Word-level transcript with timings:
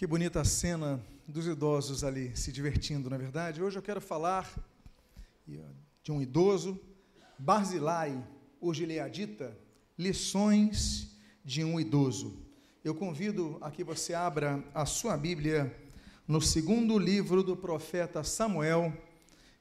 Que 0.00 0.06
bonita 0.06 0.42
cena 0.44 0.98
dos 1.28 1.46
idosos 1.46 2.02
ali 2.02 2.34
se 2.34 2.50
divertindo, 2.50 3.10
na 3.10 3.16
é 3.16 3.18
verdade. 3.18 3.62
Hoje 3.62 3.78
eu 3.78 3.82
quero 3.82 4.00
falar 4.00 4.50
de 6.02 6.10
um 6.10 6.22
idoso, 6.22 6.80
Barzilai, 7.38 8.18
o 8.62 8.72
gileadita, 8.72 9.54
lições 9.98 11.14
de 11.44 11.62
um 11.62 11.78
idoso. 11.78 12.34
Eu 12.82 12.94
convido 12.94 13.58
a 13.60 13.70
que 13.70 13.84
você 13.84 14.14
abra 14.14 14.64
a 14.72 14.86
sua 14.86 15.18
Bíblia 15.18 15.70
no 16.26 16.40
segundo 16.40 16.98
livro 16.98 17.42
do 17.42 17.54
profeta 17.54 18.24
Samuel, 18.24 18.96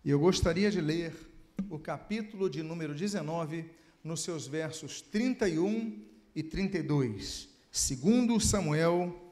e 0.06 0.10
eu 0.10 0.20
gostaria 0.22 0.72
de 0.72 0.80
ler 0.80 1.14
o 1.70 1.78
capítulo 1.78 2.50
de 2.50 2.64
número 2.64 2.96
19, 2.96 3.70
nos 4.02 4.22
seus 4.22 4.48
versos 4.48 5.02
31 5.02 6.02
e 6.34 6.42
32. 6.42 7.50
Segundo 7.70 8.40
Samuel 8.40 9.29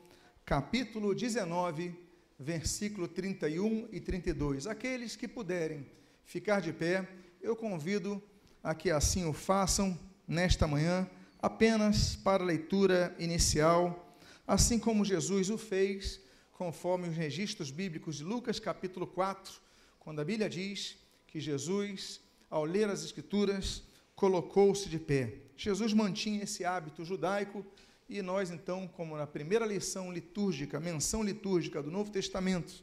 capítulo 0.48 1.14
19, 1.14 1.94
versículo 2.40 3.06
31 3.06 3.90
e 3.92 4.00
32. 4.00 4.66
Aqueles 4.66 5.14
que 5.14 5.28
puderem 5.28 5.86
ficar 6.24 6.62
de 6.62 6.72
pé, 6.72 7.06
eu 7.42 7.54
convido 7.54 8.24
a 8.64 8.74
que 8.74 8.90
assim 8.90 9.26
o 9.26 9.34
façam 9.34 10.00
nesta 10.26 10.66
manhã, 10.66 11.06
apenas 11.42 12.16
para 12.16 12.46
leitura 12.46 13.14
inicial, 13.20 14.18
assim 14.48 14.80
como 14.80 15.04
Jesus 15.04 15.50
o 15.50 15.58
fez, 15.58 16.22
conforme 16.54 17.10
os 17.10 17.16
registros 17.18 17.70
bíblicos 17.70 18.16
de 18.16 18.24
Lucas 18.24 18.58
capítulo 18.58 19.06
4, 19.06 19.54
quando 20.00 20.22
a 20.22 20.24
Bíblia 20.24 20.50
diz 20.50 20.98
que 21.28 21.42
Jesus, 21.42 22.22
ao 22.50 22.64
ler 22.64 22.90
as 22.90 23.04
Escrituras, 23.04 23.84
colocou-se 24.16 24.88
de 24.88 24.98
pé. 24.98 25.42
Jesus 25.58 25.92
mantinha 25.92 26.44
esse 26.44 26.64
hábito 26.64 27.04
judaico 27.04 27.66
e 28.10 28.22
nós, 28.22 28.52
então, 28.52 28.88
como 28.88 29.18
na 29.18 29.28
primeira 29.28 29.66
lição 29.66 30.12
litúrgica, 30.12 30.80
menção 30.80 31.22
litúrgica 31.22 31.84
do 31.84 31.92
Novo 31.92 32.10
Testamento, 32.10 32.82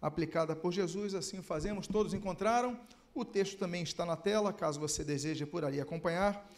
aplicada 0.00 0.54
por 0.54 0.72
Jesus, 0.72 1.12
assim 1.14 1.42
fazemos. 1.42 1.88
Todos 1.88 2.14
encontraram? 2.14 2.78
O 3.12 3.24
texto 3.24 3.58
também 3.58 3.82
está 3.82 4.06
na 4.06 4.16
tela, 4.16 4.52
caso 4.52 4.78
você 4.78 5.02
deseje 5.02 5.44
por 5.44 5.64
ali 5.64 5.80
acompanhar. 5.80 6.48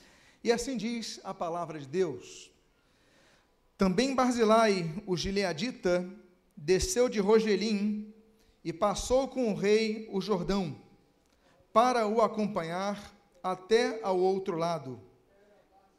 E 0.44 0.52
assim 0.52 0.76
diz 0.76 1.20
a 1.24 1.32
palavra 1.32 1.78
de 1.78 1.86
Deus. 1.86 2.50
Também 3.78 4.14
Barzilai, 4.14 4.92
o 5.06 5.16
gileadita, 5.16 6.06
desceu 6.54 7.08
de 7.08 7.18
Rogelim 7.18 8.12
e 8.62 8.72
passou 8.74 9.26
com 9.26 9.50
o 9.50 9.54
rei 9.54 10.06
o 10.12 10.20
Jordão, 10.20 10.76
para 11.72 12.06
o 12.06 12.20
acompanhar 12.20 13.16
até 13.42 14.00
ao 14.02 14.18
outro 14.18 14.58
lado 14.58 15.00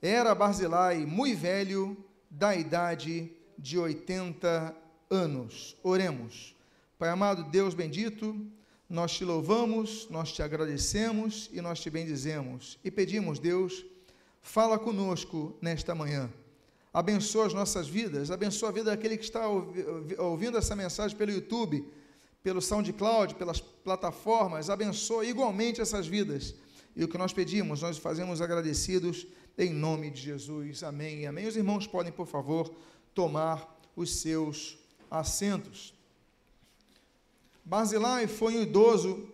era 0.06 0.36
Barzilai 0.36 1.06
muito 1.06 1.40
velho, 1.40 1.98
da 2.30 2.54
idade 2.54 3.32
de 3.58 3.80
80 3.80 4.76
anos. 5.10 5.78
Oremos. 5.82 6.54
Pai 7.00 7.08
amado, 7.08 7.50
Deus 7.50 7.74
bendito, 7.74 8.36
nós 8.90 9.14
te 9.14 9.24
louvamos, 9.24 10.10
nós 10.10 10.34
te 10.34 10.44
agradecemos 10.44 11.50
e 11.54 11.62
nós 11.62 11.80
te 11.80 11.90
bendizemos. 11.90 12.78
E 12.84 12.92
pedimos, 12.92 13.40
Deus, 13.40 13.86
fala 14.42 14.78
conosco 14.78 15.58
nesta 15.62 15.96
manhã. 15.96 16.30
Abençoa 16.94 17.46
as 17.46 17.54
nossas 17.54 17.88
vidas, 17.88 18.30
abençoa 18.30 18.70
a 18.70 18.72
vida 18.74 18.92
daquele 18.92 19.16
que 19.16 19.24
está 19.24 19.48
ouvindo 20.20 20.58
essa 20.58 20.76
mensagem 20.76 21.18
pelo 21.18 21.32
YouTube, 21.32 21.88
pelo 22.44 22.62
SoundCloud, 22.62 23.36
pelas 23.36 23.62
plataformas. 23.62 24.70
Abençoa 24.70 25.26
igualmente 25.26 25.80
essas 25.80 26.06
vidas. 26.06 26.54
E 26.94 27.04
o 27.06 27.08
que 27.08 27.18
nós 27.18 27.32
pedimos, 27.32 27.82
nós 27.82 27.98
fazemos 27.98 28.42
agradecidos 28.42 29.26
em 29.58 29.72
nome 29.72 30.10
de 30.10 30.22
Jesus. 30.22 30.84
Amém 30.84 31.26
amém. 31.26 31.48
Os 31.48 31.56
irmãos 31.56 31.86
podem, 31.86 32.12
por 32.12 32.28
favor, 32.28 32.74
tomar 33.14 33.80
os 33.96 34.16
seus 34.16 34.78
assentos. 35.10 35.94
Barzilai 37.64 38.28
foi 38.28 38.58
um 38.58 38.62
idoso 38.62 39.30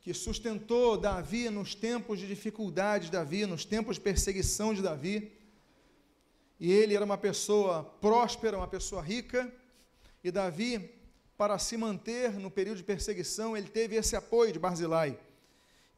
que 0.00 0.14
sustentou 0.14 0.96
Davi 0.96 1.50
nos 1.50 1.74
tempos 1.74 2.18
de 2.18 2.26
dificuldade 2.26 3.06
de 3.06 3.12
Davi, 3.12 3.46
nos 3.46 3.64
tempos 3.64 3.96
de 3.96 4.02
perseguição 4.02 4.72
de 4.72 4.82
Davi. 4.82 5.32
E 6.58 6.70
ele 6.70 6.94
era 6.94 7.04
uma 7.04 7.18
pessoa 7.18 7.84
próspera, 7.84 8.56
uma 8.58 8.68
pessoa 8.68 9.02
rica, 9.02 9.52
e 10.22 10.30
Davi, 10.30 10.90
para 11.36 11.58
se 11.58 11.76
manter 11.76 12.32
no 12.32 12.50
período 12.50 12.76
de 12.76 12.84
perseguição, 12.84 13.56
ele 13.56 13.68
teve 13.68 13.96
esse 13.96 14.14
apoio 14.14 14.52
de 14.52 14.58
Barzilai. 14.58 15.18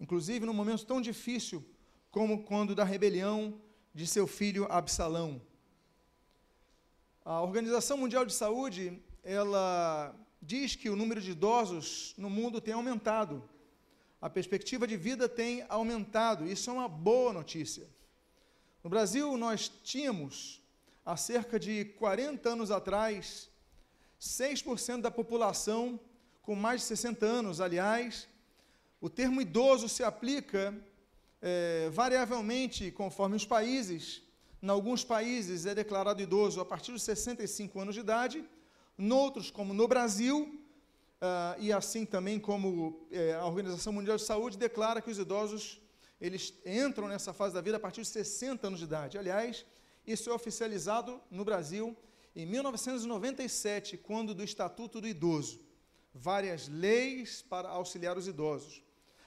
Inclusive, 0.01 0.47
num 0.47 0.55
momento 0.55 0.87
tão 0.87 1.01
difícil 1.01 1.65
como 2.13 2.45
quando 2.45 2.75
da 2.75 2.85
rebelião 2.85 3.59
de 3.95 4.07
seu 4.07 4.27
filho 4.27 4.67
Absalão. 4.71 5.41
A 7.25 7.41
Organização 7.41 7.97
Mundial 7.97 8.27
de 8.27 8.35
Saúde, 8.35 9.03
ela 9.25 10.15
diz 10.41 10.77
que 10.77 10.91
o 10.91 10.97
número 10.97 11.23
de 11.23 11.31
idosos 11.31 12.15
no 12.19 12.29
mundo 12.29 12.61
tem 12.61 12.75
aumentado. 12.75 13.43
A 14.21 14.29
perspectiva 14.29 14.87
de 14.87 14.95
vida 14.95 15.27
tem 15.27 15.65
aumentado. 15.71 16.47
Isso 16.47 16.69
é 16.69 16.73
uma 16.75 16.87
boa 16.87 17.33
notícia. 17.33 17.89
No 18.85 18.91
Brasil, 18.91 19.35
nós 19.39 19.73
tínhamos, 19.83 20.63
há 21.07 21.17
cerca 21.17 21.59
de 21.59 21.87
40 21.97 22.51
anos 22.51 22.71
atrás, 22.71 23.49
6% 24.21 25.01
da 25.01 25.11
população 25.11 25.99
com 26.43 26.55
mais 26.55 26.83
de 26.83 26.89
60 26.89 27.25
anos. 27.25 27.59
Aliás, 27.59 28.29
o 29.01 29.09
termo 29.09 29.41
idoso 29.41 29.89
se 29.89 30.05
aplica 30.05 30.79
é, 31.43 31.91
variavelmente 31.91 32.91
conforme 32.93 33.37
os 33.37 33.45
países. 33.45 34.23
Em 34.63 34.69
alguns 34.69 35.05
países 35.05 35.67
é 35.67 35.75
declarado 35.75 36.23
idoso 36.23 36.61
a 36.61 36.65
partir 36.65 36.93
dos 36.93 37.03
65 37.03 37.81
anos 37.81 37.95
de 37.95 38.01
idade, 38.01 38.45
noutros, 38.97 39.51
como 39.51 39.75
no 39.75 39.89
Brasil, 39.89 40.59
Uh, 41.23 41.55
e 41.61 41.73
assim 41.73 42.05
também 42.05 42.41
como 42.41 43.07
é, 43.09 43.35
a 43.35 43.47
Organização 43.47 43.93
Mundial 43.93 44.17
de 44.17 44.25
Saúde 44.25 44.59
declara 44.59 45.01
que 45.01 45.09
os 45.09 45.21
idosos 45.21 45.81
eles 46.21 46.53
entram 46.67 47.07
nessa 47.07 47.33
fase 47.33 47.55
da 47.55 47.61
vida 47.61 47.77
a 47.77 47.81
partir 47.81 48.01
de 48.01 48.09
60 48.09 48.67
anos 48.67 48.81
de 48.81 48.87
idade. 48.87 49.17
Aliás, 49.17 49.65
isso 50.05 50.29
é 50.29 50.33
oficializado 50.33 51.21
no 51.31 51.45
Brasil 51.45 51.97
em 52.35 52.45
1997, 52.45 53.99
quando 53.99 54.35
do 54.35 54.43
Estatuto 54.43 55.01
do 55.01 55.07
Idoso, 55.07 55.61
várias 56.13 56.67
leis 56.67 57.41
para 57.41 57.69
auxiliar 57.69 58.19
os 58.19 58.27
idosos 58.27 58.83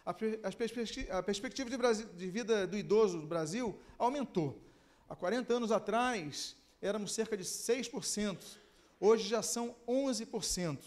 a, 0.05 1.23
perspectiva 1.23 1.69
de 2.15 2.29
vida 2.29 2.67
do 2.67 2.77
idoso 2.77 3.19
do 3.19 3.27
Brasil 3.27 3.79
aumentou. 3.97 4.61
Há 5.09 5.15
40 5.15 5.51
anos 5.51 5.71
atrás, 5.71 6.55
éramos 6.79 7.11
cerca 7.13 7.35
de 7.35 7.43
6%, 7.43 8.37
hoje 8.99 9.27
já 9.27 9.41
são 9.41 9.75
11%. 9.87 10.79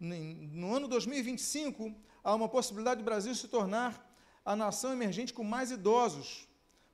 No 0.00 0.74
ano 0.74 0.88
2025, 0.88 1.94
há 2.24 2.34
uma 2.34 2.48
possibilidade 2.48 3.00
do 3.00 3.04
Brasil 3.04 3.32
se 3.34 3.46
tornar 3.46 4.10
a 4.44 4.56
nação 4.56 4.92
emergente 4.92 5.32
com 5.32 5.44
mais 5.44 5.70
idosos, 5.70 6.48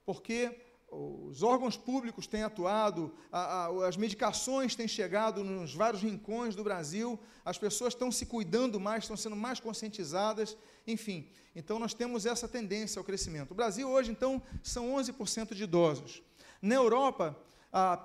porque 0.04 0.54
os 0.90 1.42
órgãos 1.42 1.76
públicos 1.76 2.26
têm 2.26 2.42
atuado, 2.42 3.14
a, 3.30 3.66
a, 3.66 3.88
as 3.88 3.96
medicações 3.96 4.74
têm 4.74 4.88
chegado 4.88 5.44
nos 5.44 5.74
vários 5.74 6.02
rincões 6.02 6.54
do 6.54 6.64
Brasil, 6.64 7.18
as 7.44 7.58
pessoas 7.58 7.92
estão 7.92 8.10
se 8.10 8.24
cuidando 8.24 8.80
mais, 8.80 9.04
estão 9.04 9.16
sendo 9.16 9.36
mais 9.36 9.60
conscientizadas, 9.60 10.56
enfim. 10.88 11.28
Então, 11.54 11.78
nós 11.78 11.92
temos 11.92 12.24
essa 12.24 12.48
tendência 12.48 12.98
ao 12.98 13.04
crescimento. 13.04 13.50
O 13.50 13.54
Brasil, 13.54 13.88
hoje, 13.88 14.10
então, 14.10 14.42
são 14.62 14.94
11% 14.94 15.54
de 15.54 15.64
idosos. 15.64 16.22
Na 16.62 16.74
Europa, 16.74 17.36
a, 17.72 18.00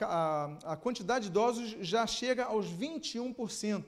a, 0.00 0.72
a 0.72 0.76
quantidade 0.76 1.24
de 1.24 1.30
idosos 1.30 1.76
já 1.80 2.06
chega 2.06 2.44
aos 2.44 2.66
21%. 2.66 3.84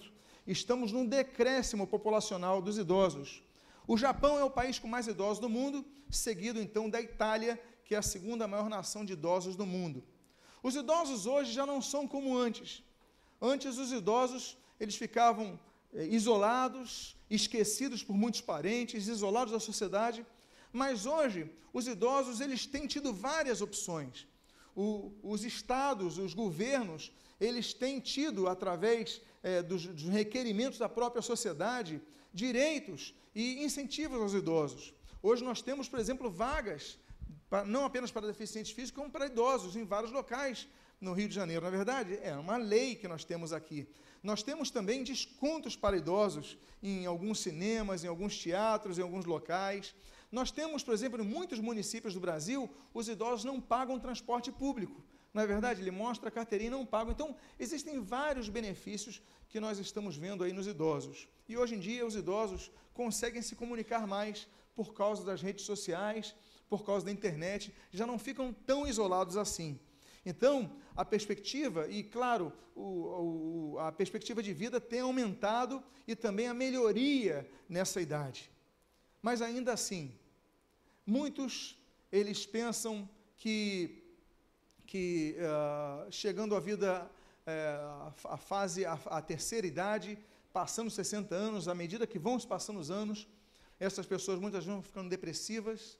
Estamos 0.47 0.91
num 0.91 1.07
decréscimo 1.07 1.87
populacional 1.87 2.61
dos 2.61 2.79
idosos. 2.79 3.43
O 3.87 3.97
Japão 3.97 4.39
é 4.39 4.45
o 4.45 4.51
país 4.51 4.79
com 4.79 4.89
mais 4.89 5.07
idosos 5.07 5.39
do 5.39 5.49
mundo, 5.49 5.85
seguido, 6.11 6.61
então, 6.61 6.91
da 6.91 7.01
Itália, 7.01 7.61
que 7.85 7.95
é 7.95 7.99
a 7.99 8.03
segunda 8.03 8.49
maior 8.49 8.69
nação 8.69 9.05
de 9.05 9.13
idosos 9.13 9.55
do 9.55 9.65
mundo. 9.65 10.03
Os 10.63 10.75
idosos 10.75 11.27
hoje 11.27 11.53
já 11.53 11.65
não 11.65 11.81
são 11.81 12.09
como 12.09 12.37
antes. 12.37 12.83
Antes 13.41 13.79
os 13.79 13.93
idosos, 13.93 14.59
eles 14.81 14.97
ficavam 14.97 15.59
é, 15.95 16.05
isolados, 16.07 17.17
esquecidos 17.31 18.03
por 18.03 18.17
muitos 18.17 18.41
parentes, 18.41 19.07
isolados 19.07 19.53
da 19.53 19.61
sociedade, 19.61 20.25
mas 20.73 21.07
hoje 21.07 21.51
os 21.73 21.87
idosos 21.87 22.41
eles 22.41 22.67
têm 22.67 22.87
tido 22.87 23.13
várias 23.13 23.61
opções. 23.61 24.27
O, 24.75 25.13
os 25.23 25.45
estados, 25.45 26.19
os 26.19 26.35
governos, 26.35 27.13
eles 27.41 27.73
têm 27.73 28.01
tido, 28.01 28.49
através 28.49 29.21
é, 29.43 29.63
dos, 29.63 29.87
dos 29.87 30.05
requerimentos 30.05 30.79
da 30.79 30.89
própria 30.89 31.23
sociedade, 31.23 32.01
direitos 32.33 33.15
e 33.35 33.65
incentivos 33.65 34.21
aos 34.21 34.35
idosos. 34.35 34.95
Hoje 35.23 35.43
nós 35.43 35.61
temos, 35.61 35.89
por 35.89 35.99
exemplo, 35.99 36.31
vagas 36.31 36.99
não 37.67 37.85
apenas 37.85 38.11
para 38.11 38.27
deficientes 38.27 38.73
físicos, 38.73 39.01
como 39.01 39.11
para 39.11 39.27
idosos, 39.27 39.75
em 39.75 39.85
vários 39.85 40.13
locais 40.13 40.69
no 41.01 41.13
Rio 41.13 41.29
de 41.29 41.35
Janeiro. 41.35 41.63
Na 41.63 41.71
verdade, 41.71 42.19
é 42.23 42.37
uma 42.37 42.57
lei 42.57 42.95
que 42.95 43.09
nós 43.09 43.25
temos 43.25 43.53
aqui. 43.53 43.89
Nós 44.23 44.43
temos 44.43 44.71
também 44.71 45.05
descontos 45.05 45.77
para 45.77 45.97
idosos 45.97 46.59
em 46.83 47.07
alguns 47.07 47.41
cinemas, 47.41 48.05
em 48.05 48.09
alguns 48.09 48.37
teatros, 48.37 48.99
em 48.99 49.03
alguns 49.03 49.25
locais. 49.25 49.95
Nós 50.31 50.51
temos, 50.51 50.83
por 50.83 50.93
exemplo, 50.93 51.21
em 51.21 51.25
muitos 51.25 51.59
municípios 51.59 52.15
do 52.15 52.21
Brasil, 52.21 52.69
os 52.93 53.09
idosos 53.09 53.45
não 53.45 53.61
pagam 53.61 53.99
transporte 53.99 54.53
público. 54.53 55.03
Na 55.33 55.47
verdade, 55.47 55.81
ele 55.81 55.91
mostra 55.91 56.29
a 56.29 56.33
carteirinha 56.33 56.69
e 56.69 56.71
não 56.71 56.87
paga. 56.87 57.11
Então, 57.11 57.37
existem 57.59 58.01
vários 58.01 58.49
benefícios 58.49 59.23
que 59.49 59.61
nós 59.61 59.79
estamos 59.79 60.17
vendo 60.17 60.43
aí 60.43 60.53
nos 60.53 60.67
idosos. 60.67 61.29
E 61.49 61.57
hoje 61.57 61.75
em 61.75 61.79
dia, 61.79 62.07
os 62.07 62.17
idosos 62.17 62.71
conseguem 62.93 63.43
se 63.43 63.55
comunicar 63.55 64.07
mais 64.07 64.49
por 64.75 64.95
causa 64.95 65.25
das 65.25 65.43
redes 65.43 65.65
sociais, 65.65 66.35
por 66.69 66.85
causa 66.85 67.07
da 67.07 67.13
internet, 67.13 67.75
já 67.91 68.07
não 68.07 68.19
ficam 68.19 68.53
tão 68.53 68.87
isolados 68.87 69.37
assim. 69.37 69.79
Então, 70.25 70.71
a 70.97 71.05
perspectiva, 71.05 71.89
e 71.89 72.03
claro, 72.03 72.53
o, 72.75 73.75
o, 73.75 73.79
a 73.79 73.93
perspectiva 73.93 74.43
de 74.43 74.53
vida 74.53 74.81
tem 74.81 75.01
aumentado 75.01 75.83
e 76.07 76.15
também 76.15 76.49
a 76.49 76.55
melhoria 76.55 77.49
nessa 77.69 78.01
idade. 78.01 78.51
Mas 79.23 79.43
ainda 79.43 79.73
assim, 79.73 80.13
muitos, 81.07 81.77
eles 82.11 82.47
pensam 82.47 83.09
que, 83.37 84.03
que 84.87 85.37
uh, 85.39 86.11
chegando 86.11 86.55
à 86.55 86.61
vida, 86.61 87.11
uh, 87.47 88.13
a 88.25 88.37
fase, 88.37 88.85
a, 88.85 88.95
a 89.07 89.23
terceira 89.23 89.67
idade, 89.67 90.19
passando 90.53 90.91
60 90.91 91.35
anos, 91.35 91.69
à 91.69 91.75
medida 91.75 92.07
que 92.07 92.19
vão 92.19 92.39
se 92.39 92.47
passando 92.47 92.81
os 92.81 92.91
anos, 92.91 93.29
essas 93.79 94.07
pessoas 94.07 94.41
muitas 94.41 94.65
vão 94.65 94.83
ficando 94.83 95.09
depressivas, 95.09 95.99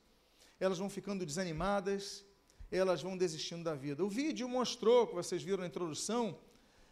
elas 0.59 0.79
vão 0.79 0.91
ficando 0.91 1.25
desanimadas, 1.25 2.25
elas 2.71 3.03
vão 3.03 3.17
desistindo 3.17 3.65
da 3.65 3.75
vida. 3.75 4.05
O 4.05 4.09
vídeo 4.09 4.49
mostrou, 4.49 5.07
que 5.07 5.15
vocês 5.15 5.43
viram 5.43 5.59
na 5.59 5.67
introdução, 5.67 6.39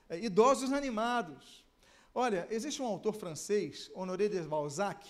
é, 0.09 0.19
idosos 0.19 0.73
animados. 0.73 1.65
Olha, 2.15 2.47
existe 2.51 2.81
um 2.81 2.87
autor 2.87 3.15
francês, 3.15 3.91
Honoré 3.95 4.29
de 4.29 4.41
Balzac, 4.41 5.07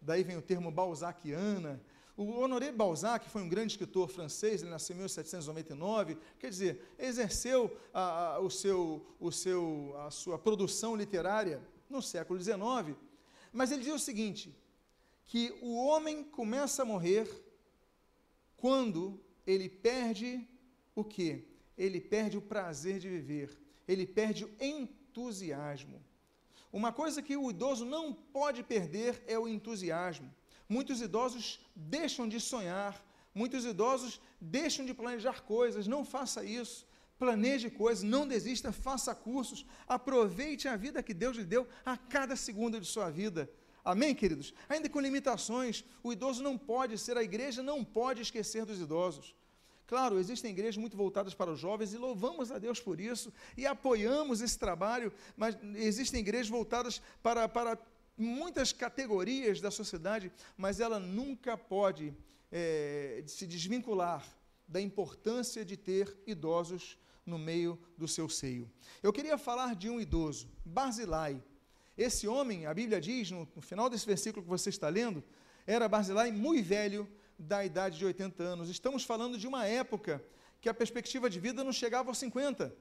daí 0.00 0.22
vem 0.22 0.36
o 0.36 0.42
termo 0.42 0.70
balzaciana. 0.70 1.80
O 2.14 2.24
Honoré 2.40 2.70
de 2.70 2.76
Balzac 2.76 3.30
foi 3.30 3.40
um 3.40 3.48
grande 3.48 3.72
escritor 3.72 4.08
francês, 4.08 4.60
ele 4.60 4.70
nasceu 4.70 4.94
em 4.94 4.98
1799, 4.98 6.18
quer 6.38 6.50
dizer, 6.50 6.94
exerceu 6.98 7.74
a, 7.92 8.34
a, 8.34 8.40
o 8.40 8.50
seu, 8.50 9.06
o 9.18 9.32
seu, 9.32 9.94
a 9.98 10.10
sua 10.10 10.38
produção 10.38 10.94
literária 10.94 11.62
no 11.88 12.02
século 12.02 12.38
XIX, 12.38 12.96
mas 13.50 13.72
ele 13.72 13.82
diz 13.82 13.94
o 13.94 13.98
seguinte, 13.98 14.54
que 15.24 15.56
o 15.62 15.74
homem 15.74 16.22
começa 16.22 16.82
a 16.82 16.84
morrer 16.84 17.26
quando 18.58 19.18
ele 19.46 19.68
perde 19.68 20.46
o 20.94 21.04
quê? 21.04 21.44
Ele 21.76 22.00
perde 22.00 22.36
o 22.36 22.42
prazer 22.42 22.98
de 22.98 23.08
viver, 23.08 23.58
ele 23.86 24.06
perde 24.06 24.44
o 24.44 24.50
entusiasmo. 24.60 26.02
Uma 26.72 26.92
coisa 26.92 27.22
que 27.22 27.36
o 27.36 27.50
idoso 27.50 27.84
não 27.84 28.12
pode 28.12 28.62
perder 28.62 29.22
é 29.26 29.38
o 29.38 29.48
entusiasmo. 29.48 30.32
Muitos 30.68 31.02
idosos 31.02 31.60
deixam 31.76 32.26
de 32.26 32.40
sonhar, 32.40 33.04
muitos 33.34 33.64
idosos 33.64 34.20
deixam 34.40 34.86
de 34.86 34.94
planejar 34.94 35.42
coisas, 35.42 35.86
não 35.86 36.04
faça 36.04 36.44
isso. 36.44 36.86
Planeje 37.18 37.70
coisas, 37.70 38.02
não 38.02 38.26
desista, 38.26 38.72
faça 38.72 39.14
cursos, 39.14 39.66
aproveite 39.86 40.66
a 40.66 40.76
vida 40.76 41.02
que 41.02 41.14
Deus 41.14 41.36
lhe 41.36 41.44
deu 41.44 41.68
a 41.84 41.96
cada 41.96 42.34
segundo 42.34 42.80
de 42.80 42.86
sua 42.86 43.10
vida. 43.10 43.50
Amém, 43.84 44.14
queridos? 44.14 44.54
Ainda 44.68 44.88
com 44.88 45.00
limitações, 45.00 45.84
o 46.02 46.12
idoso 46.12 46.42
não 46.42 46.56
pode 46.56 46.96
ser, 46.98 47.16
a 47.16 47.22
igreja 47.22 47.62
não 47.62 47.84
pode 47.84 48.22
esquecer 48.22 48.64
dos 48.64 48.80
idosos. 48.80 49.34
Claro, 49.86 50.18
existem 50.18 50.52
igrejas 50.52 50.76
muito 50.76 50.96
voltadas 50.96 51.34
para 51.34 51.50
os 51.50 51.58
jovens 51.58 51.92
e 51.92 51.98
louvamos 51.98 52.50
a 52.50 52.58
Deus 52.58 52.80
por 52.80 53.00
isso 53.00 53.32
e 53.56 53.66
apoiamos 53.66 54.40
esse 54.40 54.58
trabalho, 54.58 55.12
mas 55.36 55.56
existem 55.74 56.20
igrejas 56.20 56.48
voltadas 56.48 57.02
para, 57.22 57.48
para 57.48 57.76
muitas 58.16 58.72
categorias 58.72 59.60
da 59.60 59.70
sociedade, 59.70 60.32
mas 60.56 60.80
ela 60.80 60.98
nunca 60.98 61.58
pode 61.58 62.14
é, 62.50 63.22
se 63.26 63.46
desvincular 63.46 64.24
da 64.66 64.80
importância 64.80 65.64
de 65.64 65.76
ter 65.76 66.16
idosos 66.26 66.96
no 67.26 67.38
meio 67.38 67.78
do 67.98 68.08
seu 68.08 68.28
seio. 68.28 68.70
Eu 69.02 69.12
queria 69.12 69.36
falar 69.36 69.74
de 69.74 69.90
um 69.90 70.00
idoso, 70.00 70.48
Barzilai. 70.64 71.42
Esse 71.96 72.26
homem, 72.26 72.66
a 72.66 72.72
Bíblia 72.72 73.00
diz, 73.00 73.30
no, 73.30 73.48
no 73.54 73.62
final 73.62 73.90
desse 73.90 74.06
versículo 74.06 74.42
que 74.42 74.48
você 74.48 74.70
está 74.70 74.88
lendo, 74.88 75.22
era 75.66 75.88
Barzilai 75.88 76.32
muito 76.32 76.66
velho, 76.66 77.08
da 77.38 77.64
idade 77.64 77.98
de 77.98 78.04
80 78.04 78.42
anos. 78.42 78.68
Estamos 78.68 79.04
falando 79.04 79.36
de 79.36 79.46
uma 79.46 79.66
época 79.66 80.22
que 80.60 80.68
a 80.68 80.74
perspectiva 80.74 81.28
de 81.28 81.40
vida 81.40 81.64
não 81.64 81.72
chegava 81.72 82.08
aos 82.08 82.18
50. 82.18 82.74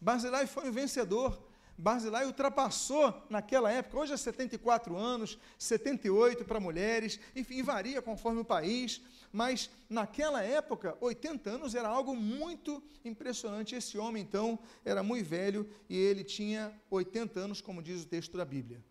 Barzilai 0.00 0.46
foi 0.46 0.68
um 0.68 0.72
vencedor. 0.72 1.47
Barzilai 1.80 2.26
ultrapassou 2.26 3.24
naquela 3.30 3.70
época, 3.70 4.00
hoje 4.00 4.12
é 4.12 4.16
74 4.16 4.96
anos, 4.96 5.38
78 5.56 6.44
para 6.44 6.58
mulheres, 6.58 7.20
enfim, 7.36 7.62
varia 7.62 8.02
conforme 8.02 8.40
o 8.40 8.44
país, 8.44 9.00
mas 9.32 9.70
naquela 9.88 10.42
época, 10.42 10.98
80 11.00 11.48
anos 11.48 11.76
era 11.76 11.88
algo 11.88 12.16
muito 12.16 12.82
impressionante. 13.04 13.76
Esse 13.76 13.96
homem, 13.96 14.24
então, 14.24 14.58
era 14.84 15.04
muito 15.04 15.28
velho 15.28 15.70
e 15.88 15.96
ele 15.96 16.24
tinha 16.24 16.74
80 16.90 17.38
anos, 17.38 17.60
como 17.60 17.80
diz 17.80 18.02
o 18.02 18.06
texto 18.08 18.36
da 18.36 18.44
Bíblia. 18.44 18.82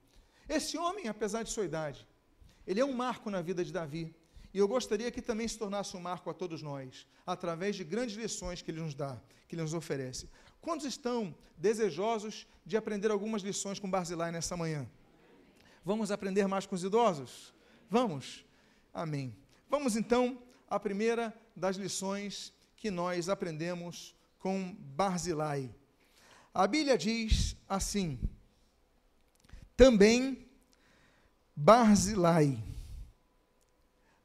Esse 0.48 0.78
homem, 0.78 1.10
apesar 1.10 1.44
de 1.44 1.50
sua 1.52 1.66
idade, 1.66 2.08
ele 2.66 2.80
é 2.80 2.86
um 2.86 2.94
marco 2.94 3.30
na 3.30 3.42
vida 3.42 3.66
de 3.66 3.74
Davi. 3.74 4.16
E 4.54 4.60
eu 4.60 4.68
gostaria 4.68 5.12
que 5.12 5.22
também 5.22 5.46
se 5.46 5.58
tornasse 5.58 5.96
um 5.98 6.00
marco 6.00 6.30
a 6.30 6.34
todos 6.34 6.62
nós, 6.62 7.06
através 7.26 7.76
de 7.76 7.84
grandes 7.84 8.16
lições 8.16 8.62
que 8.62 8.72
ele 8.72 8.80
nos 8.80 8.96
dá, 8.96 9.22
que 9.46 9.56
ele 9.56 9.62
nos 9.62 9.74
oferece. 9.74 10.30
Quantos 10.62 10.86
estão 10.86 11.36
desejosos 11.58 12.48
de 12.66 12.76
aprender 12.78 13.12
algumas 13.12 13.42
lições 13.42 13.80
com 13.80 13.90
Barzilai 13.90 14.32
nessa 14.32 14.58
manhã? 14.58 14.88
Vamos 15.84 16.12
aprender 16.12 16.48
mais 16.48 16.66
com 16.66 16.76
os 16.76 16.84
idosos? 16.84 17.54
Vamos? 17.90 18.46
Amém. 18.94 19.36
Vamos 19.70 19.96
então 19.96 20.38
à 20.70 20.80
primeira 20.80 21.34
das 21.56 21.78
lições 21.78 22.54
que 22.76 22.92
nós 22.92 23.30
aprendemos 23.30 24.16
com 24.40 24.76
Barzilai. 24.96 25.74
A 26.54 26.68
Bíblia 26.68 26.98
diz 26.98 27.56
assim: 27.68 28.20
também 29.78 30.48
Barzilai. 31.56 32.58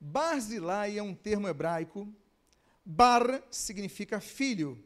Barzilai 0.01 0.99
é 0.99 1.03
um 1.03 1.15
termo 1.15 1.47
hebraico. 1.47 2.09
Bar 2.85 3.43
significa 3.51 4.19
filho. 4.19 4.83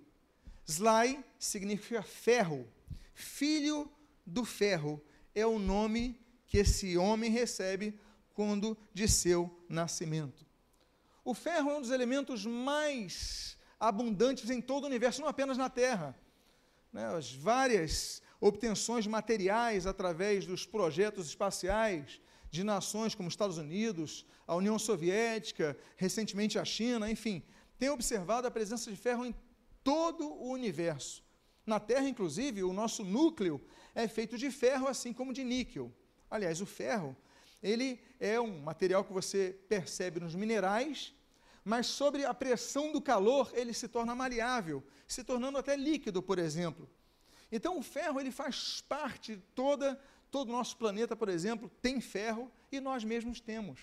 Zlai 0.70 1.25
significa 1.38 2.02
ferro. 2.02 2.66
Filho 3.14 3.90
do 4.25 4.44
ferro 4.44 5.02
é 5.35 5.46
o 5.46 5.58
nome 5.58 6.20
que 6.46 6.58
esse 6.58 6.96
homem 6.96 7.30
recebe 7.30 7.99
quando 8.35 8.76
de 8.92 9.08
seu 9.08 9.64
nascimento. 9.68 10.44
O 11.25 11.35
ferro 11.35 11.70
é 11.70 11.76
um 11.76 11.80
dos 11.80 11.90
elementos 11.90 12.44
mais 12.44 13.56
abundantes 13.80 14.50
em 14.50 14.61
todo 14.61 14.85
o 14.85 14.87
universo, 14.87 15.20
não 15.20 15.28
apenas 15.28 15.56
na 15.56 15.68
Terra. 15.68 16.16
Né, 16.92 17.06
as 17.06 17.32
várias 17.32 18.23
obtenções 18.40 19.06
materiais 19.06 19.87
através 19.87 20.46
dos 20.46 20.66
projetos 20.66 21.26
espaciais, 21.26 22.20
de 22.50 22.62
nações 22.62 23.14
como 23.14 23.28
Estados 23.28 23.58
Unidos, 23.58 24.25
a 24.46 24.54
União 24.54 24.78
Soviética, 24.78 25.76
recentemente 25.96 26.58
a 26.58 26.64
China, 26.64 27.11
enfim, 27.11 27.42
tem 27.78 27.90
observado 27.90 28.46
a 28.46 28.50
presença 28.50 28.90
de 28.90 28.96
ferro 28.96 29.26
em 29.26 29.35
todo 29.86 30.24
o 30.26 30.50
universo. 30.50 31.22
Na 31.64 31.78
Terra, 31.78 32.08
inclusive, 32.08 32.62
o 32.62 32.72
nosso 32.72 33.04
núcleo 33.04 33.56
é 33.94 34.08
feito 34.08 34.36
de 34.36 34.50
ferro, 34.50 34.88
assim 34.88 35.12
como 35.12 35.32
de 35.32 35.44
níquel. 35.44 35.92
Aliás, 36.28 36.60
o 36.60 36.66
ferro, 36.66 37.16
ele 37.62 38.00
é 38.18 38.40
um 38.40 38.60
material 38.60 39.04
que 39.04 39.12
você 39.12 39.56
percebe 39.68 40.18
nos 40.18 40.34
minerais, 40.34 41.14
mas 41.64 41.86
sobre 41.86 42.24
a 42.24 42.34
pressão 42.34 42.90
do 42.90 43.00
calor, 43.00 43.50
ele 43.54 43.72
se 43.72 43.88
torna 43.88 44.14
maleável, 44.14 44.82
se 45.06 45.22
tornando 45.22 45.58
até 45.58 45.76
líquido, 45.76 46.20
por 46.22 46.38
exemplo. 46.38 46.88
Então, 47.50 47.78
o 47.78 47.82
ferro, 47.82 48.20
ele 48.20 48.32
faz 48.32 48.80
parte 48.88 49.36
toda 49.54 49.98
Todo 50.30 50.48
o 50.50 50.52
nosso 50.52 50.76
planeta, 50.76 51.14
por 51.16 51.28
exemplo, 51.28 51.70
tem 51.80 52.00
ferro 52.00 52.50
e 52.70 52.80
nós 52.80 53.04
mesmos 53.04 53.40
temos. 53.40 53.80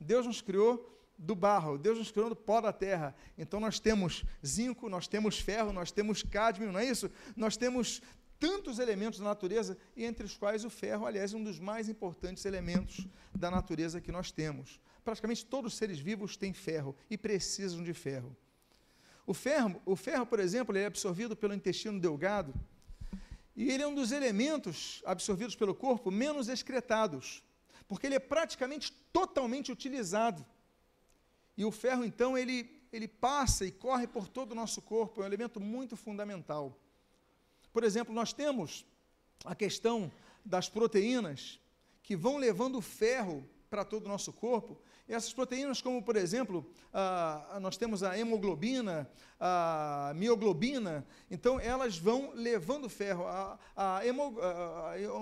Deus 0.00 0.26
nos 0.26 0.42
criou 0.42 0.90
do 1.16 1.34
barro, 1.34 1.78
Deus 1.78 1.98
nos 1.98 2.10
criou 2.10 2.28
do 2.28 2.36
pó 2.36 2.60
da 2.60 2.72
terra. 2.72 3.14
Então 3.38 3.60
nós 3.60 3.78
temos 3.78 4.24
zinco, 4.44 4.88
nós 4.88 5.06
temos 5.06 5.38
ferro, 5.38 5.72
nós 5.72 5.92
temos 5.92 6.22
cádmio, 6.22 6.72
não 6.72 6.80
é 6.80 6.84
isso? 6.84 7.10
Nós 7.36 7.56
temos 7.56 8.02
tantos 8.38 8.78
elementos 8.78 9.20
da 9.20 9.24
natureza, 9.24 9.78
e 9.96 10.04
entre 10.04 10.26
os 10.26 10.36
quais 10.36 10.64
o 10.64 10.70
ferro, 10.70 11.06
aliás, 11.06 11.32
é 11.32 11.36
um 11.36 11.42
dos 11.42 11.58
mais 11.58 11.88
importantes 11.88 12.44
elementos 12.44 13.06
da 13.34 13.50
natureza 13.50 14.00
que 14.00 14.12
nós 14.12 14.30
temos. 14.30 14.80
Praticamente 15.02 15.46
todos 15.46 15.72
os 15.72 15.78
seres 15.78 15.98
vivos 15.98 16.36
têm 16.36 16.52
ferro 16.52 16.94
e 17.08 17.16
precisam 17.16 17.82
de 17.82 17.94
ferro. 17.94 18.36
O 19.26 19.32
ferro, 19.32 19.80
o 19.86 19.96
ferro 19.96 20.26
por 20.26 20.38
exemplo, 20.38 20.76
é 20.76 20.84
absorvido 20.84 21.34
pelo 21.34 21.54
intestino 21.54 21.98
delgado 21.98 22.52
e 23.56 23.70
ele 23.70 23.82
é 23.82 23.86
um 23.86 23.94
dos 23.94 24.10
elementos 24.10 25.00
absorvidos 25.06 25.54
pelo 25.54 25.74
corpo 25.74 26.10
menos 26.10 26.48
excretados, 26.48 27.42
porque 27.86 28.06
ele 28.06 28.16
é 28.16 28.20
praticamente 28.20 28.92
totalmente 29.12 29.70
utilizado. 29.70 30.44
E 31.56 31.64
o 31.64 31.70
ferro, 31.70 32.04
então, 32.04 32.36
ele, 32.36 32.70
ele 32.92 33.06
passa 33.08 33.64
e 33.64 33.70
corre 33.70 34.06
por 34.06 34.28
todo 34.28 34.52
o 34.52 34.54
nosso 34.54 34.82
corpo, 34.82 35.20
é 35.20 35.24
um 35.24 35.26
elemento 35.26 35.60
muito 35.60 35.96
fundamental. 35.96 36.76
Por 37.72 37.84
exemplo, 37.84 38.14
nós 38.14 38.32
temos 38.32 38.84
a 39.44 39.54
questão 39.54 40.10
das 40.44 40.68
proteínas 40.68 41.60
que 42.02 42.16
vão 42.16 42.36
levando 42.36 42.80
ferro 42.80 43.44
para 43.74 43.84
todo 43.84 44.06
o 44.06 44.08
nosso 44.08 44.32
corpo. 44.32 44.78
E 45.08 45.12
essas 45.12 45.32
proteínas, 45.32 45.82
como 45.82 46.00
por 46.02 46.16
exemplo, 46.16 46.64
a, 46.92 47.56
a, 47.56 47.60
nós 47.60 47.76
temos 47.76 48.04
a 48.04 48.16
hemoglobina, 48.16 49.10
a 49.40 50.12
mioglobina, 50.14 51.04
então 51.28 51.58
elas 51.58 51.98
vão 51.98 52.30
levando 52.34 52.88
ferro. 52.88 53.26
A, 53.26 53.58
a, 53.74 54.06
hemo, 54.06 54.36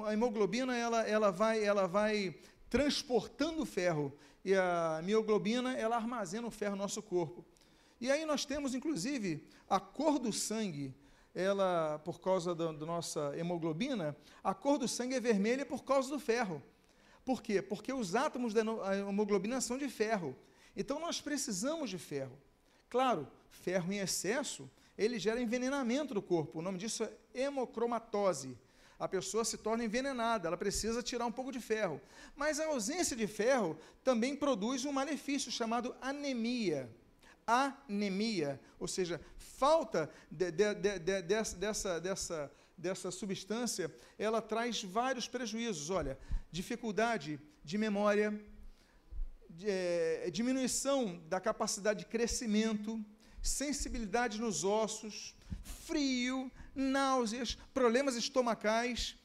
a 0.06 0.12
hemoglobina 0.12 0.76
ela, 0.76 1.02
ela, 1.08 1.30
vai, 1.30 1.64
ela 1.64 1.86
vai 1.88 2.34
transportando 2.68 3.64
ferro 3.64 4.14
e 4.44 4.54
a 4.54 5.00
mioglobina 5.04 5.74
ela 5.76 5.96
armazena 5.96 6.46
o 6.46 6.50
ferro 6.50 6.76
no 6.76 6.82
nosso 6.82 7.02
corpo. 7.02 7.44
E 8.00 8.10
aí 8.10 8.24
nós 8.24 8.44
temos, 8.44 8.74
inclusive, 8.74 9.46
a 9.68 9.78
cor 9.78 10.18
do 10.18 10.32
sangue, 10.32 10.94
ela, 11.34 12.00
por 12.04 12.20
causa 12.20 12.54
da, 12.54 12.72
da 12.72 12.84
nossa 12.84 13.32
hemoglobina, 13.36 14.16
a 14.42 14.52
cor 14.52 14.78
do 14.78 14.88
sangue 14.88 15.14
é 15.14 15.20
vermelha 15.20 15.64
por 15.64 15.84
causa 15.84 16.10
do 16.10 16.18
ferro. 16.18 16.62
Por 17.24 17.40
quê? 17.42 17.62
Porque 17.62 17.92
os 17.92 18.14
átomos 18.14 18.52
da 18.52 18.62
hemoglobina 18.96 19.60
são 19.60 19.78
de 19.78 19.88
ferro. 19.88 20.36
Então 20.76 20.98
nós 20.98 21.20
precisamos 21.20 21.88
de 21.90 21.98
ferro. 21.98 22.36
Claro, 22.90 23.28
ferro 23.50 23.92
em 23.92 23.98
excesso, 23.98 24.68
ele 24.98 25.18
gera 25.18 25.40
envenenamento 25.40 26.12
do 26.12 26.20
corpo. 26.20 26.58
O 26.58 26.62
nome 26.62 26.78
disso 26.78 27.04
é 27.04 27.42
hemocromatose. 27.42 28.58
A 29.02 29.08
pessoa 29.08 29.44
se 29.44 29.58
torna 29.58 29.84
envenenada, 29.84 30.46
ela 30.46 30.56
precisa 30.56 31.02
tirar 31.02 31.26
um 31.26 31.32
pouco 31.32 31.50
de 31.50 31.58
ferro. 31.58 32.00
Mas 32.36 32.60
a 32.60 32.66
ausência 32.66 33.16
de 33.16 33.26
ferro 33.26 33.76
também 34.04 34.36
produz 34.36 34.84
um 34.84 34.92
malefício 34.92 35.50
chamado 35.50 35.92
anemia. 36.00 36.88
Anemia, 37.44 38.60
ou 38.78 38.86
seja, 38.86 39.20
falta 39.36 40.08
de, 40.30 40.52
de, 40.52 40.74
de, 41.00 41.22
dessa, 41.22 41.98
dessa, 42.00 42.52
dessa, 42.78 43.10
substância, 43.10 43.92
ela 44.16 44.40
traz 44.40 44.84
vários 44.84 45.26
prejuízos. 45.26 45.90
Olha, 45.90 46.16
dificuldade 46.52 47.40
de 47.64 47.76
memória, 47.76 48.40
é, 49.64 50.30
diminuição 50.30 51.20
da 51.28 51.40
capacidade 51.40 51.98
de 51.98 52.06
crescimento, 52.06 53.04
sensibilidade 53.42 54.40
nos 54.40 54.62
ossos, 54.62 55.34
frio, 55.60 56.48
náuseas, 56.74 57.56
problemas 57.72 58.16
estomacais. 58.16 59.16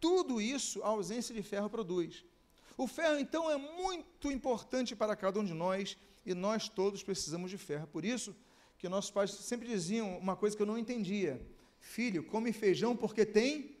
Tudo 0.00 0.40
isso 0.40 0.82
a 0.82 0.88
ausência 0.88 1.34
de 1.34 1.42
ferro 1.42 1.70
produz. 1.70 2.24
O 2.76 2.86
ferro, 2.86 3.18
então, 3.18 3.50
é 3.50 3.56
muito 3.56 4.30
importante 4.30 4.94
para 4.94 5.16
cada 5.16 5.40
um 5.40 5.44
de 5.44 5.54
nós 5.54 5.96
e 6.24 6.34
nós 6.34 6.68
todos 6.68 7.02
precisamos 7.02 7.50
de 7.50 7.56
ferro. 7.56 7.86
Por 7.86 8.04
isso 8.04 8.36
que 8.78 8.88
nossos 8.88 9.10
pais 9.10 9.30
sempre 9.30 9.66
diziam 9.66 10.18
uma 10.18 10.36
coisa 10.36 10.54
que 10.54 10.62
eu 10.62 10.66
não 10.66 10.78
entendia: 10.78 11.40
Filho, 11.80 12.24
come 12.24 12.52
feijão 12.52 12.94
porque 12.94 13.24
tem 13.24 13.76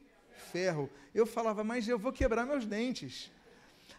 ferro. 0.50 0.90
Eu 1.14 1.26
falava, 1.26 1.62
mas 1.62 1.86
eu 1.86 1.98
vou 1.98 2.12
quebrar 2.12 2.46
meus 2.46 2.64
dentes. 2.64 3.30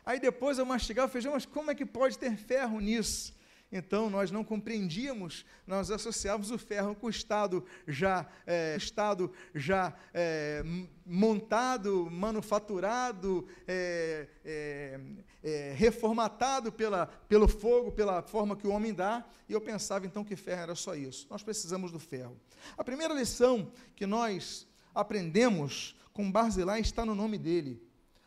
Aí 0.06 0.20
depois 0.20 0.58
eu 0.58 0.66
mastigava 0.66 1.08
o 1.08 1.12
feijão, 1.12 1.34
mas 1.34 1.46
como 1.46 1.70
é 1.70 1.76
que 1.76 1.86
pode 1.86 2.18
ter 2.18 2.36
ferro 2.36 2.80
nisso? 2.80 3.37
Então 3.72 4.10
nós 4.10 4.32
não 4.32 4.46
compreendíamos, 4.46 5.46
nós 5.66 5.92
associávamos 5.92 6.52
o 6.52 6.58
ferro 6.58 6.96
com 6.96 7.08
o 7.08 7.10
estado 7.10 7.66
já, 7.86 8.26
é, 8.46 8.78
estado 8.78 9.32
já 9.54 9.94
é, 10.14 10.64
montado, 11.06 12.10
manufaturado, 12.10 13.46
é, 13.68 14.28
é, 14.46 15.00
é, 15.44 15.74
reformatado 15.76 16.72
pela, 16.72 17.08
pelo 17.28 17.48
fogo, 17.48 17.92
pela 17.92 18.22
forma 18.22 18.56
que 18.56 18.66
o 18.66 18.72
homem 18.72 18.94
dá, 18.94 19.26
e 19.50 19.54
eu 19.54 19.60
pensava 19.60 20.06
então 20.06 20.24
que 20.24 20.38
ferro 20.38 20.62
era 20.62 20.76
só 20.76 20.96
isso. 20.96 21.28
Nós 21.30 21.44
precisamos 21.44 21.92
do 21.92 22.00
ferro. 22.00 22.40
A 22.78 22.84
primeira 22.86 23.14
lição 23.14 23.70
que 23.96 24.06
nós 24.06 24.66
aprendemos 24.96 25.96
com 26.14 26.32
Barzilai 26.32 26.80
está 26.80 27.06
no 27.06 27.14
nome 27.14 27.38
dele. 27.38 27.86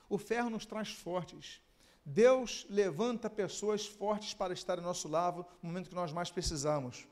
O 0.09 0.19
ferro 0.19 0.51
nos 0.51 0.67
traz 0.67 0.91
fortes. 0.91 1.63
Deus 2.05 2.67
levanta 2.69 3.29
pessoas 3.29 3.87
fortes 3.87 4.35
para 4.35 4.53
estar 4.53 4.79
em 4.79 4.83
nosso 4.83 5.09
lado 5.09 5.45
no 5.63 5.69
momento 5.69 5.89
que 5.89 5.95
nós 5.95 6.13
mais 6.13 6.31
precisamos. 6.31 7.07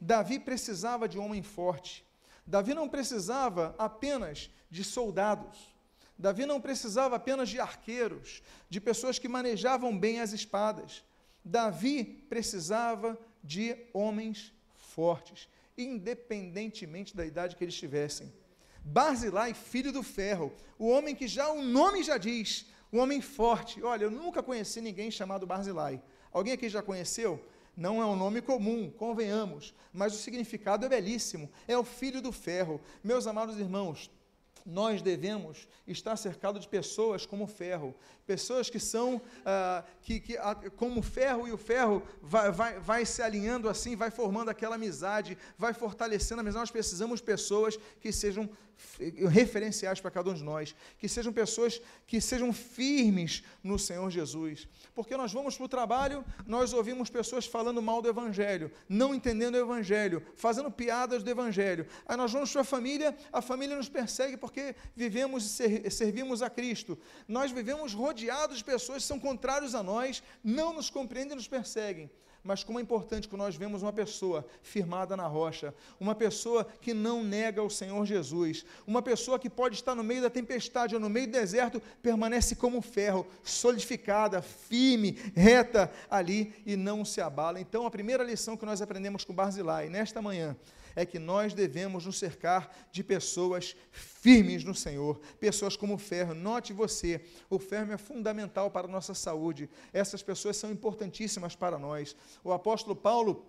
Davi 0.00 0.38
precisava 0.38 1.08
de 1.08 1.18
um 1.18 1.24
homem 1.24 1.42
forte. 1.42 2.04
Davi 2.46 2.74
não 2.74 2.88
precisava 2.88 3.74
apenas 3.78 4.50
de 4.70 4.82
soldados. 4.82 5.74
Davi 6.18 6.46
não 6.46 6.60
precisava 6.60 7.16
apenas 7.16 7.48
de 7.48 7.60
arqueiros, 7.60 8.42
de 8.68 8.80
pessoas 8.80 9.18
que 9.18 9.28
manejavam 9.28 9.96
bem 9.96 10.20
as 10.20 10.32
espadas. 10.32 11.04
Davi 11.44 12.04
precisava 12.04 13.18
de 13.42 13.76
homens 13.92 14.52
fortes, 14.74 15.48
independentemente 15.76 17.16
da 17.16 17.24
idade 17.24 17.56
que 17.56 17.64
eles 17.64 17.74
tivessem. 17.74 18.32
Barzilai, 18.84 19.54
filho 19.54 19.92
do 19.92 20.02
ferro, 20.02 20.52
o 20.78 20.88
homem 20.88 21.14
que 21.14 21.28
já 21.28 21.50
o 21.50 21.62
nome 21.62 22.02
já 22.02 22.18
diz, 22.18 22.66
um 22.92 22.98
homem 22.98 23.20
forte. 23.20 23.82
Olha, 23.82 24.04
eu 24.04 24.10
nunca 24.10 24.42
conheci 24.42 24.80
ninguém 24.80 25.10
chamado 25.10 25.46
Barzilai. 25.46 26.02
Alguém 26.32 26.52
aqui 26.52 26.68
já 26.68 26.82
conheceu? 26.82 27.44
Não 27.76 28.00
é 28.00 28.04
um 28.04 28.16
nome 28.16 28.42
comum, 28.42 28.90
convenhamos, 28.90 29.74
mas 29.92 30.14
o 30.14 30.18
significado 30.18 30.84
é 30.84 30.88
belíssimo. 30.88 31.50
É 31.66 31.78
o 31.78 31.84
filho 31.84 32.20
do 32.20 32.32
ferro. 32.32 32.80
Meus 33.02 33.26
amados 33.26 33.58
irmãos, 33.58 34.10
nós 34.64 35.02
devemos 35.02 35.68
estar 35.86 36.16
cercados 36.16 36.62
de 36.62 36.68
pessoas 36.68 37.26
como 37.26 37.46
ferro, 37.46 37.94
pessoas 38.26 38.70
que 38.70 38.78
são, 38.78 39.20
ah, 39.44 39.84
que, 40.02 40.20
que 40.20 40.36
como 40.76 41.02
ferro 41.02 41.48
e 41.48 41.52
o 41.52 41.58
ferro 41.58 42.02
vai, 42.22 42.50
vai, 42.50 42.80
vai 42.80 43.04
se 43.04 43.22
alinhando 43.22 43.68
assim, 43.68 43.96
vai 43.96 44.10
formando 44.10 44.50
aquela 44.50 44.76
amizade, 44.76 45.36
vai 45.58 45.74
fortalecendo 45.74 46.40
a 46.40 46.42
amizade. 46.42 46.62
Nós 46.62 46.70
precisamos 46.70 47.20
de 47.20 47.26
pessoas 47.26 47.78
que 48.00 48.12
sejam 48.12 48.48
referenciais 49.30 50.00
para 50.00 50.10
cada 50.10 50.30
um 50.30 50.34
de 50.34 50.42
nós, 50.42 50.74
que 50.98 51.08
sejam 51.08 51.32
pessoas 51.32 51.80
que 52.06 52.20
sejam 52.20 52.52
firmes 52.52 53.42
no 53.62 53.78
Senhor 53.78 54.10
Jesus. 54.10 54.68
Porque 54.94 55.16
nós 55.16 55.32
vamos 55.32 55.56
para 55.56 55.64
o 55.64 55.68
trabalho, 55.68 56.24
nós 56.46 56.72
ouvimos 56.72 57.10
pessoas 57.10 57.46
falando 57.46 57.80
mal 57.82 58.02
do 58.02 58.08
Evangelho, 58.08 58.70
não 58.88 59.14
entendendo 59.14 59.54
o 59.54 59.58
Evangelho, 59.58 60.22
fazendo 60.34 60.70
piadas 60.70 61.22
do 61.22 61.30
Evangelho. 61.30 61.86
Aí 62.06 62.16
nós 62.16 62.32
vamos 62.32 62.50
para 62.52 62.62
a 62.62 62.64
família, 62.64 63.16
a 63.32 63.42
família 63.42 63.76
nos 63.76 63.88
persegue 63.88 64.36
porque 64.36 64.49
vivemos 64.94 65.60
e 65.60 65.90
servimos 65.90 66.42
a 66.42 66.50
Cristo. 66.50 66.98
Nós 67.28 67.50
vivemos 67.50 67.92
rodeados 67.92 68.58
de 68.58 68.64
pessoas 68.64 69.02
que 69.02 69.08
são 69.08 69.18
contrários 69.18 69.74
a 69.74 69.82
nós, 69.82 70.22
não 70.42 70.72
nos 70.72 70.90
compreendem 70.90 71.32
e 71.32 71.36
nos 71.36 71.48
perseguem 71.48 72.10
mas 72.42 72.64
como 72.64 72.78
é 72.78 72.82
importante 72.82 73.28
que 73.28 73.36
nós 73.36 73.54
vemos 73.54 73.82
uma 73.82 73.92
pessoa 73.92 74.46
firmada 74.62 75.16
na 75.16 75.26
rocha, 75.26 75.74
uma 75.98 76.14
pessoa 76.14 76.64
que 76.80 76.94
não 76.94 77.22
nega 77.22 77.62
o 77.62 77.70
Senhor 77.70 78.04
Jesus, 78.06 78.64
uma 78.86 79.02
pessoa 79.02 79.38
que 79.38 79.50
pode 79.50 79.74
estar 79.74 79.94
no 79.94 80.02
meio 80.02 80.22
da 80.22 80.30
tempestade 80.30 80.94
ou 80.94 81.00
no 81.00 81.10
meio 81.10 81.26
do 81.26 81.32
deserto, 81.32 81.80
permanece 82.02 82.56
como 82.56 82.80
ferro, 82.80 83.26
solidificada, 83.42 84.40
firme, 84.40 85.12
reta 85.34 85.90
ali 86.10 86.54
e 86.64 86.76
não 86.76 87.04
se 87.04 87.20
abala. 87.20 87.60
Então, 87.60 87.86
a 87.86 87.90
primeira 87.90 88.24
lição 88.24 88.56
que 88.56 88.66
nós 88.66 88.80
aprendemos 88.80 89.24
com 89.24 89.34
Barzilai 89.34 89.88
nesta 89.88 90.22
manhã 90.22 90.56
é 91.00 91.06
que 91.06 91.18
nós 91.18 91.54
devemos 91.54 92.04
nos 92.04 92.18
cercar 92.18 92.70
de 92.92 93.02
pessoas 93.02 93.74
firmes 93.90 94.64
no 94.64 94.74
Senhor, 94.74 95.18
pessoas 95.40 95.74
como 95.74 95.94
o 95.94 95.98
ferro. 95.98 96.34
Note 96.34 96.74
você, 96.74 97.24
o 97.48 97.58
ferro 97.58 97.90
é 97.92 97.96
fundamental 97.96 98.70
para 98.70 98.86
a 98.86 98.90
nossa 98.90 99.14
saúde. 99.14 99.70
Essas 99.94 100.22
pessoas 100.22 100.58
são 100.58 100.70
importantíssimas 100.70 101.56
para 101.56 101.78
nós. 101.78 102.14
O 102.44 102.52
apóstolo 102.52 102.94
Paulo 102.94 103.46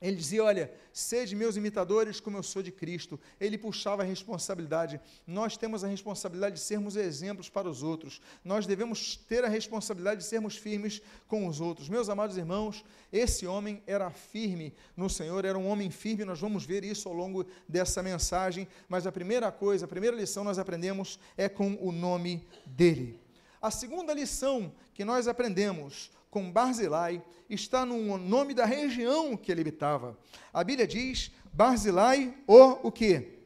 ele 0.00 0.16
dizia: 0.16 0.44
Olha, 0.44 0.72
sede 0.92 1.34
meus 1.34 1.56
imitadores 1.56 2.20
como 2.20 2.36
eu 2.36 2.42
sou 2.42 2.62
de 2.62 2.70
Cristo. 2.70 3.18
Ele 3.40 3.58
puxava 3.58 4.02
a 4.02 4.04
responsabilidade. 4.04 5.00
Nós 5.26 5.56
temos 5.56 5.82
a 5.82 5.88
responsabilidade 5.88 6.56
de 6.56 6.60
sermos 6.60 6.94
exemplos 6.94 7.48
para 7.48 7.68
os 7.68 7.82
outros. 7.82 8.20
Nós 8.44 8.64
devemos 8.64 9.16
ter 9.16 9.44
a 9.44 9.48
responsabilidade 9.48 10.20
de 10.20 10.26
sermos 10.26 10.56
firmes 10.56 11.02
com 11.26 11.48
os 11.48 11.60
outros. 11.60 11.88
Meus 11.88 12.08
amados 12.08 12.36
irmãos, 12.36 12.84
esse 13.12 13.44
homem 13.44 13.82
era 13.86 14.08
firme 14.10 14.72
no 14.96 15.10
Senhor, 15.10 15.44
era 15.44 15.58
um 15.58 15.66
homem 15.66 15.90
firme. 15.90 16.24
Nós 16.24 16.40
vamos 16.40 16.64
ver 16.64 16.84
isso 16.84 17.08
ao 17.08 17.14
longo 17.14 17.44
dessa 17.68 18.00
mensagem. 18.00 18.68
Mas 18.88 19.04
a 19.04 19.10
primeira 19.10 19.50
coisa, 19.50 19.84
a 19.84 19.88
primeira 19.88 20.16
lição 20.16 20.44
nós 20.44 20.60
aprendemos 20.60 21.18
é 21.36 21.48
com 21.48 21.76
o 21.80 21.90
nome 21.90 22.46
dele. 22.64 23.18
A 23.60 23.72
segunda 23.72 24.14
lição 24.14 24.72
que 24.94 25.04
nós 25.04 25.26
aprendemos 25.26 26.12
com 26.30 26.50
Barzilai 26.50 27.22
está 27.48 27.86
no 27.86 28.18
nome 28.18 28.54
da 28.54 28.64
região 28.64 29.36
que 29.36 29.50
ele 29.50 29.62
habitava. 29.62 30.16
A 30.52 30.62
Bíblia 30.62 30.86
diz 30.86 31.32
Barzilai, 31.52 32.34
o 32.46 32.88
o 32.88 32.92
que? 32.92 33.38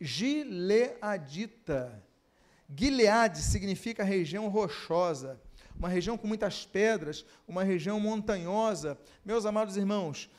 Gileadita. 0.00 2.02
Gileade 2.74 3.42
significa 3.42 4.02
região 4.02 4.48
rochosa, 4.48 5.38
uma 5.76 5.88
região 5.88 6.16
com 6.16 6.26
muitas 6.26 6.64
pedras, 6.64 7.24
uma 7.46 7.62
região 7.62 8.00
montanhosa. 8.00 8.98
Meus 9.24 9.44
amados 9.44 9.76
irmãos, 9.76 10.30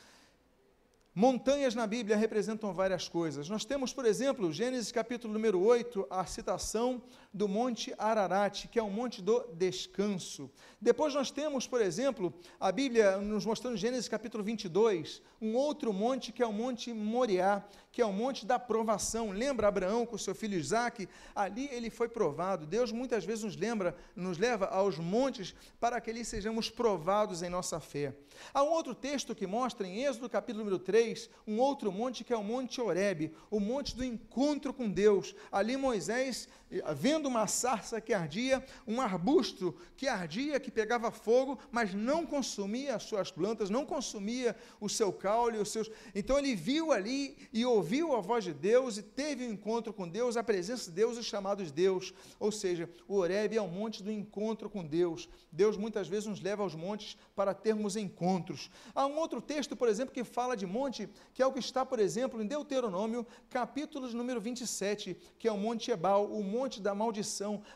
Montanhas 1.16 1.76
na 1.76 1.86
Bíblia 1.86 2.16
representam 2.16 2.74
várias 2.74 3.08
coisas. 3.08 3.48
Nós 3.48 3.64
temos, 3.64 3.92
por 3.92 4.04
exemplo, 4.04 4.52
Gênesis 4.52 4.90
capítulo 4.90 5.32
número 5.32 5.60
8, 5.60 6.08
a 6.10 6.26
citação 6.26 7.00
do 7.34 7.48
Monte 7.48 7.92
Ararat, 7.98 8.68
que 8.68 8.78
é 8.78 8.82
o 8.82 8.88
monte 8.88 9.20
do 9.20 9.40
descanso. 9.54 10.48
Depois 10.80 11.12
nós 11.12 11.32
temos, 11.32 11.66
por 11.66 11.80
exemplo, 11.80 12.32
a 12.60 12.70
Bíblia 12.70 13.16
nos 13.16 13.44
mostrando 13.44 13.76
Gênesis 13.76 14.08
capítulo 14.08 14.44
22, 14.44 15.20
um 15.42 15.56
outro 15.56 15.92
monte 15.92 16.30
que 16.30 16.42
é 16.42 16.46
o 16.46 16.52
Monte 16.52 16.92
Moriá, 16.92 17.64
que 17.90 18.02
é 18.02 18.06
o 18.06 18.12
monte 18.12 18.44
da 18.44 18.58
provação. 18.58 19.30
Lembra 19.30 19.68
Abraão 19.68 20.04
com 20.04 20.18
seu 20.18 20.34
filho 20.34 20.58
Isaac? 20.58 21.08
Ali 21.34 21.68
ele 21.72 21.90
foi 21.90 22.08
provado. 22.08 22.66
Deus 22.66 22.90
muitas 22.90 23.24
vezes 23.24 23.44
nos 23.44 23.56
lembra, 23.56 23.96
nos 24.16 24.38
leva 24.38 24.66
aos 24.66 24.98
montes 24.98 25.54
para 25.78 26.00
que 26.00 26.10
ali 26.10 26.24
sejamos 26.24 26.70
provados 26.70 27.42
em 27.42 27.48
nossa 27.48 27.78
fé. 27.78 28.14
Há 28.52 28.62
um 28.62 28.70
outro 28.70 28.94
texto 28.94 29.34
que 29.34 29.46
mostra 29.46 29.86
em 29.86 30.04
Êxodo 30.04 30.28
capítulo 30.28 30.64
número 30.64 30.78
3, 30.78 31.30
um 31.46 31.58
outro 31.58 31.92
monte 31.92 32.24
que 32.24 32.32
é 32.32 32.36
o 32.36 32.42
Monte 32.42 32.80
Horebe, 32.80 33.32
o 33.50 33.60
monte 33.60 33.96
do 33.96 34.04
encontro 34.04 34.74
com 34.74 34.90
Deus. 34.90 35.34
Ali 35.52 35.76
Moisés, 35.76 36.48
vendo 36.96 37.23
uma 37.28 37.46
sarça 37.46 38.00
que 38.00 38.12
ardia, 38.12 38.64
um 38.86 39.00
arbusto 39.00 39.74
que 39.96 40.08
ardia, 40.08 40.60
que 40.60 40.70
pegava 40.70 41.10
fogo, 41.10 41.58
mas 41.70 41.94
não 41.94 42.24
consumia 42.26 42.94
as 42.96 43.02
suas 43.04 43.30
plantas, 43.30 43.70
não 43.70 43.84
consumia 43.84 44.56
o 44.80 44.88
seu 44.88 45.12
caule, 45.12 45.58
os 45.58 45.70
seus. 45.70 45.90
Então 46.14 46.38
ele 46.38 46.54
viu 46.54 46.92
ali 46.92 47.36
e 47.52 47.64
ouviu 47.64 48.14
a 48.14 48.20
voz 48.20 48.44
de 48.44 48.52
Deus 48.52 48.98
e 48.98 49.02
teve 49.02 49.46
um 49.46 49.52
encontro 49.52 49.92
com 49.92 50.08
Deus, 50.08 50.36
a 50.36 50.44
presença 50.44 50.90
de 50.90 50.96
Deus, 50.96 51.18
os 51.18 51.26
chamados 51.26 51.70
Deus. 51.70 52.12
Ou 52.38 52.52
seja, 52.52 52.88
o 53.08 53.16
Horeb 53.16 53.56
é 53.56 53.62
o 53.62 53.68
monte 53.68 54.02
do 54.02 54.10
encontro 54.10 54.68
com 54.68 54.84
Deus. 54.84 55.28
Deus 55.50 55.76
muitas 55.76 56.08
vezes 56.08 56.26
nos 56.26 56.40
leva 56.40 56.62
aos 56.62 56.74
montes 56.74 57.16
para 57.34 57.54
termos 57.54 57.96
encontros. 57.96 58.70
Há 58.94 59.06
um 59.06 59.18
outro 59.18 59.40
texto, 59.40 59.76
por 59.76 59.88
exemplo, 59.88 60.14
que 60.14 60.24
fala 60.24 60.56
de 60.56 60.66
monte, 60.66 61.08
que 61.32 61.42
é 61.42 61.46
o 61.46 61.52
que 61.52 61.60
está, 61.60 61.84
por 61.84 61.98
exemplo, 61.98 62.42
em 62.42 62.46
Deuteronômio, 62.46 63.26
capítulo 63.48 64.08
número 64.12 64.40
27, 64.40 65.16
que 65.38 65.48
é 65.48 65.52
o 65.52 65.56
Monte 65.56 65.90
Ebal, 65.90 66.26
o 66.26 66.42
monte 66.42 66.80
da 66.80 66.94
maldição 66.94 67.13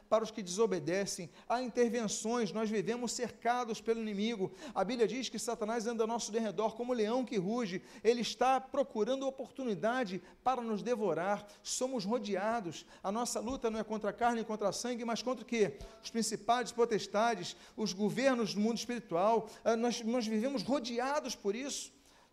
para 0.08 0.24
os 0.24 0.30
que 0.30 0.42
desobedecem. 0.42 1.30
Há 1.48 1.62
intervenções, 1.62 2.52
nós 2.52 2.70
vivemos 2.70 3.12
cercados 3.12 3.80
pelo 3.80 4.00
inimigo. 4.00 4.50
A 4.74 4.82
Bíblia 4.82 5.06
diz 5.06 5.28
que 5.28 5.38
Satanás 5.38 5.86
anda 5.86 6.02
ao 6.02 6.08
nosso 6.08 6.32
derredor 6.32 6.74
como 6.74 6.92
leão 6.92 7.24
que 7.24 7.36
ruge. 7.36 7.82
Ele 8.02 8.22
está 8.22 8.60
procurando 8.60 9.26
oportunidade 9.26 10.22
para 10.42 10.60
nos 10.62 10.82
devorar, 10.82 11.46
somos 11.62 12.04
rodeados. 12.04 12.86
A 13.02 13.12
nossa 13.12 13.40
luta 13.40 13.70
não 13.70 13.78
é 13.78 13.84
contra 13.84 14.10
a 14.10 14.12
carne 14.12 14.40
e 14.40 14.44
contra 14.44 14.68
a 14.68 14.72
sangue, 14.72 15.04
mas 15.04 15.22
contra 15.22 15.44
o 15.44 15.46
quê? 15.46 15.78
Os 16.02 16.10
principais 16.10 16.72
potestades, 16.72 17.56
os 17.76 17.92
governos 17.92 18.54
do 18.54 18.60
mundo 18.60 18.78
espiritual. 18.78 19.48
Ah, 19.64 19.76
nós, 19.76 20.00
nós 20.02 20.26
vivemos 20.26 20.62
rodeados 20.62 21.34
por 21.34 21.54
isso, 21.54 21.92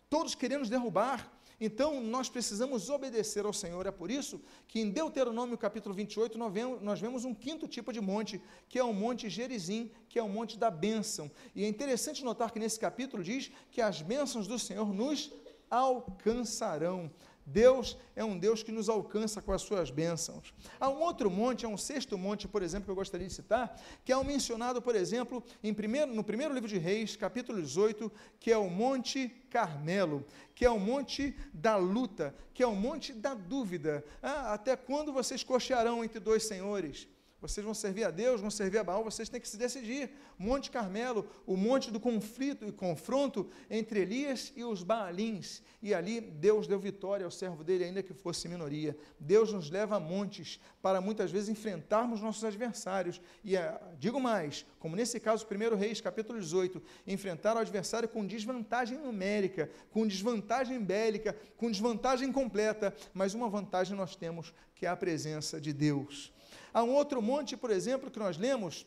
todos 0.10 0.36
querendo 0.36 0.60
nos 0.60 0.70
derrubar. 0.70 1.32
Então, 1.60 2.02
nós 2.02 2.30
precisamos 2.30 2.90
obedecer 2.90 3.46
ao 3.46 3.54
Senhor. 3.54 3.86
É 3.86 3.92
por 3.92 4.12
isso 4.12 4.42
que 4.68 4.80
em 4.80 4.90
Deuteronômio 4.90 5.58
capítulo 5.58 5.96
28 5.96 6.38
nós 6.38 6.52
vemos, 6.52 6.82
nós 6.82 7.00
vemos 7.00 7.26
um 7.26 7.34
quinto 7.34 7.68
tipo 7.68 7.94
de 7.94 8.02
monte, 8.02 8.42
que 8.68 8.78
é 8.78 8.84
o 8.84 8.94
monte 8.94 9.30
Gerizim, 9.30 9.92
que 10.10 10.20
é 10.20 10.24
o 10.24 10.30
monte 10.30 10.58
da 10.58 10.70
bênção. 10.70 11.32
E 11.56 11.64
é 11.64 11.68
interessante 11.68 12.24
notar 12.24 12.52
que 12.52 12.60
nesse 12.60 12.80
capítulo 12.80 13.24
diz 13.24 13.52
que 13.72 13.82
as 13.82 14.02
bênçãos 14.02 14.48
do 14.48 14.60
Senhor 14.60 14.94
nos 14.94 15.32
alcançarão. 15.70 17.12
Deus 17.46 17.98
é 18.16 18.24
um 18.24 18.38
Deus 18.38 18.64
que 18.64 18.72
nos 18.72 18.90
alcança 18.90 19.42
com 19.42 19.52
as 19.52 19.62
suas 19.62 19.92
bênçãos. 19.92 20.54
Há 20.80 20.90
um 20.90 21.02
outro 21.02 21.30
monte, 21.30 21.66
há 21.66 21.70
um 21.70 21.78
sexto 21.78 22.18
monte, 22.18 22.48
por 22.48 22.64
exemplo, 22.64 22.86
que 22.86 22.92
eu 22.92 22.96
gostaria 22.96 23.28
de 23.28 23.34
citar, 23.34 23.80
que 24.04 24.12
é 24.12 24.18
o 24.18 24.24
mencionado, 24.24 24.82
por 24.82 24.96
exemplo, 24.96 25.44
em 25.64 25.74
primeiro, 25.74 26.14
no 26.14 26.24
primeiro 26.24 26.54
livro 26.54 26.68
de 26.68 26.78
Reis, 26.78 27.16
capítulo 27.16 27.62
18, 27.62 28.12
que 28.40 28.52
é 28.52 28.58
o 28.58 28.70
Monte 28.70 29.30
Carmelo, 29.50 30.26
que 30.56 30.66
é 30.66 30.70
o 30.70 30.80
monte 30.80 31.36
da 31.54 31.76
luta, 31.76 32.34
que 32.54 32.64
é 32.64 32.68
o 32.68 32.76
monte 32.76 33.14
da 33.14 33.34
dúvida. 33.34 34.04
Ah, 34.22 34.54
até 34.54 34.76
quando 34.76 35.14
vocês 35.14 35.44
cochearão 35.44 36.04
entre 36.04 36.20
dois 36.20 36.46
senhores? 36.46 37.08
Vocês 37.48 37.64
vão 37.64 37.76
servir 37.76 38.04
a 38.04 38.10
Deus, 38.10 38.42
vão 38.42 38.50
servir 38.50 38.80
a 38.80 38.84
Baal, 38.84 39.04
vocês 39.04 39.30
têm 39.30 39.40
que 39.40 39.48
se 39.48 39.56
decidir. 39.56 40.10
Monte 40.38 40.72
Carmelo, 40.72 41.28
o 41.46 41.56
monte 41.56 41.92
do 41.92 42.00
conflito 42.00 42.66
e 42.66 42.72
confronto 42.72 43.48
entre 43.70 44.00
Elias 44.00 44.52
e 44.56 44.64
os 44.64 44.82
Baalins. 44.82 45.62
E 45.82 45.94
ali 45.94 46.20
Deus 46.20 46.66
deu 46.66 46.80
vitória 46.80 47.24
ao 47.24 47.30
servo 47.30 47.64
dele, 47.64 47.84
ainda 47.84 48.02
que 48.02 48.16
fosse 48.16 48.48
minoria. 48.48 48.98
Deus 49.20 49.54
nos 49.54 49.70
leva 49.70 49.98
a 49.98 50.00
montes 50.00 50.60
para 50.82 51.00
muitas 51.00 51.30
vezes 51.30 51.48
enfrentarmos 51.48 52.20
nossos 52.20 52.44
adversários. 52.44 53.22
E 53.44 53.56
eh, 53.56 53.80
digo 54.00 54.20
mais, 54.20 54.66
como 54.80 54.96
nesse 54.96 55.20
caso, 55.20 55.46
1 55.46 55.76
Reis, 55.76 56.02
capítulo 56.02 56.40
18, 56.40 56.82
enfrentar 57.06 57.56
o 57.56 57.60
adversário 57.60 58.10
com 58.10 58.26
desvantagem 58.26 58.98
numérica, 58.98 59.70
com 59.92 60.08
desvantagem 60.08 60.84
bélica, 60.84 61.36
com 61.58 61.70
desvantagem 61.70 62.32
completa, 62.32 62.92
mas 63.14 63.36
uma 63.36 63.48
vantagem 63.48 63.96
nós 63.96 64.16
temos, 64.16 64.52
que 64.74 64.86
é 64.86 64.90
a 64.90 64.98
presença 64.98 65.62
de 65.62 65.72
Deus. 65.72 66.34
Há 66.76 66.84
um 66.84 66.94
outro 66.94 67.22
monte, 67.22 67.56
por 67.56 67.72
exemplo, 67.72 68.12
que 68.12 68.20
nós 68.20 68.38
lemos, 68.38 68.86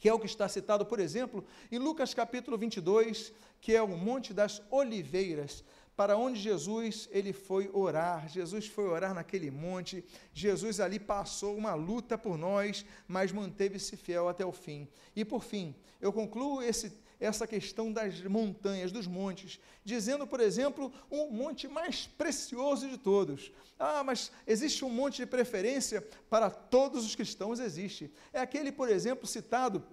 que 0.00 0.08
é 0.08 0.12
o 0.12 0.18
que 0.18 0.26
está 0.26 0.48
citado, 0.48 0.84
por 0.84 0.98
exemplo, 0.98 1.44
em 1.70 1.78
Lucas 1.78 2.12
capítulo 2.12 2.58
22, 2.58 3.32
que 3.60 3.76
é 3.76 3.80
o 3.80 3.86
Monte 3.86 4.34
das 4.34 4.60
Oliveiras, 4.72 5.62
para 5.94 6.16
onde 6.16 6.40
Jesus 6.40 7.08
ele 7.12 7.32
foi 7.32 7.70
orar. 7.72 8.28
Jesus 8.28 8.66
foi 8.66 8.86
orar 8.88 9.14
naquele 9.14 9.52
monte. 9.52 10.04
Jesus 10.32 10.80
ali 10.80 10.98
passou 10.98 11.56
uma 11.56 11.74
luta 11.74 12.18
por 12.18 12.36
nós, 12.36 12.84
mas 13.06 13.30
manteve-se 13.30 13.96
fiel 13.96 14.28
até 14.28 14.44
o 14.44 14.50
fim. 14.50 14.88
E 15.14 15.24
por 15.24 15.44
fim, 15.44 15.76
eu 16.00 16.12
concluo 16.12 16.60
esse 16.60 16.90
essa 17.22 17.46
questão 17.46 17.92
das 17.92 18.20
montanhas, 18.22 18.90
dos 18.90 19.06
montes, 19.06 19.60
dizendo, 19.84 20.26
por 20.26 20.40
exemplo, 20.40 20.92
um 21.10 21.30
monte 21.30 21.68
mais 21.68 22.06
precioso 22.06 22.88
de 22.88 22.98
todos. 22.98 23.52
Ah, 23.78 24.02
mas 24.02 24.32
existe 24.46 24.84
um 24.84 24.90
monte 24.90 25.18
de 25.18 25.26
preferência 25.26 26.06
para 26.28 26.50
todos 26.50 27.04
os 27.04 27.14
cristãos? 27.14 27.60
Existe. 27.60 28.12
É 28.32 28.40
aquele, 28.40 28.72
por 28.72 28.88
exemplo, 28.88 29.26
citado 29.26 29.84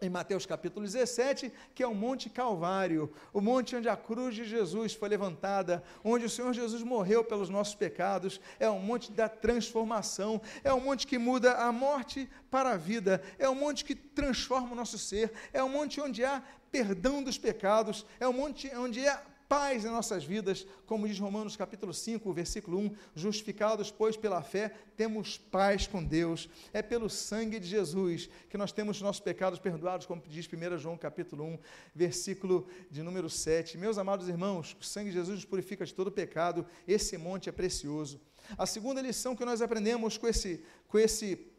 em 0.00 0.10
Mateus 0.10 0.44
capítulo 0.44 0.84
17, 0.84 1.50
que 1.74 1.82
é 1.82 1.86
o 1.86 1.94
Monte 1.94 2.28
Calvário, 2.28 3.10
o 3.32 3.40
monte 3.40 3.74
onde 3.74 3.88
a 3.88 3.96
cruz 3.96 4.34
de 4.34 4.44
Jesus 4.44 4.92
foi 4.92 5.08
levantada, 5.08 5.82
onde 6.04 6.26
o 6.26 6.30
Senhor 6.30 6.52
Jesus 6.52 6.82
morreu 6.82 7.24
pelos 7.24 7.48
nossos 7.48 7.74
pecados, 7.74 8.38
é 8.60 8.68
o 8.68 8.78
monte 8.78 9.10
da 9.10 9.26
transformação, 9.26 10.40
é 10.62 10.70
o 10.70 10.80
monte 10.80 11.06
que 11.06 11.16
muda 11.16 11.54
a 11.54 11.72
morte 11.72 12.28
para 12.50 12.72
a 12.72 12.76
vida, 12.76 13.22
é 13.38 13.48
o 13.48 13.54
monte 13.54 13.86
que 13.86 13.94
transforma 13.94 14.72
o 14.72 14.76
nosso 14.76 14.98
ser, 14.98 15.32
é 15.50 15.62
o 15.62 15.68
monte 15.68 15.98
onde 15.98 16.22
há 16.22 16.42
perdão 16.76 17.22
dos 17.22 17.38
pecados, 17.38 18.04
é 18.20 18.28
o 18.28 18.34
monte 18.34 18.70
onde 18.76 19.06
há 19.08 19.22
paz 19.48 19.82
em 19.84 19.88
nossas 19.88 20.24
vidas, 20.24 20.66
como 20.84 21.08
diz 21.08 21.18
Romanos 21.18 21.56
capítulo 21.56 21.94
5, 21.94 22.30
versículo 22.34 22.78
1, 22.78 22.94
justificados, 23.14 23.90
pois, 23.90 24.14
pela 24.14 24.42
fé, 24.42 24.74
temos 24.94 25.38
paz 25.38 25.86
com 25.86 26.04
Deus. 26.04 26.50
É 26.74 26.82
pelo 26.82 27.08
sangue 27.08 27.58
de 27.58 27.66
Jesus 27.66 28.28
que 28.50 28.58
nós 28.58 28.72
temos 28.72 29.00
nossos 29.00 29.20
pecados 29.20 29.58
perdoados, 29.58 30.04
como 30.04 30.22
diz 30.28 30.46
1 30.46 30.76
João 30.76 30.98
capítulo 30.98 31.44
1, 31.44 31.58
versículo 31.94 32.68
de 32.90 33.02
número 33.02 33.30
7. 33.30 33.78
Meus 33.78 33.96
amados 33.96 34.28
irmãos, 34.28 34.76
o 34.78 34.84
sangue 34.84 35.08
de 35.08 35.16
Jesus 35.16 35.36
nos 35.36 35.44
purifica 35.46 35.86
de 35.86 35.94
todo 35.94 36.12
pecado, 36.12 36.66
esse 36.86 37.16
monte 37.16 37.48
é 37.48 37.52
precioso. 37.52 38.20
A 38.58 38.66
segunda 38.66 39.00
lição 39.00 39.34
que 39.34 39.46
nós 39.46 39.62
aprendemos 39.62 40.18
com 40.18 40.28
esse, 40.28 40.62
com 40.88 40.98
esse 40.98 41.55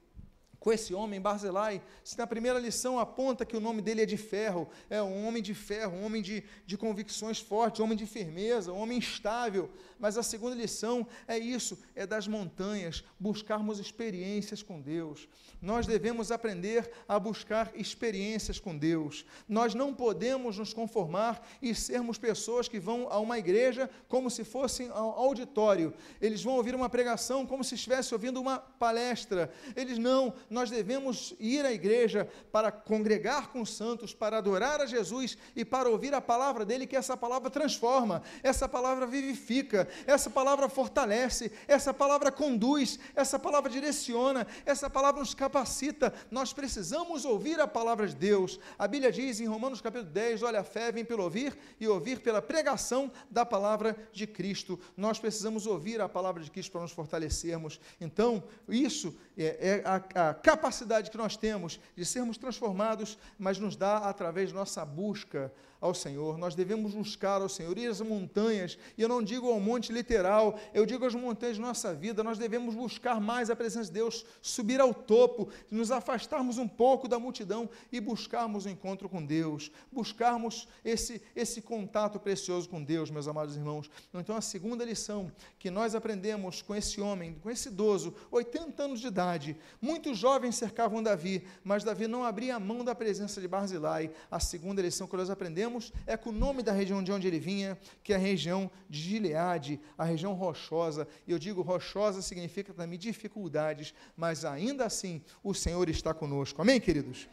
com 0.68 0.74
esse 0.74 0.94
homem, 0.94 1.22
Barzilai, 1.22 1.82
se 2.04 2.18
na 2.18 2.28
primeira 2.28 2.60
lição 2.60 3.00
aponta 3.00 3.46
que 3.46 3.56
o 3.56 3.60
nome 3.62 3.82
dele 3.82 4.02
é 4.02 4.06
de 4.06 4.18
ferro, 4.18 4.68
é 4.90 5.02
um 5.02 5.26
homem 5.26 5.42
de 5.42 5.54
ferro, 5.54 5.96
um 5.96 6.04
homem 6.04 6.22
de, 6.22 6.44
de 6.66 6.78
convicções 6.78 7.40
fortes, 7.40 7.80
um 7.80 7.86
homem 7.86 7.98
de 7.98 8.06
firmeza, 8.06 8.74
um 8.74 8.80
homem 8.80 9.00
estável, 9.00 9.70
mas 9.98 10.18
a 10.18 10.24
segunda 10.24 10.58
lição 10.58 11.08
é 11.26 11.38
isso, 11.38 11.80
é 11.96 12.06
das 12.06 12.28
montanhas, 12.28 13.02
buscarmos 13.18 13.80
experiências 13.80 14.62
com 14.62 14.82
Deus. 14.82 15.30
Nós 15.62 15.88
devemos 15.88 16.32
aprender 16.32 16.92
a 17.08 17.18
buscar 17.18 17.72
experiências 17.74 18.60
com 18.60 18.78
Deus. 18.78 19.26
Nós 19.48 19.74
não 19.74 19.94
podemos 19.94 20.58
nos 20.58 20.74
conformar 20.74 21.48
e 21.62 21.74
sermos 21.74 22.18
pessoas 22.18 22.68
que 22.68 22.80
vão 22.80 23.08
a 23.10 23.20
uma 23.20 23.40
igreja 23.40 23.90
como 24.08 24.30
se 24.30 24.44
fossem 24.44 24.90
ao 24.90 25.18
auditório. 25.18 25.94
Eles 26.22 26.44
vão 26.44 26.56
ouvir 26.56 26.76
uma 26.76 26.90
pregação 26.90 27.46
como 27.46 27.64
se 27.64 27.74
estivesse 27.74 28.14
ouvindo 28.14 28.40
uma 28.40 28.60
palestra. 28.60 29.52
Eles 29.76 29.98
não, 29.98 30.34
nós 30.58 30.72
devemos 30.72 31.36
ir 31.40 31.64
à 31.64 31.72
igreja 31.72 32.28
para 32.52 32.72
congregar 32.72 33.50
com 33.50 33.62
os 33.62 33.76
santos, 33.76 34.12
para 34.12 34.40
adorar 34.40 34.82
a 34.82 34.88
Jesus 34.88 35.38
e 35.56 35.64
para 35.64 35.88
ouvir 35.88 36.16
a 36.16 36.20
palavra 36.20 36.66
dele, 36.66 36.88
que 36.88 36.96
essa 36.96 37.16
palavra 37.16 37.52
transforma, 37.52 38.24
essa 38.42 38.68
palavra 38.68 39.06
vivifica, 39.06 39.88
essa 40.08 40.32
palavra 40.32 40.68
fortalece, 40.68 41.52
essa 41.68 41.94
palavra 41.94 42.32
conduz, 42.32 43.00
essa 43.16 43.38
palavra 43.38 43.70
direciona, 43.70 44.48
essa 44.66 44.90
palavra 44.90 45.20
nos 45.20 45.36
capacita. 45.36 46.12
Nós 46.32 46.54
precisamos 46.54 47.24
ouvir 47.24 47.60
a 47.60 47.68
palavra 47.68 48.08
de 48.08 48.16
Deus. 48.16 48.60
A 48.80 48.88
Bíblia 48.88 49.12
diz 49.12 49.40
em 49.40 49.46
Romanos 49.46 49.80
capítulo 49.80 50.10
10: 50.10 50.42
olha, 50.42 50.62
a 50.62 50.64
fé 50.64 50.92
vem 50.92 51.06
pelo 51.06 51.22
ouvir 51.22 51.56
e 51.80 51.88
ouvir 51.88 52.20
pela 52.22 52.42
pregação 52.42 53.12
da 53.30 53.46
palavra 53.46 53.96
de 54.12 54.26
Cristo. 54.26 54.80
Nós 54.98 55.20
precisamos 55.20 55.68
ouvir 55.68 56.02
a 56.02 56.10
palavra 56.10 56.42
de 56.42 56.50
Cristo 56.50 56.72
para 56.72 56.82
nos 56.82 56.92
fortalecermos. 56.92 57.80
Então, 58.02 58.44
isso 58.68 59.16
é, 59.38 59.84
é 59.84 59.84
a, 59.86 60.30
a 60.30 60.34
capacidade 60.38 61.12
que 61.12 61.18
nós 61.18 61.36
temos 61.36 61.80
de 61.96 62.06
sermos 62.06 62.38
transformados, 62.38 63.18
mas 63.38 63.60
nos 63.60 63.76
dá 63.76 63.98
através 63.98 64.52
nossa 64.52 64.86
busca 64.86 65.52
ao 65.80 65.94
Senhor, 65.94 66.38
nós 66.38 66.56
devemos 66.56 66.94
buscar 66.94 67.42
ao 67.42 67.50
Senhor, 67.50 67.78
ir 67.78 67.88
às 67.88 68.02
montanhas, 68.02 68.78
e 68.98 69.02
eu 69.02 69.08
não 69.08 69.22
digo 69.22 69.50
ao 69.52 69.60
monte 69.60 69.92
literal, 69.92 70.60
eu 70.74 70.86
digo 70.86 71.06
às 71.06 71.14
montanhas 71.14 71.56
de 71.56 71.62
nossa 71.62 71.94
vida, 71.94 72.24
nós 72.24 72.38
devemos 72.38 72.74
buscar 72.74 73.22
mais 73.22 73.50
a 73.50 73.56
presença 73.56 73.88
de 73.88 73.94
Deus, 73.94 74.26
subir 74.42 74.82
ao 74.82 74.94
topo, 74.94 75.50
nos 75.70 75.92
afastarmos 75.92 76.58
um 76.58 76.68
pouco 76.68 77.08
da 77.08 77.20
multidão 77.20 77.70
e 77.92 78.00
buscarmos 78.00 78.66
o 78.66 78.70
encontro 78.70 79.08
com 79.08 79.24
Deus, 79.24 79.72
buscarmos 79.92 80.68
esse, 80.84 81.22
esse 81.36 81.62
contato 81.62 82.20
precioso 82.20 82.70
com 82.70 82.84
Deus, 82.84 83.12
meus 83.12 83.28
amados 83.28 83.56
irmãos. 83.56 83.90
Então, 84.14 84.36
a 84.36 84.42
segunda 84.42 84.84
lição 84.84 85.32
que 85.60 85.70
nós 85.70 85.94
aprendemos 85.94 86.62
com 86.62 86.76
esse 86.76 87.00
homem, 87.00 87.36
com 87.42 87.50
esse 87.50 87.70
idoso, 87.70 88.16
80 88.32 88.84
anos 88.84 89.00
de 89.00 89.08
idade, 89.08 89.56
muitos 89.82 90.18
jovens 90.18 90.56
cercavam 90.56 91.04
Davi, 91.04 91.46
mas 91.64 91.84
Davi 91.84 92.08
não 92.08 92.24
abria 92.24 92.60
mão 92.60 92.84
da 92.84 92.96
presença 92.96 93.40
de 93.40 93.48
Barzilai. 93.48 94.12
A 94.32 94.40
segunda 94.40 94.82
lição 94.82 95.08
que 95.08 95.16
nós 95.16 95.30
aprendemos 95.30 95.67
é 96.06 96.18
com 96.18 96.30
o 96.30 96.34
nome 96.34 96.64
da 96.64 96.72
região 96.72 97.04
de 97.04 97.12
onde 97.12 97.28
ele 97.28 97.40
vinha, 97.40 97.78
que 98.04 98.14
é 98.14 98.16
a 98.16 98.20
região 98.20 98.70
de 98.90 99.00
Gileade, 99.00 99.80
a 99.98 100.04
região 100.04 100.34
rochosa. 100.34 101.08
E 101.26 101.32
eu 101.32 101.40
digo 101.40 101.62
rochosa 101.62 102.22
significa 102.22 102.74
também 102.74 102.98
dificuldades, 102.98 103.94
mas 104.16 104.46
ainda 104.46 104.86
assim 104.86 105.22
o 105.44 105.54
Senhor 105.54 105.90
está 105.90 106.14
conosco. 106.14 106.62
Amém, 106.62 106.80
queridos? 106.80 107.28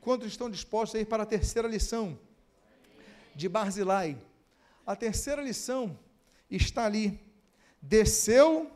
Quantos 0.00 0.28
estão 0.28 0.50
dispostos 0.50 0.98
a 0.98 1.00
ir 1.02 1.06
para 1.06 1.22
a 1.22 1.26
terceira 1.26 1.68
lição 1.68 2.18
de 3.34 3.48
Barzilai? 3.48 4.18
A 4.86 4.96
terceira 4.96 5.40
lição 5.40 5.98
está 6.50 6.86
ali. 6.86 7.20
Desceu 7.80 8.70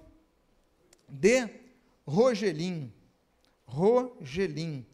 de 1.09 1.49
Rogelim. 2.07 2.93
Rogelim. 3.65 4.87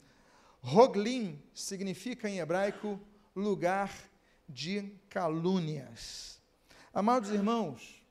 Roglim 0.62 1.42
significa 1.53 2.29
em 2.29 2.38
hebraico 2.38 2.98
lugar 3.35 3.92
de 4.49 4.90
calúnias. 5.09 6.40
Amados 6.92 7.31
irmãos, 7.31 8.05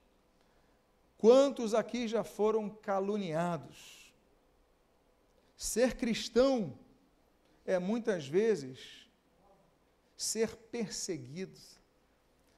quantos 1.18 1.74
aqui 1.74 2.08
já 2.08 2.24
foram 2.24 2.70
caluniados? 2.70 4.12
Ser 5.56 5.96
cristão 5.96 6.78
é 7.66 7.78
muitas 7.78 8.28
vezes 8.28 9.08
ser 10.18 10.56
perseguido. 10.56 11.60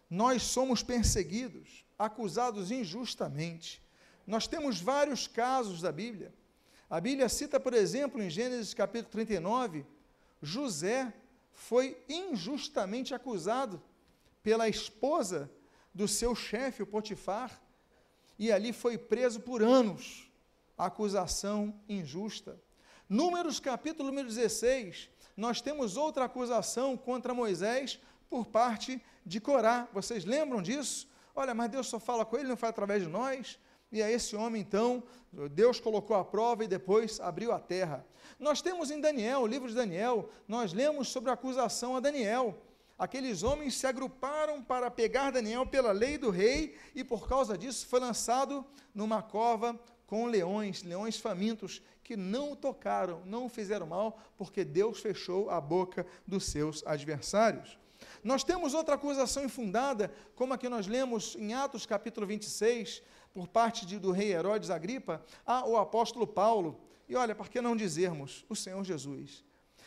Nós 0.09 0.43
somos 0.43 0.81
perseguidos, 0.81 1.85
acusados 1.97 2.71
injustamente. 2.71 3.81
Nós 4.25 4.47
temos 4.47 4.79
vários 4.79 5.27
casos 5.27 5.81
da 5.81 5.91
Bíblia. 5.91 6.33
A 6.89 7.01
Bíblia 7.01 7.27
cita, 7.27 7.59
por 7.59 7.73
exemplo, 7.73 8.21
em 8.21 8.29
Gênesis 8.29 8.73
capítulo 8.73 9.11
39, 9.11 9.85
José 10.41 11.13
foi 11.53 11.97
injustamente 12.09 13.13
acusado 13.13 13.81
pela 14.41 14.67
esposa 14.67 15.49
do 15.93 16.07
seu 16.07 16.35
chefe, 16.35 16.83
o 16.83 16.87
Potifar, 16.87 17.61
e 18.37 18.51
ali 18.51 18.73
foi 18.73 18.97
preso 18.97 19.39
por 19.39 19.61
anos. 19.61 20.29
Acusação 20.77 21.73
injusta. 21.87 22.59
Números 23.07 23.59
capítulo 23.59 24.09
número 24.09 24.27
16, 24.27 25.09
nós 25.37 25.61
temos 25.61 25.97
outra 25.97 26.25
acusação 26.25 26.97
contra 26.97 27.33
Moisés 27.33 27.99
por 28.29 28.47
parte 28.47 29.01
de 29.25 29.39
Corá. 29.39 29.87
Vocês 29.93 30.25
lembram 30.25 30.61
disso? 30.61 31.07
Olha, 31.35 31.53
mas 31.53 31.69
Deus 31.69 31.87
só 31.87 31.99
fala 31.99 32.25
com 32.25 32.37
ele, 32.37 32.47
não 32.47 32.57
faz 32.57 32.71
através 32.71 33.03
de 33.03 33.09
nós. 33.09 33.59
E 33.93 34.01
a 34.01 34.09
esse 34.09 34.35
homem, 34.35 34.59
então, 34.59 35.03
Deus 35.51 35.79
colocou 35.79 36.17
a 36.17 36.25
prova 36.25 36.63
e 36.63 36.67
depois 36.67 37.19
abriu 37.19 37.51
a 37.51 37.59
terra. 37.59 38.03
Nós 38.39 38.59
temos 38.59 38.89
em 38.89 38.99
Daniel, 38.99 39.41
o 39.41 39.47
livro 39.47 39.69
de 39.69 39.75
Daniel, 39.75 40.31
nós 40.47 40.73
lemos 40.73 41.09
sobre 41.09 41.29
a 41.29 41.33
acusação 41.33 41.95
a 41.95 41.99
Daniel. 41.99 42.59
Aqueles 42.97 43.43
homens 43.43 43.75
se 43.75 43.85
agruparam 43.85 44.63
para 44.63 44.89
pegar 44.89 45.29
Daniel 45.29 45.67
pela 45.67 45.91
lei 45.91 46.17
do 46.17 46.31
rei 46.31 46.75
e 46.95 47.03
por 47.03 47.27
causa 47.27 47.55
disso 47.55 47.85
foi 47.85 47.99
lançado 47.99 48.65
numa 48.95 49.21
cova 49.21 49.79
com 50.07 50.25
leões, 50.25 50.81
leões 50.81 51.17
famintos, 51.17 51.79
que 52.03 52.17
não 52.17 52.53
o 52.53 52.55
tocaram, 52.55 53.21
não 53.25 53.45
o 53.45 53.49
fizeram 53.49 53.85
mal, 53.85 54.19
porque 54.35 54.65
Deus 54.65 55.01
fechou 55.01 55.51
a 55.51 55.61
boca 55.61 56.03
dos 56.25 56.45
seus 56.45 56.83
adversários. 56.85 57.77
Nós 58.23 58.43
temos 58.43 58.73
outra 58.73 58.95
acusação 58.95 59.43
infundada, 59.43 60.11
como 60.35 60.53
a 60.53 60.57
que 60.57 60.69
nós 60.69 60.87
lemos 60.87 61.35
em 61.35 61.53
Atos 61.53 61.85
capítulo 61.85 62.27
26, 62.27 63.01
por 63.33 63.47
parte 63.47 63.85
de, 63.85 63.97
do 63.97 64.11
rei 64.11 64.31
Herodes 64.31 64.69
Agripa, 64.69 65.23
ao 65.45 65.77
apóstolo 65.77 66.27
Paulo. 66.27 66.79
E 67.09 67.15
olha, 67.15 67.33
por 67.33 67.49
que 67.49 67.61
não 67.61 67.75
dizermos 67.75 68.45
o 68.47 68.55
Senhor 68.55 68.83
Jesus? 68.83 69.43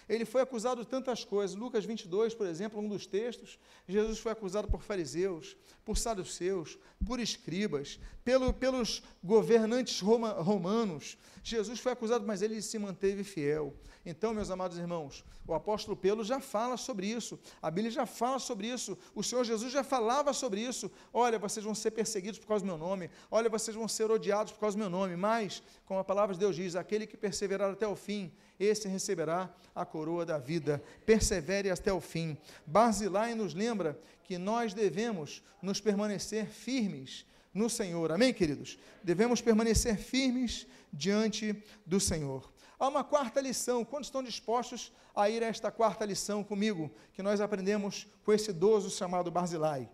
Ele 0.09 0.24
foi 0.24 0.40
acusado 0.40 0.82
de 0.82 0.88
tantas 0.88 1.24
coisas. 1.24 1.56
Lucas 1.56 1.85
22, 1.85 2.35
por 2.35 2.46
exemplo, 2.46 2.80
um 2.80 2.88
dos 2.88 3.06
textos, 3.06 3.59
Jesus 3.88 4.18
foi 4.18 4.32
acusado 4.32 4.68
por 4.68 4.82
fariseus, 4.82 5.56
por 5.87 5.96
saduceus, 5.96 6.77
por 7.07 7.20
escribas, 7.20 8.01
pelo, 8.25 8.53
pelos 8.53 9.05
governantes 9.22 10.01
roma, 10.01 10.33
romanos. 10.33 11.16
Jesus 11.44 11.79
foi 11.79 11.92
acusado, 11.92 12.27
mas 12.27 12.42
ele 12.42 12.61
se 12.61 12.77
manteve 12.77 13.22
fiel. 13.22 13.72
Então, 14.05 14.35
meus 14.35 14.51
amados 14.51 14.79
irmãos, 14.79 15.25
o 15.46 15.55
apóstolo 15.55 15.96
Pedro 15.96 16.25
já 16.25 16.40
fala 16.40 16.77
sobre 16.77 17.07
isso, 17.07 17.38
a 17.62 17.70
Bíblia 17.70 17.92
já 17.92 18.05
fala 18.05 18.40
sobre 18.40 18.66
isso, 18.66 18.99
o 19.14 19.22
Senhor 19.22 19.44
Jesus 19.44 19.72
já 19.72 19.85
falava 19.85 20.33
sobre 20.33 20.61
isso. 20.61 20.90
Olha, 21.12 21.38
vocês 21.38 21.64
vão 21.64 21.75
ser 21.75 21.92
perseguidos 21.92 22.40
por 22.40 22.49
causa 22.49 22.64
do 22.64 22.66
meu 22.66 22.79
nome, 22.79 23.09
olha, 23.31 23.49
vocês 23.49 23.77
vão 23.77 23.87
ser 23.87 24.11
odiados 24.11 24.53
por 24.53 24.59
causa 24.59 24.77
do 24.77 24.81
meu 24.81 24.90
nome, 24.90 25.16
mas, 25.16 25.62
como 25.85 26.01
a 26.01 26.05
palavra 26.05 26.35
de 26.35 26.40
Deus 26.40 26.57
diz, 26.57 26.75
aquele 26.75 27.07
que 27.07 27.16
perseverar 27.16 27.70
até 27.70 27.87
o 27.87 27.94
fim, 27.94 28.33
esse 28.59 28.88
receberá 28.88 29.55
a 29.75 29.85
coroa 29.85 30.25
da 30.25 30.38
vida. 30.38 30.83
Persevere 31.05 31.70
até 31.70 31.92
o 31.92 32.01
fim. 32.01 32.37
Barzilai 32.66 33.35
nos 33.35 33.55
lembra 33.55 34.01
que 34.27 34.39
nós 34.39 34.75
devemos 34.75 35.43
nos 35.62 35.81
permanecer 35.81 36.47
firmes 36.47 37.25
no 37.55 37.71
Senhor. 37.71 38.12
Amém, 38.12 38.35
queridos? 38.35 38.79
Devemos 39.03 39.41
permanecer 39.41 39.97
firmes 39.97 40.67
diante 40.93 41.62
do 41.85 42.01
Senhor. 42.01 42.53
Há 42.79 42.89
uma 42.89 43.05
quarta 43.05 43.41
lição. 43.41 43.85
Quantos 43.85 44.09
estão 44.09 44.23
dispostos 44.23 44.93
a 45.15 45.31
ir 45.31 45.43
a 45.43 45.47
esta 45.47 45.71
quarta 45.71 46.05
lição 46.05 46.45
comigo, 46.45 46.91
que 47.12 47.23
nós 47.23 47.41
aprendemos 47.41 48.07
com 48.25 48.33
esse 48.33 48.51
idoso 48.51 48.91
chamado 48.91 49.31
Barzilai? 49.31 49.89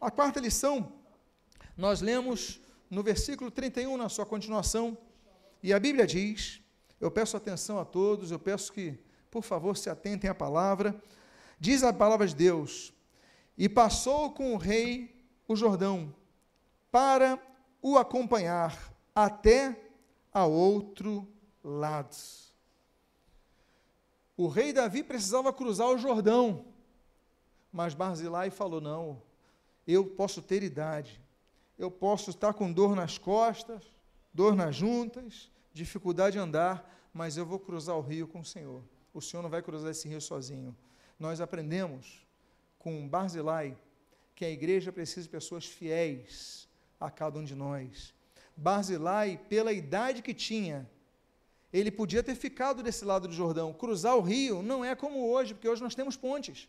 A 0.00 0.10
quarta 0.10 0.40
lição, 0.40 0.92
nós 1.76 2.00
lemos 2.00 2.60
no 2.90 3.02
versículo 3.02 3.50
31, 3.50 3.96
na 3.96 4.08
sua 4.08 4.26
continuação, 4.26 4.98
e 5.62 5.72
a 5.72 5.78
Bíblia 5.78 6.06
diz: 6.06 6.60
eu 7.00 7.10
peço 7.10 7.34
atenção 7.36 7.78
a 7.78 7.84
todos, 7.84 8.30
eu 8.30 8.38
peço 8.38 8.70
que, 8.72 8.98
por 9.30 9.42
favor, 9.42 9.74
se 9.76 9.88
atentem 9.88 10.28
à 10.28 10.34
palavra. 10.34 10.94
Diz 11.58 11.82
a 11.82 11.92
palavra 11.92 12.26
de 12.26 12.34
Deus: 12.34 12.92
E 13.60 13.68
passou 13.68 14.30
com 14.30 14.54
o 14.54 14.56
rei 14.56 15.14
o 15.46 15.54
Jordão, 15.54 16.14
para 16.90 17.38
o 17.82 17.98
acompanhar 17.98 18.90
até 19.14 19.78
a 20.32 20.46
outro 20.46 21.28
lado. 21.62 22.16
O 24.34 24.48
rei 24.48 24.72
Davi 24.72 25.02
precisava 25.02 25.52
cruzar 25.52 25.88
o 25.88 25.98
Jordão, 25.98 26.64
mas 27.70 27.92
Barzilai 27.92 28.48
falou: 28.48 28.80
Não, 28.80 29.20
eu 29.86 30.06
posso 30.06 30.40
ter 30.40 30.62
idade, 30.62 31.20
eu 31.78 31.90
posso 31.90 32.30
estar 32.30 32.54
com 32.54 32.72
dor 32.72 32.96
nas 32.96 33.18
costas, 33.18 33.84
dor 34.32 34.56
nas 34.56 34.74
juntas, 34.74 35.50
dificuldade 35.70 36.32
de 36.32 36.38
andar, 36.38 37.10
mas 37.12 37.36
eu 37.36 37.44
vou 37.44 37.58
cruzar 37.58 37.94
o 37.94 38.00
rio 38.00 38.26
com 38.26 38.40
o 38.40 38.44
Senhor. 38.44 38.82
O 39.12 39.20
Senhor 39.20 39.42
não 39.42 39.50
vai 39.50 39.60
cruzar 39.60 39.90
esse 39.90 40.08
rio 40.08 40.22
sozinho. 40.22 40.74
Nós 41.18 41.42
aprendemos 41.42 42.29
com 42.80 43.06
Barzilai 43.06 43.76
que 44.34 44.44
a 44.44 44.50
igreja 44.50 44.90
precisa 44.90 45.22
de 45.22 45.28
pessoas 45.28 45.66
fiéis 45.66 46.66
a 46.98 47.10
cada 47.10 47.38
um 47.38 47.44
de 47.44 47.54
nós. 47.54 48.14
Barzilai, 48.56 49.38
pela 49.48 49.70
idade 49.70 50.22
que 50.22 50.32
tinha, 50.32 50.90
ele 51.70 51.90
podia 51.90 52.22
ter 52.22 52.34
ficado 52.34 52.82
desse 52.82 53.04
lado 53.04 53.28
do 53.28 53.34
Jordão. 53.34 53.72
Cruzar 53.72 54.16
o 54.16 54.22
rio 54.22 54.62
não 54.62 54.82
é 54.82 54.94
como 54.94 55.28
hoje, 55.28 55.52
porque 55.52 55.68
hoje 55.68 55.82
nós 55.82 55.94
temos 55.94 56.16
pontes. 56.16 56.68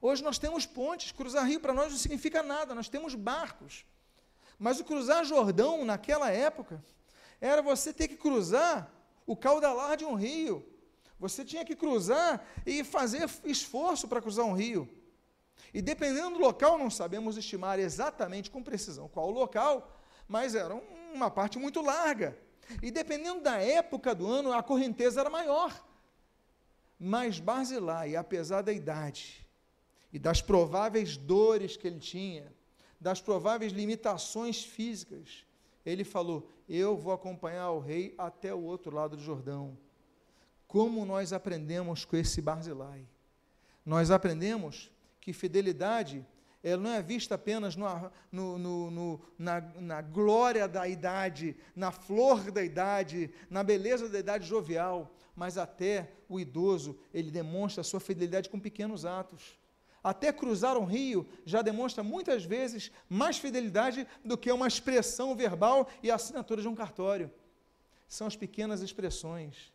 Hoje 0.00 0.22
nós 0.22 0.36
temos 0.36 0.66
pontes, 0.66 1.12
cruzar 1.12 1.46
rio 1.46 1.60
para 1.60 1.72
nós 1.72 1.92
não 1.92 1.98
significa 1.98 2.42
nada, 2.42 2.74
nós 2.74 2.88
temos 2.88 3.14
barcos. 3.14 3.86
Mas 4.58 4.80
o 4.80 4.84
cruzar 4.84 5.24
Jordão 5.24 5.84
naquela 5.84 6.30
época 6.30 6.84
era 7.40 7.62
você 7.62 7.92
ter 7.92 8.08
que 8.08 8.16
cruzar 8.16 8.92
o 9.26 9.36
caudalar 9.36 9.96
de 9.96 10.04
um 10.04 10.14
rio. 10.14 10.66
Você 11.18 11.44
tinha 11.44 11.64
que 11.64 11.74
cruzar 11.74 12.44
e 12.64 12.84
fazer 12.84 13.28
esforço 13.44 14.06
para 14.06 14.20
cruzar 14.20 14.44
um 14.44 14.52
rio. 14.52 14.88
E 15.72 15.80
dependendo 15.80 16.32
do 16.32 16.38
local, 16.38 16.78
não 16.78 16.90
sabemos 16.90 17.36
estimar 17.36 17.78
exatamente 17.78 18.50
com 18.50 18.62
precisão 18.62 19.08
qual 19.08 19.28
o 19.28 19.32
local, 19.32 19.96
mas 20.28 20.54
era 20.54 20.74
uma 21.14 21.30
parte 21.30 21.58
muito 21.58 21.80
larga. 21.80 22.36
E 22.82 22.90
dependendo 22.90 23.40
da 23.40 23.56
época 23.58 24.14
do 24.14 24.26
ano, 24.26 24.52
a 24.52 24.62
correnteza 24.62 25.20
era 25.20 25.30
maior. 25.30 25.84
Mas 26.98 27.38
Barzilai, 27.38 28.16
apesar 28.16 28.62
da 28.62 28.72
idade 28.72 29.46
e 30.12 30.18
das 30.18 30.40
prováveis 30.40 31.16
dores 31.16 31.76
que 31.76 31.86
ele 31.86 32.00
tinha, 32.00 32.52
das 33.00 33.20
prováveis 33.20 33.72
limitações 33.72 34.64
físicas, 34.64 35.44
ele 35.84 36.04
falou: 36.04 36.50
Eu 36.68 36.96
vou 36.96 37.12
acompanhar 37.12 37.70
o 37.70 37.80
rei 37.80 38.14
até 38.16 38.54
o 38.54 38.62
outro 38.62 38.94
lado 38.94 39.16
do 39.16 39.22
Jordão. 39.22 39.76
Como 40.66 41.04
nós 41.04 41.32
aprendemos 41.32 42.04
com 42.04 42.16
esse 42.16 42.40
Barzilai? 42.40 43.06
nós 43.86 44.10
aprendemos 44.10 44.90
que 45.20 45.32
fidelidade 45.32 46.26
ela 46.62 46.82
não 46.82 46.90
é 46.90 47.00
vista 47.00 47.36
apenas 47.36 47.76
no, 47.76 47.88
no, 48.32 48.90
no, 48.90 49.20
na, 49.38 49.60
na 49.78 50.02
glória 50.02 50.66
da 50.66 50.88
idade, 50.88 51.56
na 51.76 51.92
flor 51.92 52.50
da 52.50 52.60
idade, 52.64 53.30
na 53.48 53.62
beleza 53.62 54.08
da 54.08 54.18
idade 54.18 54.48
jovial, 54.48 55.14
mas 55.36 55.56
até 55.56 56.10
o 56.28 56.40
idoso, 56.40 56.98
ele 57.14 57.30
demonstra 57.30 57.82
a 57.82 57.84
sua 57.84 58.00
fidelidade 58.00 58.48
com 58.48 58.58
pequenos 58.58 59.04
atos. 59.04 59.56
Até 60.02 60.32
cruzar 60.32 60.76
um 60.76 60.84
rio 60.84 61.28
já 61.44 61.62
demonstra 61.62 62.02
muitas 62.02 62.44
vezes 62.44 62.90
mais 63.08 63.38
fidelidade 63.38 64.04
do 64.24 64.36
que 64.36 64.50
uma 64.50 64.66
expressão 64.66 65.36
verbal 65.36 65.88
e 66.02 66.10
assinatura 66.10 66.62
de 66.62 66.66
um 66.66 66.74
cartório. 66.74 67.30
São 68.08 68.26
as 68.26 68.34
pequenas 68.34 68.82
expressões. 68.82 69.72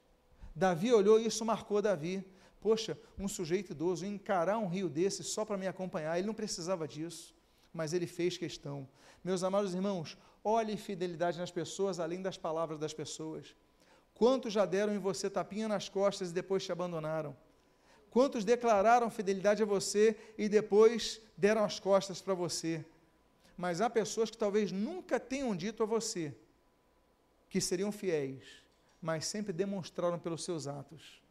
Davi 0.62 0.94
olhou 0.94 1.20
e 1.20 1.26
isso 1.26 1.44
marcou 1.44 1.82
Davi. 1.82 2.24
Poxa, 2.60 2.96
um 3.18 3.28
sujeito 3.28 3.72
idoso 3.72 4.06
encarar 4.06 4.60
um 4.60 4.68
rio 4.68 4.88
desse 4.88 5.24
só 5.24 5.44
para 5.44 5.58
me 5.58 5.66
acompanhar, 5.66 6.20
ele 6.20 6.28
não 6.28 6.36
precisava 6.36 6.88
disso, 6.88 7.34
mas 7.74 7.94
ele 7.94 8.06
fez 8.06 8.38
questão. 8.38 8.88
Meus 9.24 9.42
amados 9.42 9.74
irmãos, 9.74 10.16
olhe 10.44 10.78
fidelidade 10.78 11.40
nas 11.40 11.50
pessoas 11.50 12.00
além 12.00 12.22
das 12.22 12.38
palavras 12.38 12.78
das 12.78 12.94
pessoas. 12.94 13.56
Quantos 14.14 14.54
já 14.54 14.64
deram 14.64 14.94
em 14.94 15.00
você 15.00 15.32
tapinha 15.32 15.68
nas 15.68 15.90
costas 15.90 16.30
e 16.30 16.34
depois 16.34 16.64
te 16.64 16.72
abandonaram? 16.72 17.36
Quantos 18.12 18.46
declararam 18.46 19.10
fidelidade 19.10 19.64
a 19.64 19.66
você 19.66 20.16
e 20.38 20.48
depois 20.48 21.20
deram 21.36 21.64
as 21.64 21.80
costas 21.80 22.22
para 22.22 22.36
você? 22.36 22.86
Mas 23.58 23.82
há 23.82 23.90
pessoas 23.90 24.30
que 24.30 24.38
talvez 24.38 24.72
nunca 24.72 25.20
tenham 25.20 25.56
dito 25.56 25.82
a 25.82 25.88
você 25.88 26.36
que 27.50 27.60
seriam 27.60 27.92
fiéis, 27.92 28.61
mas 29.02 29.26
sempre 29.26 29.52
demonstraram 29.52 30.20
pelos 30.20 30.44
seus 30.44 30.68
atos. 30.68 31.22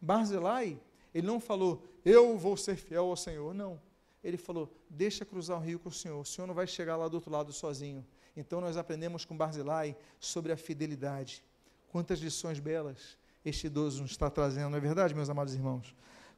Barzilai, 0.00 0.80
ele 1.14 1.26
não 1.26 1.38
falou, 1.38 1.86
eu 2.04 2.38
vou 2.38 2.56
ser 2.56 2.76
fiel 2.76 3.04
ao 3.04 3.16
Senhor, 3.16 3.52
não. 3.54 3.80
Ele 4.24 4.36
falou, 4.36 4.72
deixa 4.88 5.24
cruzar 5.24 5.58
o 5.58 5.60
rio 5.60 5.78
com 5.78 5.88
o 5.88 5.92
Senhor, 5.92 6.20
o 6.20 6.24
Senhor 6.24 6.46
não 6.46 6.54
vai 6.54 6.66
chegar 6.66 6.96
lá 6.96 7.08
do 7.08 7.14
outro 7.14 7.30
lado 7.30 7.52
sozinho. 7.52 8.06
Então 8.36 8.60
nós 8.60 8.76
aprendemos 8.76 9.24
com 9.24 9.36
Barzilai 9.36 9.96
sobre 10.18 10.52
a 10.52 10.56
fidelidade. 10.56 11.44
Quantas 11.88 12.20
lições 12.20 12.58
belas 12.58 13.18
este 13.44 13.66
idoso 13.66 14.02
nos 14.02 14.12
está 14.12 14.30
trazendo, 14.30 14.70
não 14.70 14.78
é 14.78 14.80
verdade, 14.80 15.14
meus 15.14 15.28
amados 15.28 15.54
irmãos? 15.54 15.94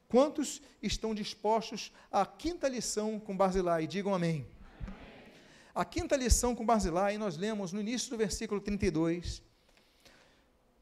Quantos 0.07 0.61
estão 0.81 1.15
dispostos 1.15 1.91
à 2.11 2.25
quinta 2.25 2.67
lição 2.67 3.19
com 3.19 3.35
Barzilai? 3.35 3.87
Digam 3.87 4.13
amém. 4.13 4.45
A 5.73 5.83
quinta 5.83 6.15
lição 6.15 6.55
com 6.55 6.65
Barzilai, 6.65 7.17
nós 7.17 7.37
lemos 7.37 7.71
no 7.71 7.81
início 7.81 8.09
do 8.09 8.17
versículo 8.17 8.61
32, 8.61 9.41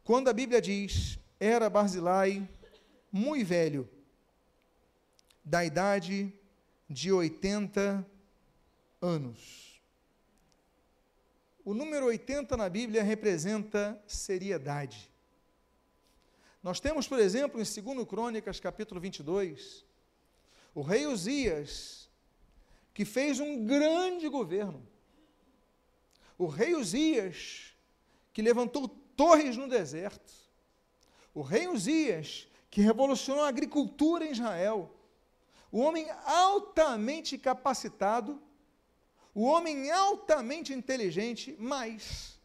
quando 0.04 0.30
a 0.30 0.34
Bíblia 0.34 0.62
diz: 0.62 1.18
Era 1.40 1.70
Barzilai 1.70 2.48
muito 3.12 3.48
velho, 3.48 3.90
da 5.44 5.64
idade 5.64 6.34
de 6.90 7.12
80 7.12 8.06
anos. 9.02 9.82
O 11.66 11.74
número 11.74 12.08
80 12.08 12.58
na 12.58 12.68
Bíblia 12.68 13.04
representa 13.04 14.02
seriedade. 14.06 15.10
Nós 16.62 16.80
temos, 16.80 17.08
por 17.08 17.20
exemplo, 17.20 17.62
em 17.62 17.64
2 17.64 18.08
Crônicas, 18.08 18.60
capítulo 18.60 19.00
22, 19.00 19.86
o 20.74 20.82
rei 20.82 21.06
Uzias, 21.06 22.10
que 22.94 23.06
fez 23.06 23.40
um 23.40 23.66
grande 23.66 24.28
governo. 24.28 24.86
O 26.38 26.48
rei 26.48 26.74
Uzias, 26.74 27.74
que 28.34 28.42
levantou 28.42 29.03
torres 29.16 29.58
no 29.58 29.68
deserto. 29.68 30.32
O 31.34 31.42
rei 31.42 31.68
Uzias, 31.68 32.48
que 32.70 32.82
revolucionou 32.82 33.44
a 33.44 33.48
agricultura 33.48 34.26
em 34.26 34.32
Israel. 34.32 34.94
O 35.72 35.80
homem 35.80 36.08
altamente 36.26 37.38
capacitado, 37.38 38.42
o 39.34 39.44
homem 39.44 39.90
altamente 39.92 40.74
inteligente, 40.74 41.56
mas 41.60 42.40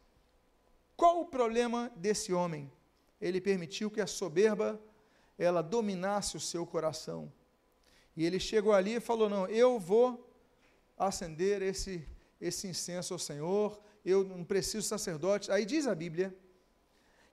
qual 0.97 1.21
o 1.21 1.27
problema 1.27 1.93
desse 1.95 2.33
homem? 2.33 2.73
Ele 3.21 3.41
permitiu 3.41 3.91
que 3.91 4.01
a 4.01 4.07
soberba 4.07 4.81
ela 5.39 5.63
dominasse 5.63 6.37
o 6.37 6.41
seu 6.41 6.67
coração. 6.67 7.33
E 8.17 8.25
ele 8.25 8.41
chegou 8.41 8.73
ali 8.73 8.95
e 8.95 9.01
falou: 9.01 9.29
"Não, 9.29 9.47
eu 9.47 9.79
vou 9.79 10.29
acender 10.97 11.63
esse 11.63 12.07
esse 12.41 12.69
incenso 12.69 13.13
ao 13.13 13.19
Senhor, 13.19 13.81
eu 14.05 14.25
não 14.25 14.43
preciso 14.43 14.83
de 14.83 14.89
sacerdote". 14.89 15.51
Aí 15.53 15.65
diz 15.65 15.87
a 15.87 15.95
Bíblia 15.95 16.35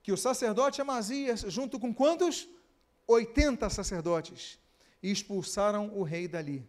que 0.05 0.11
o 0.11 0.17
sacerdote 0.17 0.79
Amazias, 0.79 1.41
junto 1.47 1.79
com 1.79 1.91
quantos? 1.91 2.47
80 3.07 3.67
sacerdotes 3.71 4.59
e 5.01 5.09
expulsaram 5.09 5.91
o 5.97 6.03
rei 6.03 6.27
dali. 6.27 6.63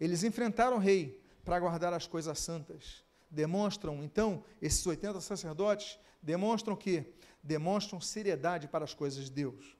Eles 0.00 0.24
enfrentaram 0.24 0.78
o 0.78 0.80
rei 0.80 1.22
para 1.44 1.60
guardar 1.60 1.92
as 1.92 2.06
coisas 2.06 2.38
santas. 2.38 3.04
Demonstram, 3.30 4.02
então, 4.02 4.42
esses 4.62 4.86
80 4.86 5.20
sacerdotes 5.20 5.98
demonstram 6.22 6.74
que 6.74 7.12
demonstram 7.42 8.00
seriedade 8.00 8.66
para 8.66 8.86
as 8.86 8.94
coisas 8.94 9.26
de 9.26 9.30
Deus. 9.30 9.76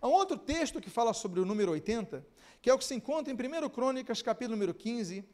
Há 0.00 0.06
um 0.06 0.12
outro 0.12 0.38
texto 0.38 0.80
que 0.80 0.90
fala 0.90 1.12
sobre 1.12 1.40
o 1.40 1.44
número 1.44 1.72
80, 1.72 2.24
que 2.60 2.70
é 2.70 2.72
o 2.72 2.78
que 2.78 2.84
se 2.84 2.94
encontra 2.94 3.32
em 3.32 3.36
1 3.36 3.68
Crônicas, 3.68 4.22
capítulo 4.22 4.54
número 4.54 4.72
15, 4.72 5.24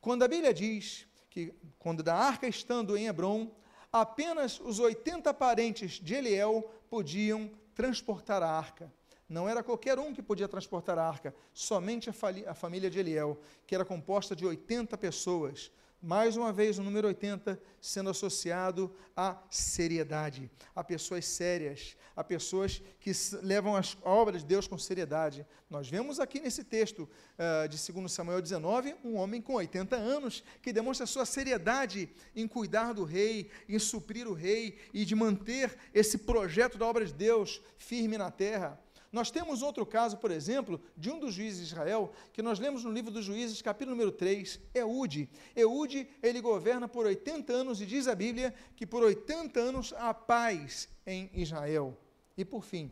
quando 0.00 0.22
a 0.22 0.28
Bíblia 0.28 0.54
diz 0.54 1.08
que, 1.28 1.52
quando 1.76 2.04
da 2.04 2.14
arca 2.14 2.46
estando 2.46 2.96
em 2.96 3.08
Hebron, 3.08 3.50
apenas 3.92 4.60
os 4.60 4.78
80 4.78 5.32
parentes 5.34 5.92
de 5.92 6.14
Eliel 6.14 6.62
podiam 6.88 7.50
transportar 7.74 8.42
a 8.42 8.50
arca. 8.50 8.92
Não 9.28 9.48
era 9.48 9.62
qualquer 9.62 9.98
um 9.98 10.14
que 10.14 10.22
podia 10.22 10.46
transportar 10.46 10.98
a 10.98 11.06
arca, 11.06 11.34
somente 11.52 12.08
a, 12.08 12.14
a, 12.50 12.54
família 12.54 12.88
de 12.88 12.98
Eliel, 12.98 13.38
que 13.66 13.74
era 13.74 13.84
composta 13.84 14.36
de 14.36 14.46
80 14.46 14.96
pessoas. 14.96 15.70
Mais 16.00 16.36
uma 16.36 16.52
vez, 16.52 16.78
o 16.78 16.82
número 16.82 17.08
80 17.08 17.60
sendo 17.80 18.10
associado 18.10 18.94
à 19.16 19.42
seriedade, 19.50 20.50
a 20.74 20.84
pessoas 20.84 21.24
sérias, 21.24 21.96
a 22.14 22.22
pessoas 22.22 22.82
que 23.00 23.12
levam 23.42 23.74
as 23.74 23.96
obras 24.02 24.42
de 24.42 24.46
Deus 24.46 24.68
com 24.68 24.76
seriedade. 24.76 25.46
Nós 25.70 25.88
vemos 25.88 26.20
aqui 26.20 26.38
nesse 26.38 26.62
texto 26.62 27.08
uh, 27.38 27.68
de 27.68 27.92
2 27.92 28.12
Samuel 28.12 28.42
19 28.42 28.94
um 29.04 29.16
homem 29.16 29.40
com 29.40 29.54
80 29.54 29.96
anos 29.96 30.44
que 30.60 30.72
demonstra 30.72 31.06
sua 31.06 31.24
seriedade 31.24 32.10
em 32.34 32.46
cuidar 32.46 32.92
do 32.92 33.04
rei, 33.04 33.50
em 33.68 33.78
suprir 33.78 34.28
o 34.28 34.34
rei 34.34 34.78
e 34.92 35.04
de 35.04 35.14
manter 35.14 35.76
esse 35.94 36.18
projeto 36.18 36.76
da 36.76 36.86
obra 36.86 37.04
de 37.04 37.12
Deus 37.14 37.62
firme 37.78 38.18
na 38.18 38.30
terra. 38.30 38.78
Nós 39.12 39.30
temos 39.30 39.62
outro 39.62 39.86
caso, 39.86 40.16
por 40.16 40.30
exemplo, 40.30 40.80
de 40.96 41.10
um 41.10 41.18
dos 41.18 41.34
juízes 41.34 41.68
de 41.68 41.72
Israel, 41.72 42.12
que 42.32 42.42
nós 42.42 42.58
lemos 42.58 42.84
no 42.84 42.92
livro 42.92 43.10
dos 43.10 43.24
juízes, 43.24 43.62
capítulo 43.62 43.96
número 43.96 44.12
3, 44.12 44.60
Eude. 44.74 45.28
Eude, 45.54 46.08
ele 46.22 46.40
governa 46.40 46.88
por 46.88 47.06
80 47.06 47.52
anos 47.52 47.80
e 47.80 47.86
diz 47.86 48.08
a 48.08 48.14
Bíblia 48.14 48.54
que 48.74 48.86
por 48.86 49.02
80 49.02 49.58
anos 49.58 49.94
há 49.96 50.12
paz 50.12 50.88
em 51.06 51.30
Israel. 51.34 51.96
E 52.36 52.44
por 52.44 52.64
fim, 52.64 52.90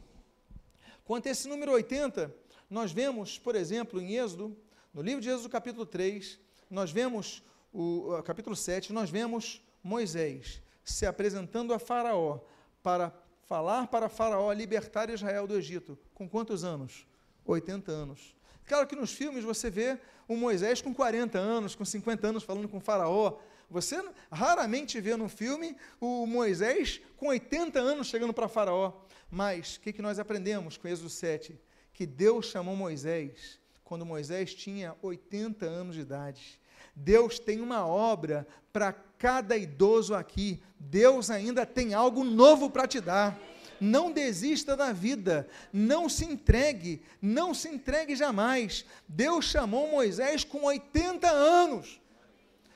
quanto 1.04 1.28
a 1.28 1.30
esse 1.30 1.48
número 1.48 1.72
80, 1.72 2.34
nós 2.70 2.92
vemos, 2.92 3.38
por 3.38 3.54
exemplo, 3.54 4.00
em 4.00 4.16
Êxodo, 4.16 4.56
no 4.92 5.02
livro 5.02 5.20
de 5.20 5.28
Êxodo, 5.28 5.48
capítulo 5.48 5.84
3, 5.84 6.38
nós 6.70 6.90
vemos, 6.90 7.42
o 7.72 8.22
capítulo 8.24 8.56
7, 8.56 8.92
nós 8.92 9.10
vemos 9.10 9.62
Moisés 9.82 10.62
se 10.84 11.06
apresentando 11.06 11.72
a 11.72 11.78
Faraó 11.78 12.40
para 12.82 13.12
falar 13.46 13.88
para 13.88 14.08
Faraó 14.08 14.52
libertar 14.52 15.10
Israel 15.10 15.46
do 15.46 15.56
Egito. 15.56 15.98
Com 16.14 16.28
quantos 16.28 16.64
anos? 16.64 17.06
80 17.44 17.92
anos. 17.92 18.34
Claro 18.66 18.86
que 18.86 18.96
nos 18.96 19.12
filmes 19.12 19.44
você 19.44 19.68
vê 19.68 19.98
o 20.26 20.36
Moisés 20.36 20.80
com 20.80 20.94
40 20.94 21.38
anos, 21.38 21.74
com 21.74 21.84
50 21.84 22.26
anos 22.26 22.42
falando 22.42 22.68
com 22.68 22.80
Faraó. 22.80 23.38
Você 23.68 24.02
raramente 24.30 25.00
vê 25.00 25.16
no 25.16 25.28
filme 25.28 25.76
o 26.00 26.26
Moisés 26.26 27.00
com 27.16 27.28
80 27.28 27.78
anos 27.78 28.06
chegando 28.06 28.32
para 28.32 28.48
Faraó. 28.48 28.92
Mas 29.30 29.76
o 29.76 29.80
que, 29.80 29.92
que 29.92 30.02
nós 30.02 30.18
aprendemos 30.18 30.76
com 30.76 30.88
Êxodo 30.88 31.10
7? 31.10 31.58
Que 31.92 32.06
Deus 32.06 32.46
chamou 32.46 32.76
Moisés 32.76 33.58
quando 33.82 34.06
Moisés 34.06 34.54
tinha 34.54 34.96
80 35.02 35.66
anos 35.66 35.94
de 35.94 36.00
idade. 36.02 36.60
Deus 36.94 37.38
tem 37.38 37.60
uma 37.60 37.86
obra 37.86 38.46
para 38.72 38.92
cada 39.24 39.56
idoso 39.56 40.14
aqui. 40.14 40.62
Deus 40.78 41.30
ainda 41.30 41.64
tem 41.64 41.94
algo 41.94 42.22
novo 42.22 42.68
para 42.68 42.86
te 42.86 43.00
dar. 43.00 43.34
Não 43.80 44.12
desista 44.12 44.76
da 44.76 44.92
vida, 44.92 45.48
não 45.72 46.10
se 46.10 46.26
entregue, 46.26 47.02
não 47.22 47.54
se 47.54 47.70
entregue 47.70 48.14
jamais. 48.14 48.84
Deus 49.08 49.46
chamou 49.46 49.88
Moisés 49.88 50.44
com 50.44 50.64
80 50.64 51.26
anos. 51.26 51.98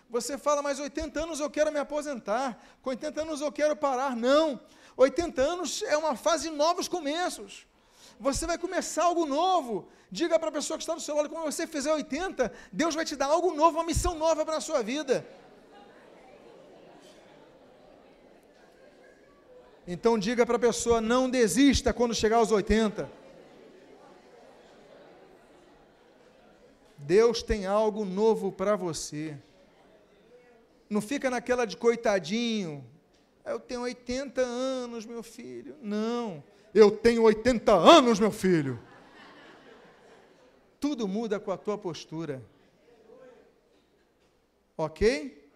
Você 0.09 0.39
fala, 0.39 0.63
mas 0.63 0.81
80 0.81 1.23
anos 1.23 1.39
eu 1.39 1.51
quero 1.51 1.71
me 1.71 1.79
aposentar, 1.79 2.59
com 2.81 2.89
80 2.89 3.21
anos 3.21 3.43
eu 3.43 3.53
quero 3.53 3.77
parar. 3.77 4.17
Não, 4.17 4.59
80 4.97 5.43
anos 5.43 5.83
é 5.83 5.99
uma 5.99 6.17
fase 6.17 6.49
de 6.49 6.57
novos 6.57 6.89
começos. 6.89 7.67
Você 8.19 8.47
vai 8.47 8.57
começar 8.57 9.05
algo 9.05 9.27
novo. 9.27 9.87
Diga 10.11 10.39
para 10.39 10.49
a 10.49 10.53
pessoa 10.53 10.79
que 10.79 10.83
está 10.83 10.95
do 10.95 11.01
seu 11.03 11.15
lado, 11.15 11.29
quando 11.29 11.45
você 11.45 11.67
fizer 11.67 11.93
80, 11.93 12.51
Deus 12.73 12.95
vai 12.95 13.05
te 13.05 13.15
dar 13.17 13.27
algo 13.27 13.55
novo, 13.55 13.77
uma 13.77 13.85
missão 13.85 14.15
nova 14.15 14.47
para 14.47 14.57
a 14.57 14.63
sua 14.63 14.83
vida. 14.83 15.27
Então 19.90 20.18
diga 20.18 20.44
para 20.44 20.57
a 20.57 20.59
pessoa: 20.61 21.01
não 21.01 21.31
desista 21.31 21.94
quando 21.94 22.14
chegar 22.14 22.37
aos 22.37 22.53
80. 22.53 23.11
Deus 26.98 27.42
tem 27.42 27.64
algo 27.64 28.05
novo 28.05 28.53
para 28.53 28.77
você. 28.77 29.35
Não 30.90 31.01
fica 31.01 31.31
naquela 31.31 31.64
de 31.64 31.74
coitadinho. 31.74 32.85
Eu 33.46 33.59
tenho 33.59 33.81
80 33.81 34.42
anos, 34.42 35.07
meu 35.07 35.22
filho. 35.22 35.74
Não. 35.81 36.44
Eu 36.74 36.90
tenho 36.90 37.22
80 37.22 37.72
anos, 37.72 38.20
meu 38.20 38.31
filho. 38.31 38.79
Tudo 40.79 41.09
muda 41.09 41.40
com 41.40 41.51
a 41.51 41.57
tua 41.57 41.79
postura. 41.79 42.42
Ok? 44.77 45.51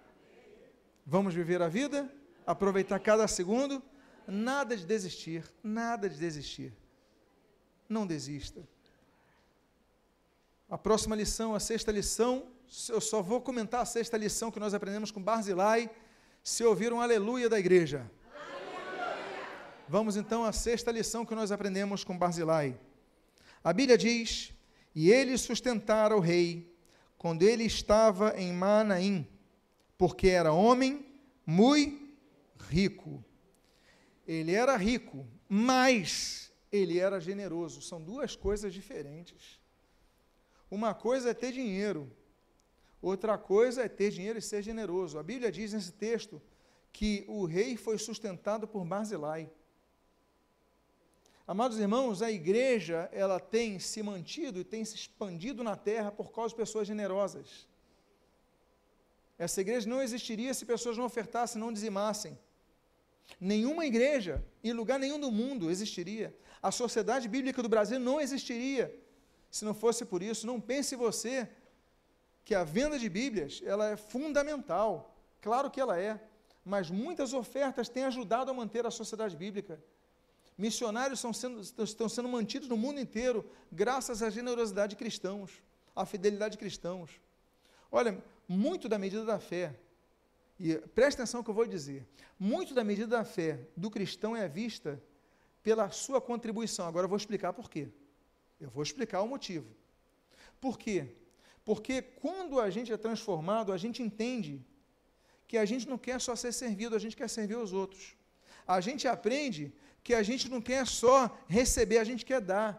Vamos 1.05 1.35
viver 1.35 1.61
a 1.61 1.69
vida? 1.69 2.11
Aproveitar 2.47 2.99
cada 2.99 3.29
segundo? 3.29 3.83
Nada 4.27 4.77
de 4.77 4.85
desistir. 4.85 5.45
Nada 5.63 6.09
de 6.09 6.19
desistir. 6.19 6.73
Não 7.89 8.07
desista. 8.07 8.67
A 10.69 10.79
próxima 10.79 11.15
lição, 11.15 11.55
a 11.55 11.61
sexta 11.61 11.93
lição, 11.93 12.47
eu 12.89 13.01
só 13.01 13.21
vou 13.21 13.41
comentar 13.41 13.83
a 13.83 13.85
sexta 13.85 14.17
lição 14.17 14.51
que 14.51 14.59
nós 14.59 14.73
aprendemos 14.73 15.11
com 15.11 15.23
Barzilai, 15.23 15.91
se 16.43 16.65
ouvir 16.65 16.93
um 16.93 17.01
aleluia 17.01 17.49
da 17.49 17.59
igreja. 17.59 18.11
Aleluia. 18.35 19.17
Vamos 19.89 20.17
então 20.17 20.45
à 20.45 20.53
sexta 20.53 20.91
lição 20.91 21.27
que 21.27 21.35
nós 21.35 21.53
aprendemos 21.53 22.05
com 22.05 22.17
Barzilai. 22.17 22.79
A 23.63 23.73
Bíblia 23.73 23.99
diz 23.99 24.53
e 24.95 25.11
ele 25.11 25.37
sustentara 25.37 26.17
o 26.17 26.21
rei 26.21 26.75
quando 27.19 27.43
ele 27.43 27.65
estava 27.65 28.35
em 28.37 28.53
Manaim, 28.53 29.29
porque 29.99 30.29
era 30.29 30.53
homem 30.53 31.07
muito 31.47 32.03
rico. 32.69 33.23
Ele 34.27 34.55
era 34.55 34.77
rico, 34.77 35.27
mas 35.49 36.53
ele 36.71 36.99
era 36.99 37.21
generoso. 37.21 37.83
São 37.83 38.01
duas 38.01 38.37
coisas 38.37 38.73
diferentes. 38.73 39.61
Uma 40.71 40.95
coisa 40.95 41.31
é 41.31 41.35
ter 41.35 41.53
dinheiro, 41.53 42.11
outra 43.01 43.37
coisa 43.37 43.83
é 43.83 43.89
ter 43.89 44.11
dinheiro 44.11 44.39
e 44.39 44.43
ser 44.43 44.63
generoso. 44.63 45.19
A 45.19 45.23
Bíblia 45.23 45.53
diz 45.53 45.73
nesse 45.73 45.93
texto 45.93 46.41
que 46.93 47.25
o 47.29 47.45
rei 47.45 47.77
foi 47.77 47.99
sustentado 47.99 48.67
por 48.67 48.85
Barzilai. 48.85 49.51
Amados 51.47 51.79
irmãos, 51.79 52.23
a 52.23 52.31
igreja, 52.31 53.11
ela 53.13 53.41
tem 53.41 53.79
se 53.79 54.03
mantido 54.03 54.61
e 54.61 54.65
tem 54.65 54.85
se 54.85 54.95
expandido 54.95 55.63
na 55.63 55.77
terra 55.77 56.13
por 56.13 56.33
causa 56.33 56.51
de 56.51 56.57
pessoas 56.57 56.87
generosas. 56.87 57.67
Essa 59.37 59.61
igreja 59.61 59.89
não 59.89 60.01
existiria 60.01 60.55
se 60.55 60.65
pessoas 60.65 60.97
não 60.97 61.05
ofertassem, 61.05 61.61
não 61.61 61.73
dizimassem. 61.73 62.39
Nenhuma 63.41 63.87
igreja, 63.87 64.45
em 64.63 64.73
lugar 64.73 64.99
nenhum 64.99 65.19
do 65.19 65.31
mundo, 65.31 65.71
existiria. 65.71 66.37
A 66.63 66.71
Sociedade 66.71 67.29
Bíblica 67.29 67.63
do 67.63 67.69
Brasil 67.69 67.99
não 67.99 68.21
existiria 68.21 68.95
se 69.51 69.65
não 69.65 69.75
fosse 69.75 70.05
por 70.05 70.23
isso. 70.23 70.47
Não 70.47 70.61
pense 70.61 70.97
você 70.97 71.49
que 72.45 72.55
a 72.55 72.65
venda 72.65 72.99
de 72.99 73.09
Bíblias 73.09 73.61
ela 73.65 73.91
é 73.91 73.97
fundamental. 73.97 75.17
Claro 75.41 75.71
que 75.71 75.81
ela 75.81 75.99
é, 75.99 76.21
mas 76.65 76.91
muitas 76.91 77.33
ofertas 77.33 77.89
têm 77.89 78.05
ajudado 78.05 78.51
a 78.51 78.55
manter 78.55 78.87
a 78.87 78.91
Sociedade 78.91 79.37
Bíblica. 79.37 79.83
Missionários 80.57 81.21
sendo, 81.35 81.61
estão 81.61 82.09
sendo 82.09 82.29
mantidos 82.29 82.69
no 82.69 82.77
mundo 82.77 83.01
inteiro 83.01 83.49
graças 83.71 84.23
à 84.23 84.31
generosidade 84.31 84.91
de 84.91 84.97
cristãos, 84.97 85.63
à 85.95 86.07
fidelidade 86.07 86.53
de 86.53 86.59
cristãos. 86.59 87.11
Olha, 87.91 88.23
muito 88.47 88.89
da 88.89 88.99
medida 88.99 89.25
da 89.25 89.39
fé, 89.39 89.75
e 90.65 90.79
preste 90.79 91.17
atenção 91.17 91.43
que 91.43 91.51
eu 91.51 91.55
vou 91.55 91.67
dizer, 91.67 92.07
muito 92.39 92.73
da 92.73 92.85
medida 92.85 93.09
da 93.09 93.25
fé 93.25 93.67
do 93.77 93.91
cristão 93.91 94.37
é 94.37 94.47
vista 94.49 95.03
pela 95.61 95.91
sua 95.91 96.21
contribuição. 96.21 96.87
Agora 96.87 97.07
eu 97.07 97.09
vou 97.09 97.17
explicar 97.17 97.53
por 97.53 97.69
quê. 97.69 97.89
Eu 98.61 98.71
vou 98.71 98.85
explicar 98.85 99.23
o 99.23 99.27
motivo. 99.27 99.67
Por 100.61 100.79
quê? 100.79 101.17
Porque 101.65 102.01
quando 102.01 102.61
a 102.61 102.71
gente 102.71 102.93
é 102.93 102.97
transformado, 102.97 103.73
a 103.73 103.77
gente 103.77 104.05
entende 104.05 104.65
que 105.49 105.59
a 105.59 105.65
gente 105.65 105.89
não 105.89 105.99
quer 105.99 106.21
só 106.21 106.37
ser 106.37 106.53
servido, 106.53 106.95
a 106.95 106.99
gente 107.01 107.17
quer 107.17 107.29
servir 107.29 107.57
os 107.57 107.73
outros. 107.73 108.15
A 108.65 108.81
gente 108.81 109.09
aprende 109.09 109.73
que 110.05 110.15
a 110.15 110.23
gente 110.23 110.49
não 110.49 110.61
quer 110.61 110.87
só 110.87 111.37
receber, 111.49 111.99
a 111.99 112.05
gente 112.05 112.25
quer 112.25 112.41
dar. 112.41 112.71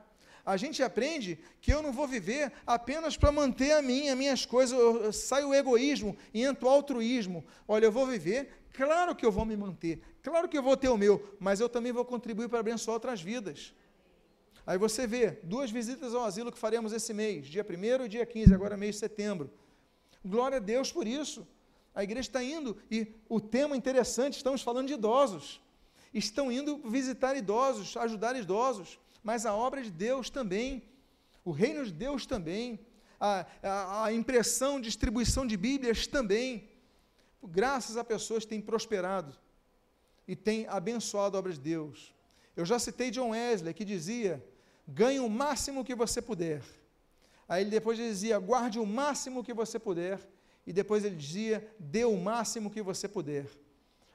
A 0.46 0.58
gente 0.58 0.84
aprende 0.84 1.40
que 1.62 1.74
eu 1.74 1.82
não 1.82 1.94
vou 1.94 2.06
viver 2.06 2.52
apenas 2.68 3.16
para 3.16 3.32
manter 3.32 3.72
a 3.72 3.82
mim, 3.82 4.10
as 4.10 4.18
minhas 4.18 4.46
coisas, 4.46 4.78
eu, 4.78 5.14
sai 5.14 5.44
o 5.46 5.54
egoísmo 5.54 6.18
e 6.34 6.44
entra 6.44 6.66
o 6.66 6.70
altruísmo. 6.70 7.46
Olha, 7.66 7.86
eu 7.86 7.92
vou 7.92 8.06
viver, 8.06 8.50
claro 8.74 9.16
que 9.16 9.26
eu 9.26 9.32
vou 9.32 9.46
me 9.46 9.56
manter, 9.56 10.02
claro 10.22 10.50
que 10.50 10.58
eu 10.58 10.64
vou 10.64 10.76
ter 10.76 10.90
o 10.90 10.98
meu, 10.98 11.36
mas 11.40 11.62
eu 11.62 11.70
também 11.70 11.94
vou 11.94 12.04
contribuir 12.04 12.50
para 12.50 12.60
abençoar 12.60 12.96
outras 12.96 13.22
vidas. 13.22 13.74
Aí 14.68 14.78
você 14.78 15.08
vê, 15.08 15.40
duas 15.44 15.72
visitas 15.72 16.14
ao 16.14 16.26
asilo 16.26 16.52
que 16.52 16.58
faremos 16.58 16.92
esse 16.92 17.14
mês, 17.14 17.48
dia 17.48 17.66
1 17.68 18.06
e 18.06 18.10
dia 18.10 18.26
15, 18.26 18.54
agora 18.54 18.76
mês 18.76 18.96
de 18.96 19.00
setembro. 19.00 19.50
Glória 20.26 20.58
a 20.58 20.62
Deus 20.62 20.92
por 20.92 21.08
isso. 21.08 21.48
A 21.96 22.04
igreja 22.04 22.28
está 22.28 22.44
indo 22.44 22.78
e 22.92 23.14
o 23.30 23.40
tema 23.40 23.78
interessante, 23.78 24.38
estamos 24.38 24.62
falando 24.62 24.88
de 24.88 24.94
idosos 24.94 25.64
estão 26.14 26.52
indo 26.52 26.78
visitar 26.90 27.36
idosos, 27.36 27.98
ajudar 27.98 28.36
idosos, 28.36 29.00
mas 29.24 29.46
a 29.46 29.56
obra 29.56 29.82
de 29.82 29.90
Deus 29.90 30.30
também, 30.30 30.84
o 31.46 31.52
reino 31.52 31.86
de 31.86 31.94
Deus 31.94 32.26
também, 32.26 32.80
a, 33.20 33.46
a, 33.62 34.06
a 34.06 34.14
impressão, 34.14 34.82
distribuição 34.82 35.48
de 35.48 35.56
Bíblias 35.56 36.06
também, 36.06 36.70
graças 37.42 37.96
a 37.96 38.04
pessoas 38.04 38.44
que 38.44 38.50
têm 38.50 38.62
prosperado 38.62 39.34
e 40.28 40.36
têm 40.36 40.68
abençoado 40.68 41.38
a 41.38 41.40
obra 41.40 41.54
de 41.54 41.60
Deus. 41.60 42.14
Eu 42.56 42.66
já 42.66 42.78
citei 42.78 43.10
John 43.12 43.30
Wesley, 43.30 43.74
que 43.74 43.86
dizia: 43.86 44.44
ganhe 44.88 45.20
o 45.20 45.30
máximo 45.30 45.84
que 45.84 45.96
você 45.96 46.22
puder. 46.22 46.62
Aí 47.48 47.64
ele 47.64 47.72
depois 47.72 47.98
dizia: 47.98 48.38
guarde 48.40 48.80
o 48.80 48.86
máximo 48.86 49.44
que 49.44 49.54
você 49.54 49.80
puder. 49.80 50.20
E 50.68 50.72
depois 50.72 51.04
ele 51.04 51.16
dizia: 51.16 51.66
dê 51.80 52.06
o 52.06 52.18
máximo 52.18 52.70
que 52.70 52.82
você 52.82 53.08
puder. 53.08 53.48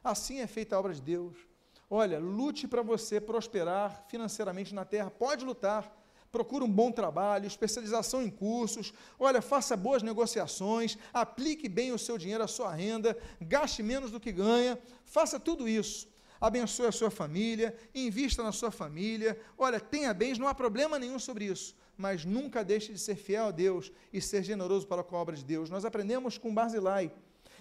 Assim 0.05 0.41
é 0.41 0.47
feita 0.47 0.77
a 0.77 0.79
obra 0.79 0.95
de 0.95 1.03
Deus. 1.03 1.48
Olha, 1.91 2.19
lute 2.19 2.69
para 2.69 2.83
você 2.83 3.21
prosperar 3.21 4.05
financeiramente 4.09 4.75
na 4.75 4.85
terra, 4.85 5.11
pode 5.11 5.45
lutar. 5.45 5.95
Procure 6.31 6.63
um 6.63 6.71
bom 6.71 6.93
trabalho, 6.93 7.47
especialização 7.47 8.23
em 8.23 8.29
cursos. 8.29 8.93
Olha, 9.19 9.41
faça 9.41 9.75
boas 9.75 10.03
negociações, 10.03 10.99
aplique 11.13 11.69
bem 11.69 11.93
o 11.93 11.99
seu 11.99 12.19
dinheiro, 12.19 12.45
a 12.45 12.49
sua 12.49 12.75
renda, 12.75 13.17
gaste 13.41 13.83
menos 13.83 14.11
do 14.11 14.21
que 14.21 14.31
ganha. 14.31 14.79
Faça 15.07 15.41
tudo 15.41 15.67
isso. 15.67 16.07
Abençoe 16.39 16.87
a 16.87 16.93
sua 16.93 17.11
família, 17.11 17.75
invista 17.95 18.43
na 18.43 18.53
sua 18.53 18.71
família. 18.71 19.41
Olha, 19.57 19.81
tenha 19.81 20.13
bens, 20.13 20.39
não 20.39 20.47
há 20.47 20.55
problema 20.55 20.99
nenhum 20.99 21.19
sobre 21.19 21.47
isso. 21.47 21.75
Mas 21.97 22.25
nunca 22.25 22.63
deixe 22.63 22.93
de 22.93 22.99
ser 22.99 23.17
fiel 23.17 23.47
a 23.47 23.51
Deus 23.51 23.91
e 24.13 24.21
ser 24.21 24.43
generoso 24.43 24.87
para 24.87 25.01
a 25.03 25.17
obra 25.17 25.35
de 25.35 25.45
Deus. 25.45 25.71
Nós 25.71 25.85
aprendemos 25.85 26.37
com 26.37 26.55
Barzilai 26.55 27.11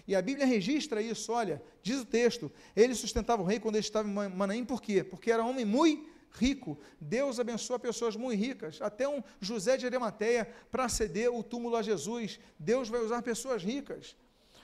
e 0.08 0.16
a 0.16 0.22
Bíblia 0.22 0.46
registra 0.46 1.02
isso, 1.02 1.34
olha, 1.34 1.62
diz 1.84 2.00
o 2.00 2.06
texto, 2.06 2.50
ele 2.76 2.96
sustentava 2.96 3.42
o 3.42 3.46
rei 3.46 3.60
quando 3.60 3.76
ele 3.76 3.86
estava 3.86 4.08
em 4.08 4.30
Manaim, 4.30 4.64
por 4.64 4.82
quê? 4.82 5.04
Porque 5.04 5.30
era 5.30 5.44
homem 5.44 5.66
muito 5.66 6.10
rico. 6.32 6.78
Deus 7.00 7.40
abençoa 7.40 7.78
pessoas 7.80 8.16
muito 8.16 8.40
ricas, 8.40 8.82
até 8.82 9.08
um 9.08 9.22
José 9.42 9.76
de 9.76 9.86
Arimateia 9.86 10.48
para 10.72 10.88
ceder 10.88 11.34
o 11.34 11.44
túmulo 11.44 11.76
a 11.76 11.82
Jesus. 11.82 12.40
Deus 12.58 12.88
vai 12.88 13.02
usar 13.02 13.22
pessoas 13.22 13.64
ricas. 13.64 14.16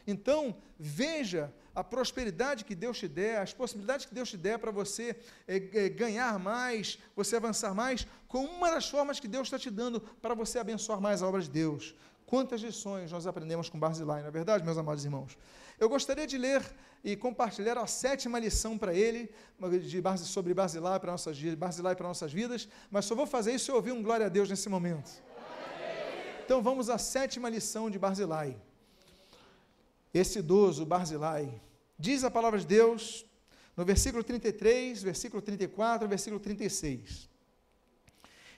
Então, 0.06 0.56
veja 0.78 1.54
a 1.74 1.84
prosperidade 1.84 2.66
que 2.66 2.76
Deus 2.76 3.00
te 3.00 3.08
der, 3.08 3.40
as 3.40 3.54
possibilidades 3.54 4.06
que 4.06 4.14
Deus 4.14 4.30
te 4.30 4.38
der 4.38 4.60
para 4.60 4.70
você 4.72 5.16
é, 5.48 5.56
é, 5.86 5.90
ganhar 5.90 6.38
mais, 6.38 7.00
você 7.16 7.36
avançar 7.36 7.74
mais, 7.74 8.06
com 8.28 8.46
uma 8.46 8.70
das 8.70 8.88
formas 8.88 9.20
que 9.20 9.28
Deus 9.28 9.48
está 9.48 9.58
te 9.58 9.70
dando 9.70 10.00
para 10.00 10.36
você 10.36 10.60
abençoar 10.60 11.02
mais 11.02 11.24
a 11.24 11.28
obra 11.28 11.42
de 11.42 11.50
Deus. 11.50 11.96
Quantas 12.26 12.62
lições 12.62 13.12
nós 13.12 13.28
aprendemos 13.28 13.70
com 13.70 13.80
Barzilai, 13.80 14.22
não 14.22 14.30
é 14.30 14.32
verdade, 14.32 14.64
meus 14.64 14.78
amados 14.78 15.04
irmãos? 15.04 15.38
Eu 15.80 15.90
gostaria 15.90 16.26
de 16.26 16.38
ler 16.38 16.64
e 17.04 17.16
compartilhar 17.16 17.78
a 17.78 17.86
sétima 17.86 18.40
lição 18.40 18.78
para 18.78 18.94
ele, 18.94 19.30
de, 19.60 20.02
sobre 20.26 20.54
Barzilai 20.54 21.00
para, 21.00 21.12
nossas, 21.12 21.38
Barzilai 21.56 21.96
para 21.96 22.08
nossas 22.08 22.32
vidas, 22.32 22.68
mas 22.90 23.06
só 23.06 23.14
vou 23.14 23.28
fazer 23.28 23.54
isso 23.54 23.66
se 23.66 23.72
eu 23.72 23.76
ouvir 23.76 23.92
um 23.92 24.02
glória 24.02 24.28
a 24.28 24.30
Deus 24.30 24.50
nesse 24.50 24.70
momento. 24.70 25.12
Então 26.46 26.62
vamos 26.62 26.90
à 26.90 26.98
sétima 26.98 27.50
lição 27.50 27.90
de 27.90 28.00
Barzilai. 28.00 28.58
Esse 30.14 30.39
idoso 30.39 30.86
Barzilai, 30.86 31.62
diz 31.97 32.24
a 32.24 32.32
palavra 32.32 32.60
de 32.60 32.66
Deus, 32.66 33.26
no 33.76 33.84
versículo 33.84 34.24
33, 34.24 35.02
versículo 35.02 35.41
34, 35.41 36.08
versículo 36.08 36.39
36. 36.39 37.30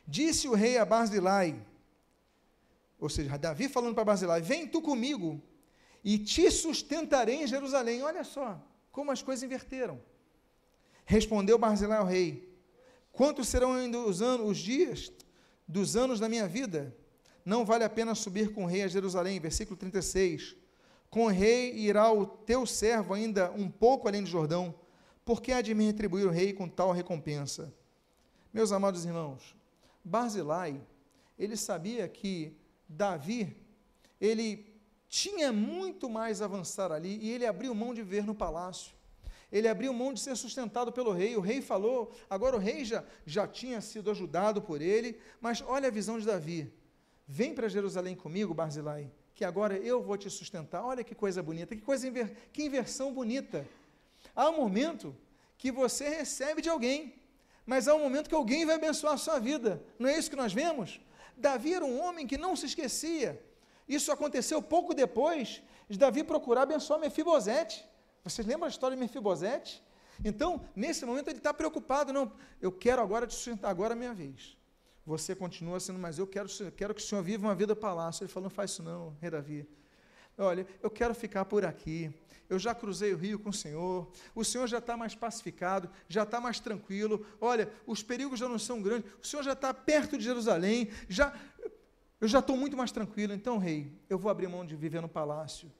Disse 0.07 0.47
o 0.47 0.53
rei 0.53 0.77
a 0.77 0.85
Barzilai, 0.85 1.59
ou 3.05 3.09
seja, 3.09 3.37
Davi 3.37 3.69
falando 3.69 3.95
para 3.95 4.03
Barzilai: 4.03 4.41
Vem 4.41 4.67
tu 4.67 4.81
comigo 4.81 5.41
e 6.03 6.17
te 6.17 6.49
sustentarei 6.51 7.43
em 7.43 7.47
Jerusalém. 7.47 8.01
Olha 8.01 8.23
só 8.23 8.59
como 8.91 9.11
as 9.11 9.21
coisas 9.21 9.43
inverteram. 9.43 10.01
Respondeu 11.05 11.57
Barzilai 11.57 11.99
ao 11.99 12.05
rei: 12.05 12.51
Quantos 13.11 13.47
serão 13.47 13.73
ainda 13.73 13.99
os 13.99 14.21
anos, 14.21 14.49
os 14.49 14.57
dias 14.57 15.11
dos 15.67 15.95
anos 15.95 16.19
da 16.19 16.27
minha 16.27 16.47
vida? 16.47 16.95
Não 17.43 17.63
vale 17.63 17.83
a 17.83 17.89
pena 17.89 18.15
subir 18.15 18.51
com 18.53 18.63
o 18.63 18.67
rei 18.67 18.83
a 18.83 18.87
Jerusalém. 18.87 19.39
Versículo 19.39 19.77
36. 19.77 20.55
Com 21.09 21.25
o 21.25 21.29
rei 21.29 21.73
irá 21.75 22.11
o 22.11 22.25
teu 22.25 22.65
servo 22.65 23.13
ainda 23.13 23.51
um 23.51 23.69
pouco 23.69 24.07
além 24.07 24.23
de 24.23 24.31
Jordão, 24.31 24.73
porque 25.23 25.51
há 25.51 25.61
de 25.61 25.73
me 25.73 25.85
retribuir 25.85 26.25
o 26.25 26.31
rei 26.31 26.51
com 26.53 26.67
tal 26.67 26.91
recompensa. 26.91 27.73
Meus 28.51 28.71
amados 28.71 29.05
irmãos, 29.05 29.55
Barzilai, 30.03 30.81
ele 31.37 31.55
sabia 31.55 32.07
que 32.07 32.57
Davi 32.87 33.65
ele 34.19 34.75
tinha 35.07 35.51
muito 35.51 36.09
mais 36.09 36.41
a 36.41 36.45
avançar 36.45 36.91
ali 36.91 37.17
e 37.21 37.31
ele 37.31 37.45
abriu 37.45 37.73
mão 37.73 37.93
de 37.93 38.01
viver 38.01 38.25
no 38.25 38.35
palácio. 38.35 38.93
Ele 39.51 39.67
abriu 39.67 39.93
mão 39.93 40.13
de 40.13 40.19
ser 40.19 40.35
sustentado 40.35 40.91
pelo 40.91 41.11
rei. 41.11 41.37
O 41.37 41.41
rei 41.41 41.61
falou, 41.61 42.11
agora 42.29 42.55
o 42.55 42.59
rei 42.59 42.83
já, 42.83 43.03
já 43.25 43.47
tinha 43.47 43.79
sido 43.79 44.11
ajudado 44.11 44.61
por 44.61 44.81
ele, 44.81 45.17
mas 45.39 45.63
olha 45.65 45.87
a 45.87 45.91
visão 45.91 46.19
de 46.19 46.25
Davi. 46.25 46.73
Vem 47.27 47.53
para 47.53 47.69
Jerusalém 47.69 48.15
comigo, 48.15 48.53
Barzilai, 48.53 49.09
que 49.33 49.45
agora 49.45 49.77
eu 49.77 50.01
vou 50.01 50.17
te 50.17 50.29
sustentar. 50.29 50.83
Olha 50.83 51.03
que 51.03 51.15
coisa 51.15 51.41
bonita, 51.41 51.75
que 51.75 51.81
coisa 51.81 52.07
inver, 52.07 52.35
que 52.51 52.63
inversão 52.63 53.13
bonita. 53.13 53.67
Há 54.35 54.49
um 54.49 54.57
momento 54.57 55.15
que 55.57 55.71
você 55.71 56.09
recebe 56.09 56.61
de 56.61 56.69
alguém, 56.69 57.15
mas 57.65 57.87
há 57.87 57.95
um 57.95 57.99
momento 57.99 58.27
que 58.27 58.35
alguém 58.35 58.65
vai 58.65 58.75
abençoar 58.75 59.13
a 59.13 59.17
sua 59.17 59.39
vida. 59.39 59.81
Não 59.97 60.09
é 60.09 60.17
isso 60.17 60.29
que 60.29 60.35
nós 60.35 60.53
vemos? 60.53 60.99
Davi 61.37 61.73
era 61.73 61.85
um 61.85 62.01
homem 62.01 62.25
que 62.25 62.37
não 62.37 62.55
se 62.55 62.65
esquecia. 62.65 63.41
Isso 63.87 64.11
aconteceu 64.11 64.61
pouco 64.61 64.93
depois 64.93 65.61
de 65.89 65.97
Davi 65.97 66.23
procurar 66.23 66.63
abençoar 66.63 66.99
Mefibosete. 66.99 67.85
Vocês 68.23 68.47
lembram 68.47 68.65
a 68.65 68.69
história 68.69 68.95
de 68.95 69.01
Mefibosete? 69.01 69.83
Então, 70.23 70.65
nesse 70.75 71.05
momento, 71.05 71.29
ele 71.29 71.37
está 71.37 71.53
preocupado. 71.53 72.13
Não, 72.13 72.31
eu 72.61 72.71
quero 72.71 73.01
agora 73.01 73.27
te 73.27 73.33
sustentar, 73.33 73.69
agora 73.69 73.93
é 73.93 73.95
a 73.95 73.97
minha 73.97 74.13
vez. 74.13 74.57
Você 75.05 75.35
continua 75.35 75.79
sendo, 75.79 75.99
mas 75.99 76.17
eu 76.17 76.25
quero, 76.25 76.49
quero 76.75 76.95
que 76.95 77.01
o 77.01 77.03
senhor 77.03 77.21
viva 77.21 77.45
uma 77.45 77.53
vida 77.53 77.75
palácio. 77.75 78.23
Ele 78.23 78.31
falou: 78.31 78.49
não 78.49 78.55
faz 78.55 78.71
isso 78.71 78.81
não, 78.81 79.15
rei 79.21 79.29
Davi. 79.29 79.69
Olha, 80.37 80.65
eu 80.81 80.89
quero 80.89 81.13
ficar 81.13 81.45
por 81.45 81.63
aqui. 81.63 82.11
Eu 82.49 82.59
já 82.59 82.75
cruzei 82.75 83.13
o 83.13 83.17
rio 83.17 83.39
com 83.39 83.49
o 83.49 83.53
Senhor. 83.53 84.11
O 84.33 84.43
Senhor 84.43 84.67
já 84.67 84.77
está 84.77 84.95
mais 84.95 85.15
pacificado, 85.15 85.89
já 86.07 86.23
está 86.23 86.39
mais 86.39 86.59
tranquilo. 86.59 87.25
Olha, 87.41 87.71
os 87.85 88.03
perigos 88.03 88.39
já 88.39 88.47
não 88.47 88.59
são 88.59 88.81
grandes. 88.81 89.11
O 89.21 89.25
Senhor 89.25 89.43
já 89.43 89.53
está 89.53 89.73
perto 89.73 90.17
de 90.17 90.23
Jerusalém. 90.23 90.89
Já, 91.09 91.33
eu 92.21 92.27
já 92.27 92.39
estou 92.39 92.55
muito 92.55 92.77
mais 92.77 92.91
tranquilo. 92.91 93.33
Então, 93.33 93.57
rei, 93.57 93.91
eu 94.09 94.17
vou 94.17 94.29
abrir 94.29 94.47
mão 94.47 94.65
de 94.65 94.75
viver 94.75 95.01
no 95.01 95.09
palácio. 95.09 95.71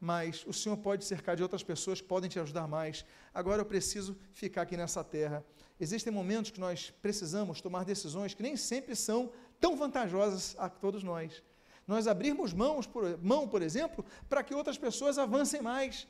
Mas 0.00 0.44
o 0.46 0.52
Senhor 0.52 0.76
pode 0.78 1.04
cercar 1.04 1.36
de 1.36 1.42
outras 1.42 1.62
pessoas 1.62 2.00
que 2.00 2.08
podem 2.08 2.28
te 2.28 2.40
ajudar 2.40 2.66
mais. 2.66 3.04
Agora 3.32 3.60
eu 3.60 3.66
preciso 3.66 4.16
ficar 4.32 4.62
aqui 4.62 4.76
nessa 4.76 5.04
terra. 5.04 5.44
Existem 5.78 6.12
momentos 6.12 6.50
que 6.50 6.60
nós 6.60 6.92
precisamos 7.02 7.60
tomar 7.60 7.84
decisões 7.84 8.34
que 8.34 8.42
nem 8.42 8.56
sempre 8.56 8.96
são 8.96 9.30
tão 9.60 9.76
vantajosas 9.76 10.56
a 10.58 10.68
todos 10.68 11.02
nós 11.02 11.42
nós 11.86 12.06
abrirmos 12.06 12.52
mãos 12.52 12.86
por, 12.86 13.18
mão, 13.18 13.48
por 13.48 13.62
exemplo, 13.62 14.04
para 14.28 14.42
que 14.42 14.54
outras 14.54 14.78
pessoas 14.78 15.18
avancem 15.18 15.60
mais. 15.60 16.06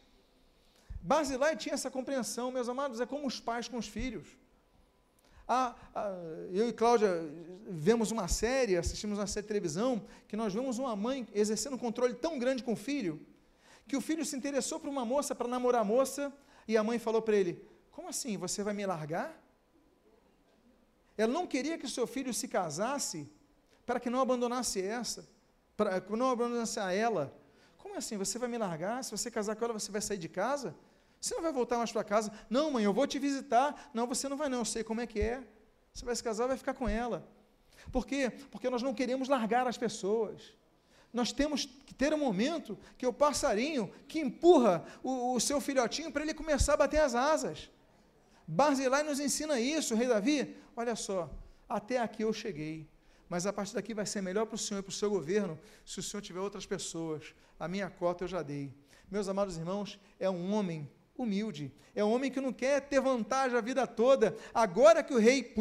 Basilai 1.01 1.57
tinha 1.57 1.75
essa 1.75 1.91
compreensão, 1.91 2.53
meus 2.53 2.68
amados, 2.68 3.01
é 3.01 3.07
como 3.07 3.27
os 3.27 3.41
pais 3.41 3.68
com 3.68 3.79
os 3.79 3.89
filhos. 3.89 4.29
Ah, 5.49 5.75
ah, 5.95 6.14
eu 6.53 6.68
e 6.68 6.73
Cláudia 6.73 7.11
vemos 7.68 8.11
uma 8.11 8.29
série, 8.29 8.77
assistimos 8.77 9.18
uma 9.18 9.27
série 9.27 9.43
de 9.43 9.49
televisão, 9.49 10.05
que 10.29 10.37
nós 10.37 10.55
vemos 10.55 10.79
uma 10.79 10.95
mãe 10.95 11.27
exercendo 11.35 11.75
um 11.75 11.79
controle 11.79 12.14
tão 12.14 12.39
grande 12.39 12.62
com 12.62 12.75
o 12.75 12.77
filho, 12.77 13.20
que 13.89 13.97
o 13.97 14.01
filho 14.01 14.25
se 14.25 14.37
interessou 14.37 14.79
por 14.79 14.89
uma 14.89 15.05
moça 15.05 15.35
para 15.35 15.49
namorar 15.49 15.81
a 15.81 15.85
moça, 15.85 16.33
e 16.68 16.77
a 16.77 16.85
mãe 16.85 16.99
falou 16.99 17.20
para 17.20 17.37
ele: 17.37 17.61
Como 17.91 18.09
assim? 18.09 18.37
Você 18.37 18.62
vai 18.62 18.73
me 18.73 18.87
largar? 18.87 19.37
Ela 21.18 21.33
não 21.33 21.47
queria 21.47 21.77
que 21.77 21.89
seu 21.89 22.07
filho 22.07 22.33
se 22.33 22.47
casasse 22.47 23.29
para 23.85 23.99
que 23.99 24.09
não 24.09 24.20
abandonasse 24.20 24.81
essa 24.81 25.29
para 25.77 26.03
não 26.11 26.31
abandonar 26.31 26.66
a 26.79 26.93
ela. 26.93 27.35
Como 27.79 27.97
assim? 27.97 28.16
Você 28.16 28.39
vai 28.39 28.49
me 28.49 28.59
largar? 28.59 29.03
Se 29.03 29.11
você 29.11 29.31
casar 29.31 29.57
com 29.57 29.64
ela, 29.64 29.75
você 29.75 29.91
vai 29.91 30.01
sair 30.01 30.18
de 30.18 30.29
casa? 30.29 30.75
Você 31.20 31.35
não 31.35 31.43
vai 31.43 31.53
voltar 31.53 31.79
mais 31.79 31.93
para 31.93 32.03
casa? 32.05 32.33
Não, 32.49 32.70
mãe, 32.70 32.85
eu 32.85 32.93
vou 32.93 33.07
te 33.07 33.18
visitar. 33.18 33.91
Não, 33.95 34.07
você 34.07 34.29
não 34.29 34.37
vai 34.37 34.49
não, 34.49 34.59
eu 34.59 34.64
sei 34.64 34.83
como 34.83 35.01
é 35.01 35.07
que 35.07 35.20
é. 35.20 35.43
Você 35.93 36.05
vai 36.05 36.14
se 36.16 36.23
casar, 36.23 36.47
vai 36.47 36.57
ficar 36.57 36.75
com 36.75 36.89
ela. 36.89 37.27
Por 37.91 38.07
quê? 38.07 38.31
Porque 38.51 38.70
nós 38.70 38.83
não 38.83 38.95
queremos 38.95 39.29
largar 39.29 39.66
as 39.66 39.77
pessoas. 39.77 40.55
Nós 41.12 41.33
temos 41.33 41.66
que 41.87 41.93
ter 41.95 42.14
um 42.14 42.18
momento 42.18 42.79
que 42.97 43.07
o 43.07 43.12
passarinho 43.12 43.93
que 44.09 44.18
empurra 44.18 44.85
o, 45.03 45.35
o 45.35 45.41
seu 45.41 45.61
filhotinho 45.61 46.11
para 46.11 46.23
ele 46.23 46.35
começar 46.35 46.75
a 46.75 46.77
bater 46.79 47.01
as 47.01 47.14
asas. 47.14 47.70
Barzilai 48.47 49.03
nos 49.03 49.20
ensina 49.20 49.61
isso, 49.61 49.95
rei 49.95 50.09
Davi. 50.09 50.57
Olha 50.75 50.97
só, 50.97 51.31
até 51.68 51.99
aqui 51.99 52.23
eu 52.23 52.33
cheguei 52.33 52.89
mas 53.33 53.47
a 53.47 53.53
partir 53.53 53.72
daqui 53.72 53.95
vai 53.95 54.05
ser 54.05 54.20
melhor 54.20 54.45
para 54.45 54.57
o 54.57 54.59
Senhor 54.59 54.80
e 54.80 54.83
para 54.83 54.91
o 54.91 54.93
seu 54.93 55.09
governo 55.09 55.59
se 55.87 55.99
o 55.99 56.03
Senhor 56.03 56.20
tiver 56.20 56.41
outras 56.41 56.66
pessoas. 56.66 57.35
A 57.59 57.66
minha 57.66 57.89
cota 57.89 58.24
eu 58.24 58.28
já 58.28 58.43
dei. 58.43 58.70
Meus 59.11 59.26
amados 59.26 59.57
irmãos, 59.57 59.99
é 60.20 60.28
um 60.28 60.53
homem 60.53 60.87
humilde, 61.16 61.72
é 61.95 62.05
um 62.05 62.12
homem 62.12 62.30
que 62.30 62.43
não 62.43 62.53
quer 62.53 62.83
ter 62.83 63.01
vantagem 63.01 63.57
a 63.57 63.62
vida 63.62 63.87
toda. 63.87 64.37
Agora 64.53 65.03
que 65.03 65.14
o 65.14 65.18
rei 65.18 65.55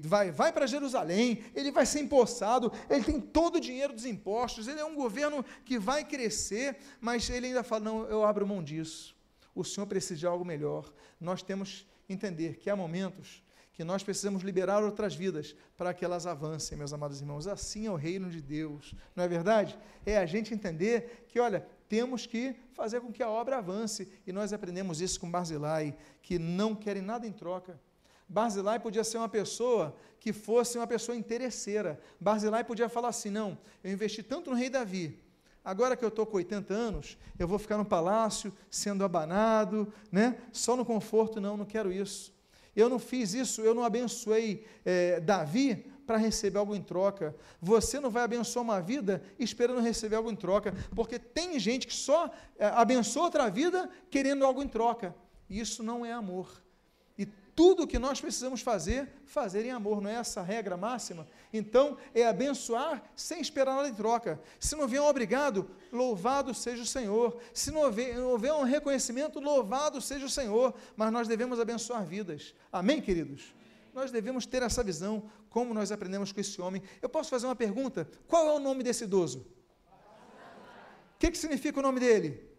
vai, 0.00 0.30
vai 0.30 0.54
para 0.54 0.66
Jerusalém, 0.66 1.44
ele 1.54 1.70
vai 1.70 1.84
ser 1.84 2.00
empossado, 2.00 2.72
ele 2.88 3.04
tem 3.04 3.20
todo 3.20 3.56
o 3.56 3.60
dinheiro 3.60 3.92
dos 3.92 4.06
impostos, 4.06 4.66
ele 4.66 4.80
é 4.80 4.84
um 4.86 4.94
governo 4.94 5.44
que 5.66 5.78
vai 5.78 6.06
crescer, 6.06 6.78
mas 6.98 7.28
ele 7.28 7.48
ainda 7.48 7.62
fala: 7.62 7.84
não, 7.84 8.04
eu 8.06 8.24
abro 8.24 8.46
mão 8.46 8.64
disso. 8.64 9.14
O 9.54 9.62
Senhor 9.62 9.86
precisa 9.86 10.18
de 10.18 10.26
algo 10.26 10.46
melhor. 10.46 10.90
Nós 11.20 11.42
temos 11.42 11.86
que 12.06 12.14
entender 12.14 12.56
que 12.56 12.70
há 12.70 12.74
momentos 12.74 13.42
que 13.82 13.86
nós 13.86 14.04
precisamos 14.04 14.44
liberar 14.44 14.84
outras 14.84 15.12
vidas 15.12 15.56
para 15.76 15.92
que 15.92 16.04
elas 16.04 16.24
avancem, 16.24 16.78
meus 16.78 16.92
amados 16.92 17.20
irmãos. 17.20 17.48
Assim 17.48 17.88
é 17.88 17.90
o 17.90 17.96
reino 17.96 18.30
de 18.30 18.40
Deus, 18.40 18.94
não 19.16 19.24
é 19.24 19.28
verdade? 19.28 19.76
É 20.06 20.18
a 20.18 20.24
gente 20.24 20.54
entender 20.54 21.26
que, 21.26 21.40
olha, 21.40 21.66
temos 21.88 22.24
que 22.24 22.54
fazer 22.74 23.00
com 23.00 23.12
que 23.12 23.24
a 23.24 23.28
obra 23.28 23.58
avance, 23.58 24.08
e 24.24 24.32
nós 24.32 24.52
aprendemos 24.52 25.00
isso 25.00 25.18
com 25.18 25.28
Barzilai, 25.28 25.96
que 26.22 26.38
não 26.38 26.76
querem 26.76 27.02
nada 27.02 27.26
em 27.26 27.32
troca. 27.32 27.80
Barzilai 28.28 28.78
podia 28.78 29.02
ser 29.02 29.18
uma 29.18 29.28
pessoa 29.28 29.96
que 30.20 30.32
fosse 30.32 30.78
uma 30.78 30.86
pessoa 30.86 31.16
interesseira. 31.16 31.98
Barzilai 32.20 32.62
podia 32.62 32.88
falar 32.88 33.08
assim: 33.08 33.30
não, 33.30 33.58
eu 33.82 33.90
investi 33.90 34.22
tanto 34.22 34.48
no 34.48 34.56
rei 34.56 34.70
Davi, 34.70 35.18
agora 35.64 35.96
que 35.96 36.04
eu 36.04 36.08
estou 36.08 36.24
com 36.24 36.36
80 36.36 36.72
anos, 36.72 37.18
eu 37.36 37.48
vou 37.48 37.58
ficar 37.58 37.78
no 37.78 37.84
palácio, 37.84 38.56
sendo 38.70 39.02
abanado, 39.02 39.92
né? 40.12 40.38
só 40.52 40.76
no 40.76 40.84
conforto, 40.84 41.40
não, 41.40 41.56
não 41.56 41.66
quero 41.66 41.92
isso. 41.92 42.32
Eu 42.74 42.88
não 42.88 42.98
fiz 42.98 43.34
isso, 43.34 43.60
eu 43.60 43.74
não 43.74 43.84
abençoei 43.84 44.66
é, 44.84 45.20
Davi 45.20 45.86
para 46.06 46.16
receber 46.16 46.58
algo 46.58 46.74
em 46.74 46.82
troca. 46.82 47.34
Você 47.60 48.00
não 48.00 48.10
vai 48.10 48.22
abençoar 48.22 48.64
uma 48.64 48.80
vida 48.80 49.22
esperando 49.38 49.80
receber 49.80 50.16
algo 50.16 50.30
em 50.30 50.36
troca, 50.36 50.74
porque 50.94 51.18
tem 51.18 51.58
gente 51.58 51.86
que 51.86 51.94
só 51.94 52.30
é, 52.58 52.66
abençoa 52.66 53.24
outra 53.24 53.50
vida 53.50 53.88
querendo 54.10 54.44
algo 54.44 54.62
em 54.62 54.68
troca. 54.68 55.14
Isso 55.48 55.82
não 55.82 56.04
é 56.04 56.12
amor 56.12 56.62
tudo 57.54 57.82
o 57.82 57.86
que 57.86 57.98
nós 57.98 58.20
precisamos 58.20 58.62
fazer, 58.62 59.08
fazer 59.26 59.64
em 59.66 59.70
amor, 59.70 60.00
não 60.00 60.08
é 60.08 60.14
essa 60.14 60.40
a 60.40 60.42
regra 60.42 60.76
máxima? 60.76 61.26
Então, 61.52 61.98
é 62.14 62.26
abençoar 62.26 63.02
sem 63.14 63.40
esperar 63.40 63.76
nada 63.76 63.88
em 63.88 63.94
troca. 63.94 64.40
Se 64.58 64.74
não 64.74 64.88
vier 64.88 65.02
um 65.02 65.06
obrigado, 65.06 65.70
louvado 65.92 66.54
seja 66.54 66.82
o 66.82 66.86
Senhor. 66.86 67.38
Se 67.52 67.70
não 67.70 67.82
houver, 67.82 68.16
não 68.16 68.30
houver 68.30 68.52
um 68.54 68.62
reconhecimento, 68.62 69.38
louvado 69.38 70.00
seja 70.00 70.24
o 70.24 70.30
Senhor. 70.30 70.74
Mas 70.96 71.12
nós 71.12 71.28
devemos 71.28 71.60
abençoar 71.60 72.04
vidas. 72.04 72.54
Amém, 72.72 73.02
queridos? 73.02 73.54
Nós 73.92 74.10
devemos 74.10 74.46
ter 74.46 74.62
essa 74.62 74.82
visão, 74.82 75.30
como 75.50 75.74
nós 75.74 75.92
aprendemos 75.92 76.32
com 76.32 76.40
esse 76.40 76.60
homem. 76.60 76.82
Eu 77.02 77.08
posso 77.08 77.28
fazer 77.28 77.46
uma 77.46 77.56
pergunta? 77.56 78.08
Qual 78.26 78.46
é 78.48 78.52
o 78.52 78.58
nome 78.58 78.82
desse 78.82 79.04
idoso? 79.04 79.46
O 81.14 81.18
que, 81.18 81.30
que 81.30 81.38
significa 81.38 81.78
o 81.78 81.82
nome 81.82 82.00
dele? 82.00 82.50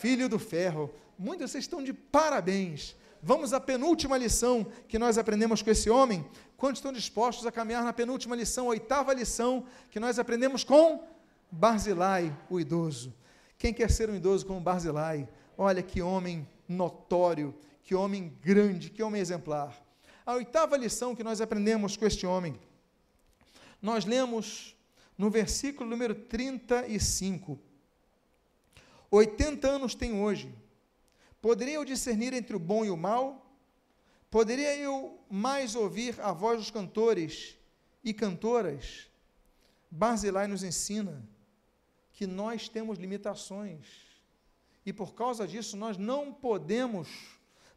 Filho 0.00 0.28
do 0.28 0.40
ferro. 0.40 0.92
Muitos 1.16 1.52
vocês 1.52 1.64
estão 1.64 1.82
de 1.82 1.92
parabéns. 1.92 2.96
Vamos 3.22 3.52
à 3.52 3.60
penúltima 3.60 4.16
lição 4.16 4.66
que 4.88 4.98
nós 4.98 5.18
aprendemos 5.18 5.62
com 5.62 5.70
esse 5.70 5.90
homem. 5.90 6.24
Quantos 6.56 6.78
estão 6.78 6.92
dispostos 6.92 7.46
a 7.46 7.52
caminhar 7.52 7.84
na 7.84 7.92
penúltima 7.92 8.36
lição, 8.36 8.66
oitava 8.66 9.12
lição, 9.12 9.66
que 9.90 10.00
nós 10.00 10.18
aprendemos 10.18 10.64
com 10.64 11.04
Barzilai, 11.50 12.36
o 12.48 12.60
idoso? 12.60 13.14
Quem 13.58 13.72
quer 13.72 13.90
ser 13.90 14.10
um 14.10 14.16
idoso 14.16 14.46
como 14.46 14.60
Barzilai? 14.60 15.28
Olha 15.56 15.82
que 15.82 16.02
homem 16.02 16.46
notório, 16.68 17.54
que 17.82 17.94
homem 17.94 18.32
grande, 18.42 18.90
que 18.90 19.02
homem 19.02 19.20
exemplar. 19.20 19.74
A 20.24 20.34
oitava 20.34 20.76
lição 20.76 21.14
que 21.14 21.24
nós 21.24 21.40
aprendemos 21.40 21.96
com 21.96 22.04
este 22.04 22.26
homem, 22.26 22.58
nós 23.80 24.04
lemos 24.04 24.76
no 25.16 25.30
versículo 25.30 25.88
número 25.88 26.14
35. 26.14 27.58
80 29.10 29.68
anos 29.68 29.94
tem 29.94 30.20
hoje 30.20 30.52
Poderia 31.46 31.74
eu 31.74 31.84
discernir 31.84 32.32
entre 32.32 32.56
o 32.56 32.58
bom 32.58 32.84
e 32.84 32.90
o 32.90 32.96
mal? 32.96 33.48
Poderia 34.28 34.76
eu 34.76 35.16
mais 35.30 35.76
ouvir 35.76 36.20
a 36.20 36.32
voz 36.32 36.58
dos 36.58 36.72
cantores 36.72 37.56
e 38.02 38.12
cantoras? 38.12 39.08
Barzilai 39.88 40.48
nos 40.48 40.64
ensina 40.64 41.24
que 42.12 42.26
nós 42.26 42.68
temos 42.68 42.98
limitações 42.98 43.86
e 44.84 44.92
por 44.92 45.14
causa 45.14 45.46
disso 45.46 45.76
nós 45.76 45.96
não 45.96 46.34
podemos 46.34 47.08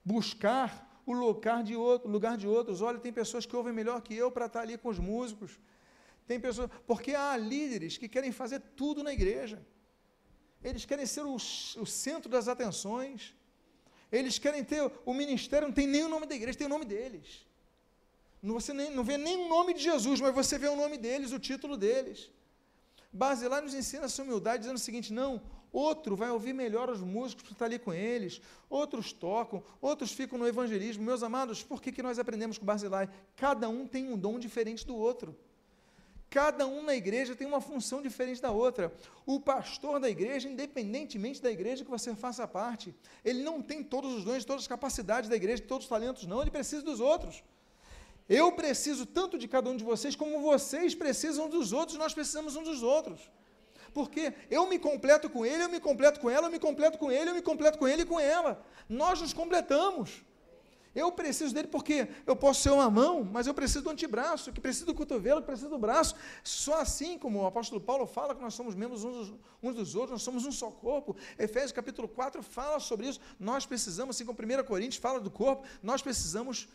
buscar 0.03 0.99
o 1.05 1.13
lugar 1.13 1.61
de, 1.61 1.76
outro, 1.76 2.09
lugar 2.09 2.38
de 2.38 2.47
outros. 2.47 2.82
Olha, 2.82 2.97
tem 2.97 3.13
pessoas 3.13 3.45
que 3.45 3.55
ouvem 3.55 3.72
melhor 3.72 4.01
que 4.01 4.15
eu 4.15 4.32
para 4.32 4.47
estar 4.47 4.61
ali 4.61 4.80
com 4.80 4.89
os 4.89 4.97
músicos. 4.97 5.59
Tem 6.26 6.39
pessoas, 6.39 6.72
porque 6.88 7.13
há 7.13 7.38
líderes 7.38 7.99
que 7.99 8.09
querem 8.09 8.32
fazer 8.32 8.61
tudo 8.76 9.03
na 9.03 9.13
igreja. 9.13 9.63
Eles 10.63 10.86
querem 10.86 11.05
ser 11.05 11.24
o, 11.24 11.36
o 11.36 11.86
centro 11.86 12.32
das 12.32 12.47
atenções. 12.47 13.38
Eles 14.12 14.39
querem 14.39 14.64
ter, 14.64 14.91
o 15.05 15.14
ministério 15.14 15.68
não 15.68 15.74
tem 15.74 15.88
nem 15.88 16.03
o 16.03 16.10
nome 16.10 16.26
da 16.26 16.36
igreja, 16.36 16.57
tem 16.57 16.68
o 16.68 16.70
nome 16.70 16.86
deles. 16.86 17.45
Você 18.41 18.74
nem, 18.74 18.89
não 18.91 19.03
vê 19.03 19.18
nem 19.18 19.45
o 19.45 19.49
nome 19.49 19.74
de 19.74 19.84
Jesus, 19.84 20.20
mas 20.22 20.34
você 20.34 20.57
vê 20.57 20.68
o 20.68 20.76
nome 20.76 20.97
deles, 20.97 21.32
o 21.32 21.39
título 21.39 21.76
deles. 21.78 22.32
Basilai 23.12 23.62
nos 23.62 23.74
ensina 23.74 24.05
essa 24.05 24.24
humildade, 24.24 24.60
dizendo 24.60 24.78
o 24.78 24.80
seguinte: 24.80 25.12
não, 25.12 25.41
outro 25.72 26.16
vai 26.16 26.30
ouvir 26.30 26.53
melhor 26.53 26.89
os 26.89 27.01
músicos 27.01 27.43
para 27.43 27.53
estar 27.53 27.66
ali 27.66 27.80
com 27.80 27.93
eles, 27.93 28.41
outros 28.70 29.12
tocam, 29.12 29.64
outros 29.82 30.12
ficam 30.12 30.38
no 30.39 30.47
evangelismo. 30.47 31.03
Meus 31.03 31.22
amados, 31.22 31.64
por 31.64 31.82
que, 31.82 31.91
que 31.91 32.03
nós 32.03 32.18
aprendemos 32.18 32.57
com 32.57 32.66
Basilai? 32.66 33.10
Cada 33.36 33.68
um 33.68 33.86
tem 33.86 34.12
um 34.12 34.18
dom 34.18 34.39
diferente 34.39 34.86
do 34.86 34.95
outro. 34.95 35.36
Cada 36.30 36.67
um 36.67 36.84
na 36.84 36.95
igreja 36.95 37.36
tem 37.36 37.47
uma 37.47 37.59
função 37.59 38.01
diferente 38.01 38.39
da 38.39 38.51
outra. 38.51 38.93
O 39.25 39.39
pastor 39.39 39.99
da 39.99 40.07
igreja, 40.07 40.47
independentemente 40.47 41.41
da 41.41 41.51
igreja 41.51 41.84
que 41.84 41.89
você 41.89 42.15
faça 42.15 42.47
parte, 42.47 42.93
ele 43.25 43.41
não 43.41 43.61
tem 43.61 43.84
todos 43.84 44.13
os 44.13 44.23
dons, 44.23 44.45
todas 44.45 44.63
as 44.63 44.67
capacidades 44.67 45.30
da 45.30 45.36
igreja, 45.36 45.63
todos 45.63 45.86
os 45.86 45.89
talentos, 45.89 46.27
não, 46.27 46.41
ele 46.41 46.51
precisa 46.51 46.84
dos 46.84 46.99
outros. 46.99 47.43
Eu 48.27 48.51
preciso 48.51 49.07
tanto 49.07 49.39
de 49.39 49.47
cada 49.47 49.71
um 49.71 49.75
de 49.75 49.84
vocês, 49.84 50.15
como 50.15 50.39
vocês 50.39 50.93
precisam 50.93 51.49
dos 51.49 51.73
outros, 51.73 51.97
nós 51.97 52.13
precisamos 52.13 52.55
uns 52.55 52.67
dos 52.67 52.84
outros. 52.84 53.32
Porque 53.91 54.32
eu 54.51 54.67
me 54.67 54.77
completo 54.77 55.32
com 55.32 55.43
ele, 55.43 55.63
eu 55.63 55.69
me 55.69 55.80
completo 55.80 56.19
com 56.19 56.30
ela, 56.30 56.45
eu 56.45 56.51
me 56.51 56.59
completo 56.59 56.99
com 56.99 57.11
ele, 57.11 57.32
eu 57.32 57.34
me 57.34 57.41
completo 57.41 57.80
com 57.80 57.88
ele 57.88 58.03
e 58.03 58.05
com 58.05 58.19
ela. 58.19 58.63
Nós 58.88 59.19
nos 59.19 59.34
completamos. 59.34 60.23
Eu 60.95 61.11
preciso 61.11 61.53
dele 61.53 61.67
porque 61.67 62.07
eu 62.25 62.35
posso 62.35 62.61
ser 62.61 62.71
uma 62.71 62.89
mão, 62.89 63.23
mas 63.23 63.45
eu 63.45 63.53
preciso 63.53 63.83
do 63.83 63.89
antebraço, 63.91 64.51
que 64.51 64.59
preciso 64.59 64.87
do 64.87 64.95
cotovelo, 64.95 65.39
que 65.39 65.47
preciso 65.47 65.69
do 65.69 65.77
braço. 65.77 66.15
Só 66.43 66.81
assim, 66.81 67.17
como 67.17 67.41
o 67.41 67.45
apóstolo 67.45 67.79
Paulo 67.79 68.07
fala 68.07 68.33
que 68.33 68.41
nós 68.41 68.53
somos 68.53 68.73
membros 68.73 69.03
uns 69.03 69.29
dos, 69.29 69.39
uns 69.61 69.75
dos 69.75 69.95
outros, 69.95 70.11
nós 70.11 70.21
somos 70.23 70.45
um 70.45 70.51
só 70.51 70.71
corpo. 70.71 71.15
Efésios 71.37 71.71
capítulo 71.71 72.07
4 72.07 72.41
fala 72.41 72.79
sobre 72.79 73.07
isso. 73.07 73.19
Nós 73.39 73.65
precisamos, 73.65 74.15
assim 74.15 74.25
como 74.25 74.37
1 74.37 74.63
Coríntios 74.65 75.01
fala 75.01 75.19
do 75.19 75.29
corpo, 75.29 75.65
nós 75.83 76.01
precisamos 76.01 76.67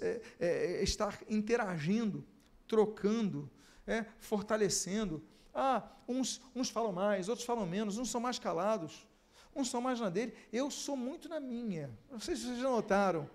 é, 0.00 0.20
é, 0.38 0.82
estar 0.82 1.18
interagindo, 1.28 2.24
trocando, 2.66 3.50
é, 3.86 4.06
fortalecendo. 4.18 5.22
Ah, 5.52 5.82
uns, 6.08 6.40
uns 6.54 6.70
falam 6.70 6.92
mais, 6.92 7.28
outros 7.28 7.46
falam 7.46 7.66
menos, 7.66 7.98
uns 7.98 8.10
são 8.10 8.20
mais 8.20 8.38
calados, 8.38 9.06
uns 9.54 9.68
são 9.68 9.80
mais 9.80 10.00
na 10.00 10.08
dele. 10.08 10.34
Eu 10.52 10.70
sou 10.70 10.96
muito 10.96 11.28
na 11.28 11.40
minha. 11.40 11.90
Não 12.10 12.20
sei 12.20 12.36
se 12.36 12.46
vocês 12.46 12.58
já 12.58 12.70
notaram. 12.70 13.28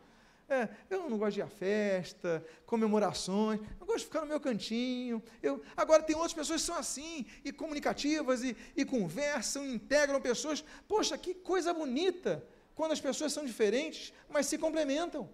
É, 0.47 0.69
eu 0.91 1.09
não 1.09 1.17
gosto 1.17 1.33
de 1.33 1.39
ir 1.39 1.43
à 1.43 1.47
festa, 1.47 2.45
comemorações, 2.67 3.59
eu 3.79 3.85
gosto 3.85 3.99
de 3.99 4.05
ficar 4.05 4.21
no 4.21 4.27
meu 4.27 4.39
cantinho. 4.39 5.21
Eu, 5.41 5.61
agora, 5.75 6.03
tem 6.03 6.15
outras 6.15 6.33
pessoas 6.33 6.61
que 6.61 6.67
são 6.67 6.77
assim, 6.77 7.25
e 7.43 7.51
comunicativas, 7.51 8.43
e, 8.43 8.55
e 8.75 8.85
conversam, 8.85 9.65
integram 9.65 10.21
pessoas. 10.21 10.63
Poxa, 10.87 11.17
que 11.17 11.33
coisa 11.33 11.73
bonita 11.73 12.45
quando 12.75 12.91
as 12.91 13.01
pessoas 13.01 13.33
são 13.33 13.43
diferentes, 13.43 14.13
mas 14.29 14.45
se 14.45 14.57
complementam. 14.57 15.27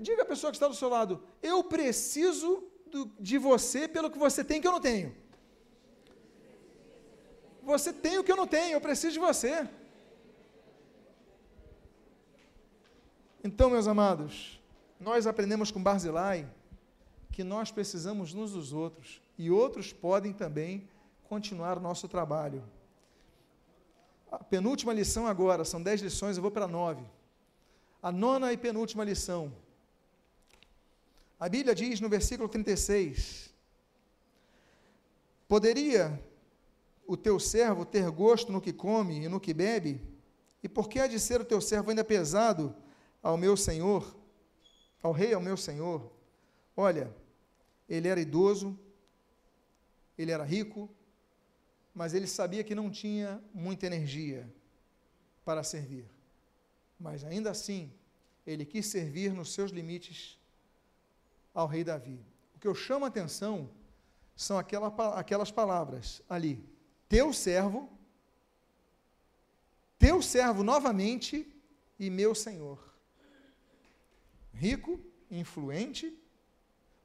Diga 0.00 0.22
à 0.22 0.26
pessoa 0.26 0.52
que 0.52 0.56
está 0.56 0.68
do 0.68 0.74
seu 0.74 0.88
lado: 0.88 1.22
eu 1.42 1.64
preciso 1.64 2.64
do, 2.86 3.10
de 3.18 3.36
você 3.36 3.88
pelo 3.88 4.10
que 4.10 4.18
você 4.18 4.44
tem 4.44 4.60
que 4.60 4.66
eu 4.66 4.72
não 4.72 4.80
tenho. 4.80 5.14
Você 7.62 7.92
tem 7.92 8.18
o 8.18 8.24
que 8.24 8.30
eu 8.30 8.36
não 8.36 8.46
tenho, 8.46 8.74
eu 8.74 8.80
preciso 8.80 9.14
de 9.14 9.18
você. 9.18 9.68
Então, 13.44 13.68
meus 13.68 13.88
amados, 13.88 14.60
nós 15.00 15.26
aprendemos 15.26 15.72
com 15.72 15.82
Barzilai 15.82 16.48
que 17.32 17.42
nós 17.42 17.72
precisamos 17.72 18.32
uns 18.34 18.52
dos 18.52 18.72
outros 18.72 19.20
e 19.36 19.50
outros 19.50 19.92
podem 19.92 20.32
também 20.32 20.88
continuar 21.24 21.76
o 21.76 21.80
nosso 21.80 22.06
trabalho. 22.06 22.62
A 24.30 24.38
penúltima 24.38 24.92
lição 24.92 25.26
agora, 25.26 25.64
são 25.64 25.82
dez 25.82 26.00
lições, 26.00 26.36
eu 26.36 26.42
vou 26.42 26.52
para 26.52 26.68
nove. 26.68 27.04
A 28.00 28.12
nona 28.12 28.52
e 28.52 28.56
penúltima 28.56 29.02
lição. 29.02 29.52
A 31.40 31.48
Bíblia 31.48 31.74
diz 31.74 32.00
no 32.00 32.08
versículo 32.08 32.48
36: 32.48 33.52
Poderia 35.48 36.22
o 37.08 37.16
teu 37.16 37.40
servo 37.40 37.84
ter 37.84 38.08
gosto 38.08 38.52
no 38.52 38.60
que 38.60 38.72
come 38.72 39.24
e 39.24 39.28
no 39.28 39.40
que 39.40 39.52
bebe? 39.52 40.00
E 40.62 40.68
por 40.68 40.88
que 40.88 41.00
há 41.00 41.08
de 41.08 41.18
ser 41.18 41.40
o 41.40 41.44
teu 41.44 41.60
servo 41.60 41.90
ainda 41.90 42.04
pesado 42.04 42.72
ao 43.22 43.36
meu 43.36 43.56
senhor, 43.56 44.16
ao 45.02 45.12
rei, 45.12 45.32
ao 45.32 45.40
meu 45.40 45.56
senhor? 45.56 46.10
Olha, 46.76 47.14
ele 47.88 48.08
era 48.08 48.20
idoso, 48.20 48.78
ele 50.18 50.30
era 50.30 50.44
rico, 50.44 50.88
mas 51.94 52.14
ele 52.14 52.26
sabia 52.26 52.64
que 52.64 52.74
não 52.74 52.90
tinha 52.90 53.42
muita 53.52 53.86
energia 53.86 54.50
para 55.44 55.62
servir. 55.62 56.06
Mas 56.98 57.24
ainda 57.24 57.50
assim, 57.50 57.92
ele 58.46 58.64
quis 58.64 58.86
servir 58.86 59.32
nos 59.32 59.52
seus 59.52 59.70
limites 59.70 60.38
ao 61.54 61.66
rei 61.66 61.84
Davi. 61.84 62.18
O 62.54 62.58
que 62.58 62.66
eu 62.66 62.74
chamo 62.74 63.04
a 63.04 63.08
atenção 63.08 63.68
são 64.34 64.58
aquela, 64.58 64.88
aquelas 65.18 65.50
palavras 65.50 66.22
ali: 66.28 66.64
teu 67.08 67.32
servo, 67.32 67.90
teu 69.98 70.22
servo 70.22 70.62
novamente 70.62 71.46
e 71.98 72.08
meu 72.08 72.34
senhor. 72.34 72.91
Rico, 74.52 75.00
influente, 75.30 76.16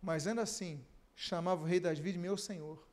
mas 0.01 0.27
ainda 0.27 0.43
assim 0.43 0.85
chamava 1.15 1.63
o 1.63 1.65
rei 1.65 1.79
Davi 1.79 2.11
de 2.11 2.17
meu 2.17 2.37
senhor. 2.37 2.87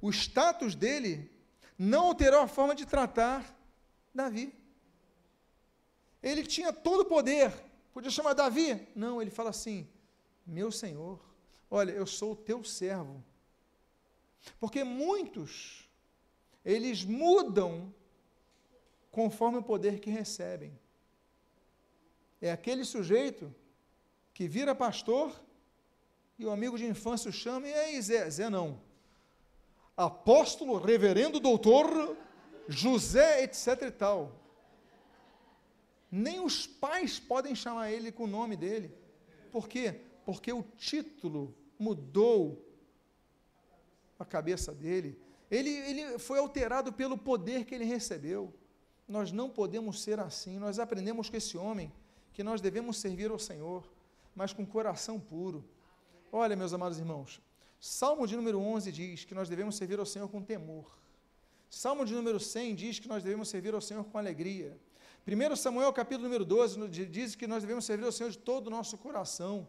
O 0.00 0.10
status 0.10 0.74
dele 0.74 1.30
não 1.78 2.06
alterou 2.06 2.40
a 2.40 2.48
forma 2.48 2.74
de 2.74 2.86
tratar 2.86 3.56
Davi. 4.14 4.54
Ele 6.22 6.44
tinha 6.44 6.72
todo 6.72 7.00
o 7.00 7.06
poder, 7.06 7.52
podia 7.92 8.10
chamar 8.10 8.34
Davi. 8.34 8.86
Não, 8.94 9.20
ele 9.20 9.30
fala 9.30 9.50
assim: 9.50 9.88
meu 10.46 10.70
Senhor, 10.70 11.18
olha, 11.70 11.92
eu 11.92 12.06
sou 12.06 12.32
o 12.32 12.36
teu 12.36 12.62
servo. 12.64 13.24
Porque 14.58 14.84
muitos, 14.84 15.88
eles 16.64 17.04
mudam 17.04 17.94
conforme 19.10 19.58
o 19.58 19.62
poder 19.62 20.00
que 20.00 20.10
recebem. 20.10 20.78
É 22.40 22.50
aquele 22.50 22.84
sujeito 22.84 23.54
que 24.32 24.48
vira 24.48 24.74
pastor 24.74 25.32
e 26.38 26.44
o 26.44 26.50
amigo 26.50 26.78
de 26.78 26.86
infância 26.86 27.28
o 27.28 27.32
chama 27.32 27.68
e 27.68 27.74
aí 27.74 28.00
Zé, 28.00 28.28
Zé 28.30 28.48
não. 28.48 28.80
Apóstolo, 29.96 30.78
reverendo 30.78 31.38
doutor, 31.38 32.16
José, 32.66 33.44
etc 33.44 33.82
e 33.82 33.90
tal. 33.90 34.32
Nem 36.10 36.40
os 36.40 36.66
pais 36.66 37.20
podem 37.20 37.54
chamar 37.54 37.90
ele 37.90 38.10
com 38.10 38.24
o 38.24 38.26
nome 38.26 38.56
dele. 38.56 38.94
Por 39.52 39.68
quê? 39.68 40.00
porque 40.30 40.52
o 40.52 40.62
título 40.76 41.52
mudou 41.76 42.64
a 44.16 44.24
cabeça 44.24 44.72
dele. 44.72 45.18
Ele, 45.50 45.70
ele 45.70 46.18
foi 46.20 46.38
alterado 46.38 46.92
pelo 46.92 47.18
poder 47.18 47.64
que 47.64 47.74
ele 47.74 47.84
recebeu. 47.84 48.54
Nós 49.08 49.32
não 49.32 49.50
podemos 49.50 50.00
ser 50.00 50.20
assim. 50.20 50.56
Nós 50.56 50.78
aprendemos 50.78 51.28
com 51.28 51.36
esse 51.36 51.56
homem 51.56 51.92
que 52.40 52.44
nós 52.44 52.62
devemos 52.62 52.96
servir 52.96 53.30
ao 53.30 53.38
Senhor, 53.38 53.84
mas 54.34 54.50
com 54.50 54.64
coração 54.64 55.20
puro. 55.20 55.62
Olha, 56.32 56.56
meus 56.56 56.72
amados 56.72 56.98
irmãos, 56.98 57.38
Salmo 57.78 58.26
de 58.26 58.34
número 58.34 58.58
11 58.58 58.90
diz 58.90 59.26
que 59.26 59.34
nós 59.34 59.46
devemos 59.46 59.76
servir 59.76 59.98
ao 59.98 60.06
Senhor 60.06 60.26
com 60.26 60.40
temor. 60.40 60.86
Salmo 61.68 62.02
de 62.06 62.14
número 62.14 62.40
100 62.40 62.74
diz 62.74 62.98
que 62.98 63.06
nós 63.06 63.22
devemos 63.22 63.50
servir 63.50 63.74
ao 63.74 63.80
Senhor 63.82 64.02
com 64.04 64.16
alegria. 64.16 64.74
1 65.28 65.54
Samuel, 65.54 65.92
capítulo 65.92 66.28
número 66.28 66.46
12, 66.46 66.88
diz 66.88 67.34
que 67.34 67.46
nós 67.46 67.62
devemos 67.62 67.84
servir 67.84 68.06
ao 68.06 68.12
Senhor 68.12 68.30
de 68.30 68.38
todo 68.38 68.68
o 68.68 68.70
nosso 68.70 68.96
coração. 68.96 69.68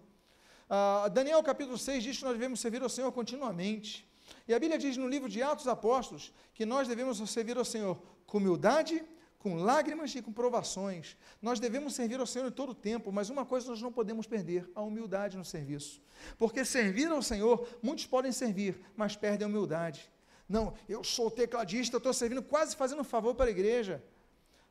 Uh, 0.69 1.09
Daniel 1.09 1.43
capítulo 1.43 1.77
6 1.77 2.01
diz 2.01 2.17
que 2.19 2.23
nós 2.23 2.35
devemos 2.35 2.61
servir 2.61 2.81
ao 2.81 2.87
Senhor 2.87 3.11
continuamente. 3.11 4.09
E 4.47 4.53
a 4.53 4.59
Bíblia 4.59 4.79
diz 4.79 4.95
no 4.95 5.09
livro 5.09 5.27
de 5.27 5.43
Atos 5.43 5.67
Apóstolos 5.67 6.31
que 6.53 6.65
nós 6.65 6.87
devemos 6.87 7.17
servir 7.29 7.57
ao 7.57 7.65
Senhor 7.65 8.01
com 8.25 8.37
humildade, 8.37 9.03
com 9.41 9.55
lágrimas 9.55 10.13
e 10.13 10.21
com 10.21 10.31
provações. 10.31 11.17
Nós 11.41 11.59
devemos 11.59 11.95
servir 11.95 12.19
ao 12.19 12.27
Senhor 12.27 12.47
em 12.47 12.51
todo 12.51 12.69
o 12.69 12.75
tempo, 12.75 13.11
mas 13.11 13.29
uma 13.29 13.43
coisa 13.43 13.69
nós 13.69 13.81
não 13.81 13.91
podemos 13.91 14.27
perder: 14.27 14.69
a 14.75 14.81
humildade 14.81 15.35
no 15.35 15.43
serviço. 15.43 16.01
Porque 16.37 16.63
servir 16.63 17.07
ao 17.07 17.23
Senhor, 17.23 17.67
muitos 17.81 18.05
podem 18.05 18.31
servir, 18.31 18.79
mas 18.95 19.15
perdem 19.15 19.45
a 19.45 19.49
humildade. 19.49 20.11
Não, 20.47 20.73
eu 20.87 21.03
sou 21.03 21.31
tecladista, 21.31 21.97
estou 21.97 22.13
servindo, 22.13 22.43
quase 22.43 22.75
fazendo 22.75 23.01
um 23.01 23.05
favor 23.05 23.33
para 23.33 23.47
a 23.47 23.51
igreja. 23.51 24.03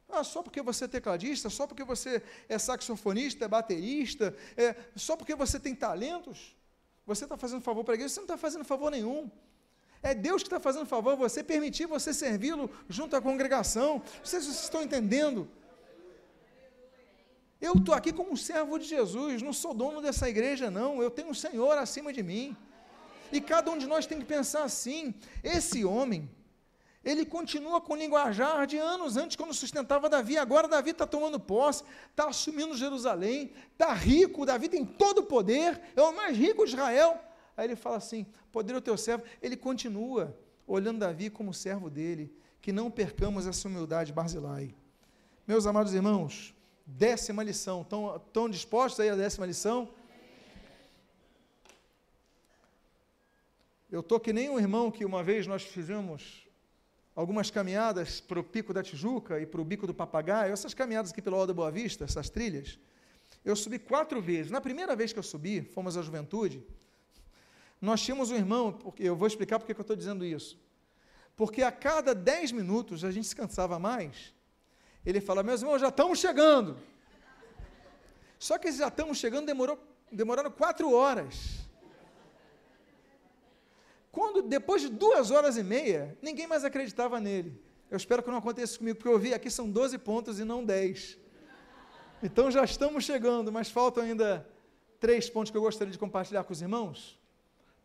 Ah, 0.09 0.23
só 0.23 0.43
porque 0.43 0.63
você 0.63 0.85
é 0.85 0.89
tecladista, 0.89 1.51
só 1.51 1.67
porque 1.67 1.85
você 1.85 2.23
é 2.49 2.59
saxofonista, 2.59 3.45
é 3.45 3.49
baterista, 3.49 4.37
é, 4.57 4.75
só 4.95 5.17
porque 5.17 5.35
você 5.35 5.59
tem 5.59 5.75
talentos, 5.75 6.57
você 7.07 7.25
está 7.25 7.37
fazendo 7.37 7.61
favor 7.61 7.83
para 7.83 7.95
a 7.95 7.97
igreja, 7.97 8.15
você 8.15 8.21
não 8.21 8.25
está 8.25 8.37
fazendo 8.37 8.65
favor 8.65 8.91
nenhum. 8.91 9.31
É 10.03 10.15
Deus 10.15 10.43
que 10.43 10.49
está 10.49 10.59
fazendo 10.59 10.87
favor, 10.87 11.15
você 11.17 11.43
permitir 11.43 11.87
você 11.87 12.15
servi-lo 12.15 12.71
junto 12.89 13.15
à 13.15 13.21
congregação. 13.21 14.03
Não 14.19 14.25
sei 14.25 14.41
se 14.41 14.47
vocês 14.47 14.65
estão 14.65 14.83
entendendo. 14.83 15.49
Eu 17.61 17.75
estou 17.75 17.95
aqui 17.95 18.11
como 18.11 18.37
servo 18.37 18.79
de 18.79 18.87
Jesus, 18.87 19.43
não 19.43 19.53
sou 19.53 19.75
dono 19.75 20.01
dessa 20.01 20.27
igreja, 20.29 20.71
não. 20.71 21.03
Eu 21.03 21.11
tenho 21.11 21.29
um 21.29 21.35
Senhor 21.35 21.77
acima 21.77 22.11
de 22.13 22.23
mim. 22.23 22.57
E 23.31 23.41
cada 23.41 23.71
um 23.71 23.77
de 23.77 23.87
nós 23.87 24.07
tem 24.07 24.19
que 24.19 24.25
pensar 24.25 24.65
assim: 24.65 25.15
esse 25.45 25.85
homem, 25.85 26.29
ele 27.05 27.27
continua 27.27 27.79
com 27.79 27.93
o 27.93 27.97
linguajar 27.97 28.67
de 28.67 28.79
anos 28.79 29.19
antes, 29.19 29.37
quando 29.37 29.53
sustentava 29.53 30.09
Davi. 30.09 30.39
Agora 30.39 30.67
Davi 30.67 30.91
está 30.91 31.07
tomando 31.07 31.39
posse, 31.39 31.85
está 32.11 32.29
assumindo 32.29 32.75
Jerusalém, 32.75 33.53
está 33.73 33.93
rico. 33.93 34.47
Davi 34.47 34.69
tem 34.69 34.85
todo 34.85 35.19
o 35.19 35.27
poder, 35.27 35.79
é 35.95 36.01
o 36.01 36.17
mais 36.17 36.35
rico 36.35 36.65
de 36.65 36.73
Israel. 36.73 37.21
Aí 37.61 37.67
ele 37.67 37.77
fala 37.77 37.99
assim: 37.99 38.25
Poder 38.51 38.75
o 38.75 38.81
teu 38.81 38.97
servo. 38.97 39.23
Ele 39.43 39.55
continua 39.55 40.35
olhando 40.67 41.01
Davi 41.01 41.29
como 41.29 41.53
servo 41.53 41.91
dele. 41.91 42.35
Que 42.63 42.73
não 42.73 42.91
percamos 42.91 43.47
essa 43.47 43.69
humildade, 43.69 44.15
Barzilai. 44.15 44.75
Meus 45.47 45.67
amados 45.67 45.93
irmãos, 45.93 46.55
décima 46.87 47.43
lição. 47.43 47.83
Estão, 47.83 48.49
dispostos 48.49 49.01
aí 49.01 49.11
à 49.11 49.15
décima 49.15 49.45
lição? 49.45 49.91
Eu 53.91 54.01
estou 54.01 54.19
que 54.19 54.33
nem 54.33 54.49
um 54.49 54.59
irmão 54.59 54.91
que 54.91 55.05
uma 55.05 55.23
vez 55.23 55.47
nós 55.47 55.63
fizemos 55.63 56.49
algumas 57.15 57.51
caminhadas 57.51 58.21
para 58.21 58.41
o 58.41 58.45
Pico 58.45 58.73
da 58.73 58.83
Tijuca 58.83 59.39
e 59.39 59.45
para 59.45 59.61
o 59.61 59.65
Bico 59.65 59.87
do 59.87 59.93
Papagaio, 59.93 60.53
essas 60.53 60.73
caminhadas 60.73 61.11
aqui 61.11 61.21
pelo 61.21 61.37
Alto 61.37 61.49
da 61.49 61.55
Boa 61.55 61.71
Vista, 61.71 62.05
essas 62.05 62.31
trilhas, 62.31 62.79
eu 63.45 63.55
subi 63.55 63.79
quatro 63.79 64.23
vezes. 64.23 64.51
Na 64.51 64.61
primeira 64.61 64.97
vez 64.97 65.13
que 65.13 65.19
eu 65.19 65.23
subi, 65.23 65.61
fomos 65.63 65.97
à 65.97 66.03
juventude, 66.03 66.65
nós 67.81 68.01
tínhamos 68.01 68.31
um 68.31 68.37
irmão, 68.37 68.73
porque 68.73 69.03
eu 69.03 69.17
vou 69.17 69.27
explicar 69.27 69.59
porque 69.59 69.73
que 69.73 69.81
eu 69.81 69.83
estou 69.83 69.97
dizendo 69.97 70.25
isso. 70.25 70.59
Porque 71.35 71.63
a 71.63 71.73
cada 71.73 72.15
dez 72.15 72.53
minutos 72.53 73.05
a 73.05 73.11
gente 73.11 73.27
se 73.27 73.35
cansava 73.35 73.79
mais. 73.79 74.35
Ele 75.05 75.21
fala, 75.21 75.43
meus 75.43 75.63
irmãos, 75.63 75.81
já 75.81 75.89
estamos 75.89 76.19
chegando. 76.19 76.77
Só 78.39 78.59
que 78.59 78.71
já 78.73 78.89
estamos 78.89 79.19
chegando, 79.19 79.47
demorou, 79.47 79.79
demoraram 80.13 80.51
quatro 80.51 80.93
horas. 80.93 81.61
Quando, 84.13 84.43
depois 84.43 84.83
de 84.83 84.89
duas 84.89 85.31
horas 85.31 85.57
e 85.57 85.63
meia, 85.63 86.19
ninguém 86.21 86.47
mais 86.47 86.65
acreditava 86.65 87.21
nele. 87.21 87.63
Eu 87.91 87.97
espero 87.97 88.23
que 88.23 88.31
não 88.31 88.39
aconteça 88.39 88.77
comigo, 88.77 88.99
porque 88.99 89.09
eu 89.09 89.19
vi 89.19 89.33
aqui 89.33 89.51
são 89.51 89.71
12 89.71 89.99
pontos 89.99 90.39
e 90.39 90.45
não 90.45 90.65
10. 90.65 91.19
Então 92.23 92.51
já 92.51 92.65
estamos 92.65 93.05
chegando, 93.05 93.51
mas 93.51 93.71
faltam 93.71 94.05
ainda 94.05 94.47
três 94.99 95.31
pontos 95.31 95.51
que 95.51 95.57
eu 95.57 95.63
gostaria 95.63 95.93
de 95.93 95.99
compartilhar 95.99 96.45
com 96.45 96.53
os 96.53 96.61
irmãos. 96.61 97.20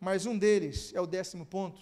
Mas 0.00 0.26
um 0.26 0.36
deles 0.36 0.92
é 0.94 1.00
o 1.00 1.06
décimo 1.06 1.46
ponto, 1.46 1.80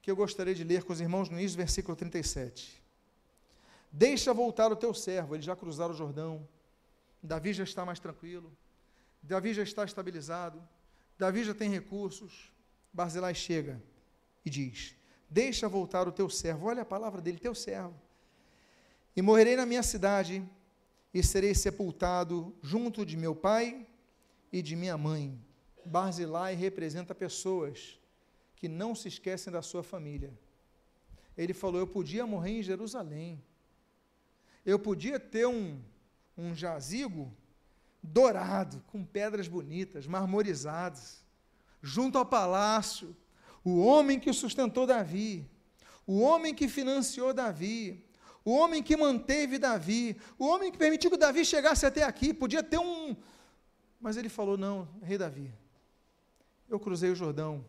que 0.00 0.10
eu 0.10 0.16
gostaria 0.16 0.54
de 0.54 0.64
ler 0.64 0.84
com 0.84 0.92
os 0.92 1.00
irmãos 1.00 1.28
no 1.28 1.38
início 1.38 1.56
do 1.56 1.60
versículo 1.60 1.96
37. 1.96 2.82
Deixa 3.90 4.32
voltar 4.32 4.72
o 4.72 4.76
teu 4.76 4.94
servo, 4.94 5.34
eles 5.34 5.44
já 5.44 5.54
cruzaram 5.54 5.92
o 5.92 5.96
Jordão. 5.96 6.48
Davi 7.22 7.52
já 7.52 7.62
está 7.62 7.84
mais 7.84 8.00
tranquilo. 8.00 8.50
Davi 9.22 9.54
já 9.54 9.62
está 9.62 9.84
estabilizado. 9.84 10.60
Davi 11.18 11.44
já 11.44 11.54
tem 11.54 11.70
recursos. 11.70 12.50
Barzilai 12.92 13.34
chega 13.34 13.80
e 14.44 14.50
diz: 14.50 14.94
Deixa 15.30 15.68
voltar 15.68 16.08
o 16.08 16.12
teu 16.12 16.28
servo. 16.28 16.66
Olha 16.66 16.82
a 16.82 16.86
palavra 16.86 17.20
dele, 17.20 17.38
teu 17.38 17.54
servo. 17.54 17.94
E 19.14 19.22
morrerei 19.22 19.56
na 19.56 19.66
minha 19.66 19.82
cidade 19.82 20.42
e 21.12 21.22
serei 21.22 21.54
sepultado 21.54 22.54
junto 22.62 23.04
de 23.04 23.16
meu 23.16 23.34
pai 23.34 23.86
e 24.50 24.62
de 24.62 24.74
minha 24.74 24.96
mãe. 24.96 25.38
Barzilai 25.84 26.54
representa 26.54 27.14
pessoas 27.14 27.98
que 28.56 28.68
não 28.68 28.94
se 28.94 29.08
esquecem 29.08 29.52
da 29.52 29.62
sua 29.62 29.82
família. 29.82 30.32
Ele 31.36 31.52
falou: 31.52 31.80
Eu 31.80 31.86
podia 31.86 32.26
morrer 32.26 32.58
em 32.58 32.62
Jerusalém. 32.62 33.42
Eu 34.64 34.78
podia 34.78 35.18
ter 35.18 35.46
um, 35.46 35.80
um 36.36 36.54
jazigo 36.54 37.32
dourado, 38.02 38.82
com 38.88 39.04
pedras 39.04 39.48
bonitas, 39.48 40.06
marmorizadas 40.06 41.22
junto 41.82 42.16
ao 42.16 42.24
palácio, 42.24 43.14
o 43.64 43.80
homem 43.80 44.18
que 44.18 44.32
sustentou 44.32 44.86
Davi, 44.86 45.44
o 46.06 46.20
homem 46.20 46.54
que 46.54 46.68
financiou 46.68 47.34
Davi, 47.34 48.04
o 48.44 48.52
homem 48.52 48.82
que 48.82 48.96
manteve 48.96 49.58
Davi, 49.58 50.16
o 50.38 50.46
homem 50.46 50.70
que 50.70 50.78
permitiu 50.78 51.10
que 51.10 51.16
Davi 51.16 51.44
chegasse 51.44 51.84
até 51.84 52.02
aqui, 52.02 52.32
podia 52.32 52.62
ter 52.62 52.78
um. 52.78 53.16
Mas 54.00 54.16
ele 54.16 54.28
falou: 54.28 54.56
Não, 54.56 54.88
rei 55.02 55.18
Davi, 55.18 55.52
eu 56.74 56.80
cruzei 56.80 57.10
o 57.10 57.14
Jordão, 57.14 57.64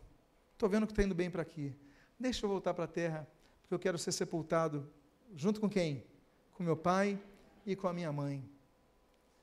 estou 0.52 0.68
vendo 0.68 0.86
que 0.86 0.92
está 0.92 1.02
indo 1.02 1.14
bem 1.14 1.30
para 1.30 1.42
aqui, 1.42 1.74
deixa 2.18 2.44
eu 2.44 2.50
voltar 2.50 2.72
para 2.72 2.84
a 2.84 2.88
terra, 2.88 3.28
porque 3.60 3.74
eu 3.74 3.78
quero 3.78 3.98
ser 3.98 4.12
sepultado 4.12 4.90
junto 5.34 5.60
com 5.60 5.68
quem? 5.68 6.04
Com 6.52 6.62
meu 6.62 6.76
pai 6.76 7.20
e 7.66 7.76
com 7.76 7.86
a 7.86 7.92
minha 7.92 8.12
mãe. 8.12 8.42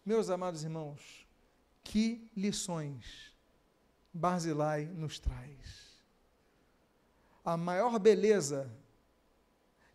Meus 0.05 0.29
amados 0.29 0.63
irmãos, 0.63 1.27
que 1.83 2.27
lições 2.35 3.31
Barzilai 4.13 4.85
nos 4.85 5.19
traz. 5.19 6.01
A 7.45 7.55
maior 7.55 7.97
beleza 7.97 8.69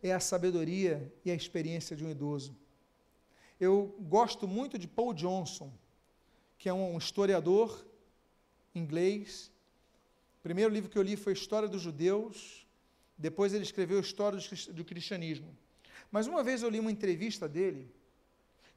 é 0.01 0.11
a 0.11 0.19
sabedoria 0.19 1.13
e 1.23 1.31
a 1.31 1.35
experiência 1.35 1.95
de 1.95 2.03
um 2.05 2.09
idoso. 2.09 2.55
Eu 3.59 3.95
gosto 3.99 4.47
muito 4.47 4.77
de 4.77 4.87
Paul 4.87 5.13
Johnson, 5.13 5.71
que 6.57 6.69
é 6.69 6.73
um 6.73 6.97
historiador 6.97 7.85
inglês. 8.73 9.51
Primeiro 10.47 10.73
livro 10.73 10.89
que 10.89 10.97
eu 10.97 11.01
li 11.01 11.17
foi 11.17 11.33
História 11.33 11.67
dos 11.67 11.81
Judeus, 11.81 12.65
depois 13.17 13.53
ele 13.53 13.63
escreveu 13.63 13.99
História 13.99 14.39
do 14.69 14.85
Cristianismo. 14.85 15.53
Mas 16.09 16.25
uma 16.25 16.41
vez 16.41 16.63
eu 16.63 16.69
li 16.69 16.79
uma 16.79 16.89
entrevista 16.89 17.49
dele, 17.49 17.93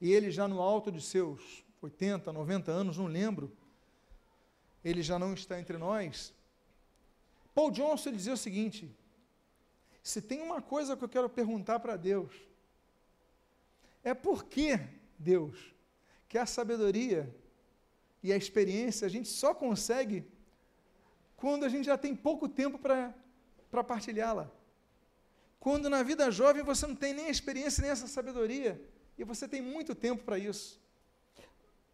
e 0.00 0.12
ele 0.12 0.32
já 0.32 0.48
no 0.48 0.60
alto 0.60 0.90
de 0.90 1.00
seus 1.00 1.64
80, 1.80 2.32
90 2.32 2.72
anos, 2.72 2.98
não 2.98 3.06
lembro, 3.06 3.56
ele 4.84 5.00
já 5.00 5.16
não 5.16 5.32
está 5.32 5.60
entre 5.60 5.78
nós. 5.78 6.34
Paul 7.54 7.70
Johnson 7.70 8.10
dizia 8.10 8.32
o 8.32 8.36
seguinte: 8.36 8.92
se 10.02 10.20
tem 10.20 10.40
uma 10.42 10.60
coisa 10.60 10.96
que 10.96 11.04
eu 11.04 11.08
quero 11.08 11.30
perguntar 11.30 11.78
para 11.78 11.96
Deus, 11.96 12.32
é 14.02 14.12
por 14.12 14.42
que, 14.42 14.76
Deus, 15.16 15.72
que 16.28 16.36
a 16.36 16.46
sabedoria 16.46 17.32
e 18.24 18.32
a 18.32 18.36
experiência 18.36 19.06
a 19.06 19.08
gente 19.08 19.28
só 19.28 19.54
consegue 19.54 20.26
quando 21.40 21.64
a 21.64 21.68
gente 21.68 21.86
já 21.86 21.96
tem 21.96 22.14
pouco 22.14 22.46
tempo 22.46 22.78
para 22.78 23.82
partilhá-la. 23.82 24.50
Quando 25.58 25.88
na 25.88 26.02
vida 26.02 26.30
jovem 26.30 26.62
você 26.62 26.86
não 26.86 26.94
tem 26.94 27.14
nem 27.14 27.26
a 27.26 27.30
experiência 27.30 27.80
nem 27.80 27.90
essa 27.90 28.06
sabedoria, 28.06 28.80
e 29.16 29.24
você 29.24 29.48
tem 29.48 29.62
muito 29.62 29.94
tempo 29.94 30.22
para 30.22 30.38
isso. 30.38 30.78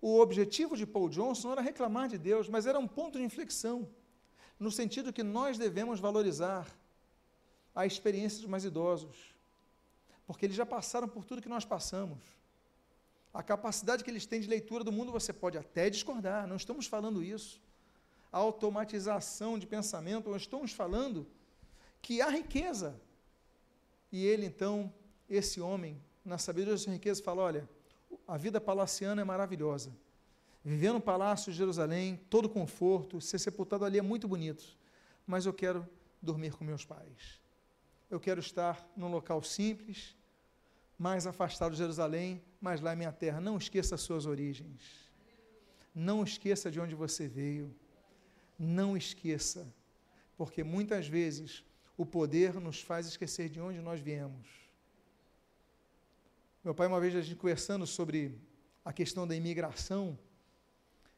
O 0.01 0.19
objetivo 0.21 0.77
de 0.77 0.85
Paul 0.85 1.09
Johnson 1.09 1.53
era 1.53 1.61
reclamar 1.61 2.09
de 2.09 2.19
Deus, 2.19 2.49
mas 2.49 2.67
era 2.67 2.79
um 2.79 2.89
ponto 2.89 3.19
de 3.19 3.25
inflexão, 3.25 3.89
no 4.59 4.71
sentido 4.71 5.13
que 5.13 5.23
nós 5.23 5.57
devemos 5.57 6.01
valorizar 6.01 6.67
a 7.75 7.87
experiência 7.87 8.41
dos 8.41 8.51
mais 8.51 8.65
idosos, 8.65 9.17
porque 10.27 10.47
eles 10.47 10.57
já 10.57 10.67
passaram 10.67 11.09
por 11.09 11.25
tudo 11.25 11.43
que 11.43 11.49
nós 11.49 11.65
passamos. 11.65 12.19
A 13.33 13.43
capacidade 13.45 14.03
que 14.03 14.11
eles 14.11 14.27
têm 14.27 14.41
de 14.41 14.49
leitura 14.49 14.83
do 14.83 14.91
mundo 14.91 15.13
você 15.13 15.33
pode 15.33 15.57
até 15.57 15.89
discordar, 15.89 16.49
não 16.49 16.57
estamos 16.57 16.87
falando 16.87 17.23
isso. 17.23 17.65
Automatização 18.37 19.59
de 19.59 19.67
pensamento, 19.67 20.29
nós 20.29 20.43
estamos 20.43 20.73
falando 20.73 21.27
que 22.03 22.21
há 22.21 22.29
riqueza. 22.29 23.01
E 24.13 24.25
ele, 24.25 24.45
então, 24.45 24.93
esse 25.29 25.61
homem, 25.61 26.01
na 26.25 26.37
sabedoria 26.37 26.75
da 26.75 26.79
sua 26.79 26.93
riqueza, 26.93 27.23
fala: 27.23 27.43
olha, 27.43 27.69
a 28.29 28.37
vida 28.37 28.61
palaciana 28.61 29.23
é 29.23 29.25
maravilhosa. 29.25 29.91
Viver 30.63 30.93
no 30.93 31.01
palácio 31.01 31.51
de 31.51 31.57
Jerusalém, 31.57 32.21
todo 32.29 32.49
conforto, 32.49 33.21
ser 33.21 33.39
sepultado 33.39 33.85
ali 33.85 33.99
é 33.99 34.03
muito 34.03 34.29
bonito. 34.29 34.77
Mas 35.27 35.47
eu 35.47 35.53
quero 35.53 35.89
dormir 36.21 36.53
com 36.53 36.65
meus 36.65 36.85
pais. 36.85 37.41
Eu 38.11 38.21
quero 38.21 38.41
estar 38.41 38.87
num 38.97 39.11
local 39.11 39.43
simples, 39.43 40.15
mais 40.99 41.27
afastado 41.27 41.73
de 41.73 41.79
Jerusalém, 41.79 42.43
mas 42.61 42.81
lá 42.81 42.93
é 42.93 42.97
minha 42.97 43.13
terra. 43.13 43.41
Não 43.41 43.57
esqueça 43.57 43.95
as 43.95 44.03
suas 44.03 44.27
origens. 44.27 44.83
Não 45.95 46.23
esqueça 46.23 46.71
de 46.71 46.79
onde 46.79 46.95
você 46.95 47.27
veio. 47.27 47.75
Não 48.59 48.97
esqueça, 48.97 49.67
porque 50.37 50.65
muitas 50.65 51.07
vezes 51.07 51.65
o 51.97 52.05
poder 52.05 52.55
nos 52.55 52.81
faz 52.81 53.07
esquecer 53.07 53.49
de 53.49 53.61
onde 53.61 53.81
nós 53.81 54.01
viemos. 54.01 54.47
Meu 56.63 56.75
pai, 56.75 56.87
uma 56.87 57.01
vez 57.01 57.15
a 57.15 57.21
gente 57.21 57.37
conversando 57.37 57.87
sobre 57.87 58.39
a 58.85 58.93
questão 58.93 59.27
da 59.27 59.35
imigração, 59.35 60.19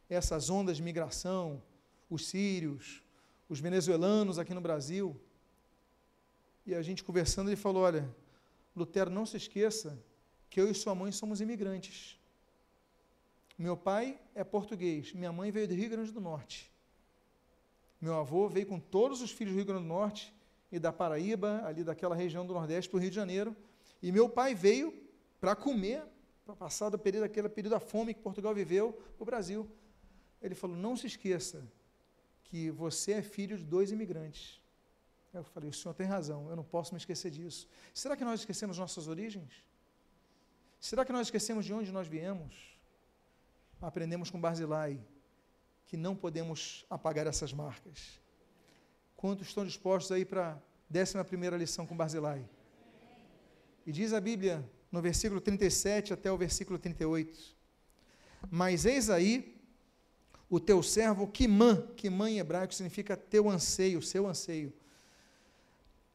essas 0.08 0.50
ondas 0.50 0.76
de 0.76 0.82
migração, 0.82 1.62
os 2.08 2.26
sírios, 2.26 3.02
os 3.48 3.60
venezuelanos 3.60 4.38
aqui 4.38 4.54
no 4.54 4.60
Brasil, 4.60 5.18
e 6.66 6.74
a 6.74 6.82
gente 6.82 7.02
conversando, 7.02 7.48
ele 7.48 7.56
falou: 7.56 7.82
Olha, 7.82 8.08
Lutero, 8.76 9.10
não 9.10 9.24
se 9.24 9.36
esqueça 9.36 9.98
que 10.50 10.60
eu 10.60 10.70
e 10.70 10.74
sua 10.74 10.94
mãe 10.94 11.10
somos 11.12 11.40
imigrantes. 11.40 12.18
Meu 13.58 13.76
pai 13.76 14.20
é 14.34 14.44
português, 14.44 15.12
minha 15.12 15.32
mãe 15.32 15.50
veio 15.50 15.66
do 15.66 15.74
Rio 15.74 15.90
Grande 15.90 16.12
do 16.12 16.20
Norte. 16.20 16.70
Meu 18.00 18.14
avô 18.14 18.48
veio 18.48 18.66
com 18.66 18.78
todos 18.78 19.20
os 19.20 19.30
filhos 19.30 19.54
do 19.54 19.56
Rio 19.56 19.66
Grande 19.66 19.82
do 19.82 19.88
Norte 19.88 20.32
e 20.70 20.78
da 20.78 20.92
Paraíba, 20.92 21.62
ali 21.64 21.82
daquela 21.82 22.14
região 22.14 22.46
do 22.46 22.54
Nordeste, 22.54 22.88
para 22.88 22.98
o 22.98 23.00
Rio 23.00 23.10
de 23.10 23.16
Janeiro. 23.16 23.56
E 24.00 24.12
meu 24.12 24.28
pai 24.28 24.54
veio 24.54 24.94
para 25.40 25.56
comer, 25.56 26.04
para 26.44 26.54
passar 26.54 26.90
do 26.90 26.98
período, 26.98 27.24
aquele 27.24 27.48
período 27.48 27.72
da 27.72 27.80
fome 27.80 28.14
que 28.14 28.20
Portugal 28.20 28.54
viveu, 28.54 28.96
o 29.18 29.24
Brasil. 29.24 29.68
Ele 30.40 30.54
falou: 30.54 30.76
não 30.76 30.96
se 30.96 31.06
esqueça 31.06 31.66
que 32.44 32.70
você 32.70 33.12
é 33.12 33.22
filho 33.22 33.56
de 33.58 33.64
dois 33.64 33.90
imigrantes. 33.90 34.60
Eu 35.34 35.42
falei: 35.42 35.68
o 35.68 35.72
senhor 35.72 35.94
tem 35.94 36.06
razão, 36.06 36.48
eu 36.48 36.56
não 36.56 36.64
posso 36.64 36.94
me 36.94 36.98
esquecer 36.98 37.30
disso. 37.30 37.68
Será 37.92 38.16
que 38.16 38.24
nós 38.24 38.40
esquecemos 38.40 38.78
nossas 38.78 39.08
origens? 39.08 39.64
Será 40.80 41.04
que 41.04 41.12
nós 41.12 41.26
esquecemos 41.26 41.64
de 41.64 41.74
onde 41.74 41.90
nós 41.90 42.06
viemos? 42.06 42.78
Aprendemos 43.80 44.30
com 44.30 44.40
Barzilai 44.40 45.00
que 45.88 45.96
não 45.96 46.14
podemos 46.14 46.84
apagar 46.88 47.26
essas 47.26 47.52
marcas. 47.52 48.20
Quantos 49.16 49.48
estão 49.48 49.64
dispostos 49.64 50.12
aí 50.12 50.24
para 50.24 50.52
a 50.52 50.58
décima 50.88 51.24
primeira 51.24 51.56
lição 51.56 51.86
com 51.86 51.96
Barzilai? 51.96 52.46
E 53.86 53.90
diz 53.90 54.12
a 54.12 54.20
Bíblia, 54.20 54.62
no 54.92 55.00
versículo 55.00 55.40
37 55.40 56.12
até 56.12 56.30
o 56.30 56.36
versículo 56.36 56.78
38, 56.78 57.56
Mas 58.50 58.84
eis 58.84 59.08
aí 59.08 59.58
o 60.48 60.60
teu 60.60 60.82
servo 60.82 61.26
Kimã, 61.26 61.86
Kimã 61.96 62.30
em 62.30 62.38
hebraico 62.38 62.74
significa 62.74 63.16
teu 63.16 63.48
anseio, 63.48 64.02
seu 64.02 64.26
anseio. 64.26 64.72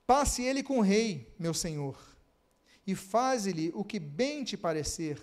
Passe 0.06 0.44
ele 0.44 0.62
com 0.62 0.78
o 0.78 0.82
rei, 0.82 1.34
meu 1.40 1.54
senhor, 1.54 1.98
e 2.86 2.94
faze-lhe 2.94 3.72
o 3.74 3.84
que 3.84 4.00
bem 4.00 4.44
te 4.44 4.56
parecer. 4.56 5.20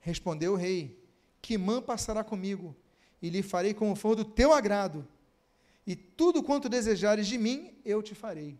Respondeu 0.00 0.52
o 0.52 0.56
rei: 0.56 1.02
Quimã 1.42 1.82
passará 1.82 2.22
comigo, 2.22 2.76
e 3.24 3.30
lhe 3.30 3.42
farei 3.42 3.72
como 3.72 3.96
for 3.96 4.14
do 4.14 4.22
teu 4.22 4.52
agrado, 4.52 5.08
e 5.86 5.96
tudo 5.96 6.42
quanto 6.42 6.68
desejares 6.68 7.26
de 7.26 7.38
mim, 7.38 7.74
eu 7.82 8.02
te 8.02 8.14
farei. 8.14 8.58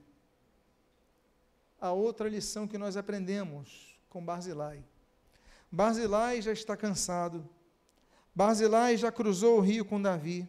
A 1.78 1.92
outra 1.92 2.30
lição 2.30 2.66
que 2.66 2.78
nós 2.78 2.96
aprendemos 2.96 3.94
com 4.08 4.24
Barzilai. 4.24 4.82
Barzilai 5.70 6.40
já 6.40 6.50
está 6.50 6.74
cansado. 6.78 7.46
Barzilai 8.34 8.96
já 8.96 9.12
cruzou 9.12 9.58
o 9.58 9.60
rio 9.60 9.84
com 9.84 10.00
Davi. 10.00 10.48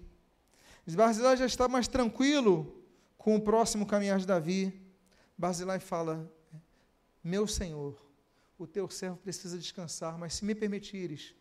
Barzilai 0.88 1.36
já 1.36 1.46
está 1.46 1.68
mais 1.68 1.86
tranquilo 1.86 2.82
com 3.18 3.36
o 3.36 3.42
próximo 3.42 3.86
caminhar 3.86 4.18
de 4.18 4.26
Davi. 4.26 4.82
Barzilai 5.38 5.82
fala: 5.82 6.32
Meu 7.22 7.46
senhor, 7.46 8.02
o 8.58 8.66
teu 8.66 8.90
servo 8.90 9.18
precisa 9.18 9.58
descansar, 9.58 10.18
mas 10.18 10.36
se 10.36 10.46
me 10.46 10.56
permitires, 10.56 11.36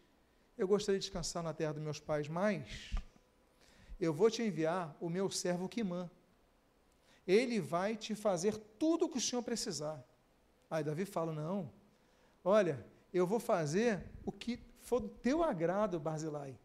eu 0.57 0.69
gostaria 0.69 0.99
de 0.99 1.07
descansar 1.07 1.43
na 1.43 1.53
terra 1.53 1.75
dos 1.75 1.83
meus 1.83 1.99
pais, 1.99 2.29
mas 2.29 2.95
eu 3.99 4.13
vou 4.13 4.31
te 4.31 4.43
enviar 4.43 4.97
o 5.01 5.09
meu 5.09 5.31
servo 5.31 5.69
Quimã. 5.69 6.11
Ele 7.27 7.61
vai 7.61 7.97
te 7.97 8.15
fazer 8.15 8.57
tudo 8.79 9.07
o 9.07 9.09
que 9.09 9.19
o 9.19 9.21
senhor 9.21 9.43
precisar. 9.43 10.03
Aí 10.71 10.85
Davi 10.85 11.05
fala: 11.05 11.33
Não, 11.33 11.71
olha, 12.45 12.85
eu 13.13 13.27
vou 13.27 13.41
fazer 13.41 14.03
o 14.25 14.31
que 14.31 14.61
for 14.81 15.01
do 15.01 15.09
teu 15.09 15.43
agrado, 15.43 15.99
Barzilai. 15.99 16.59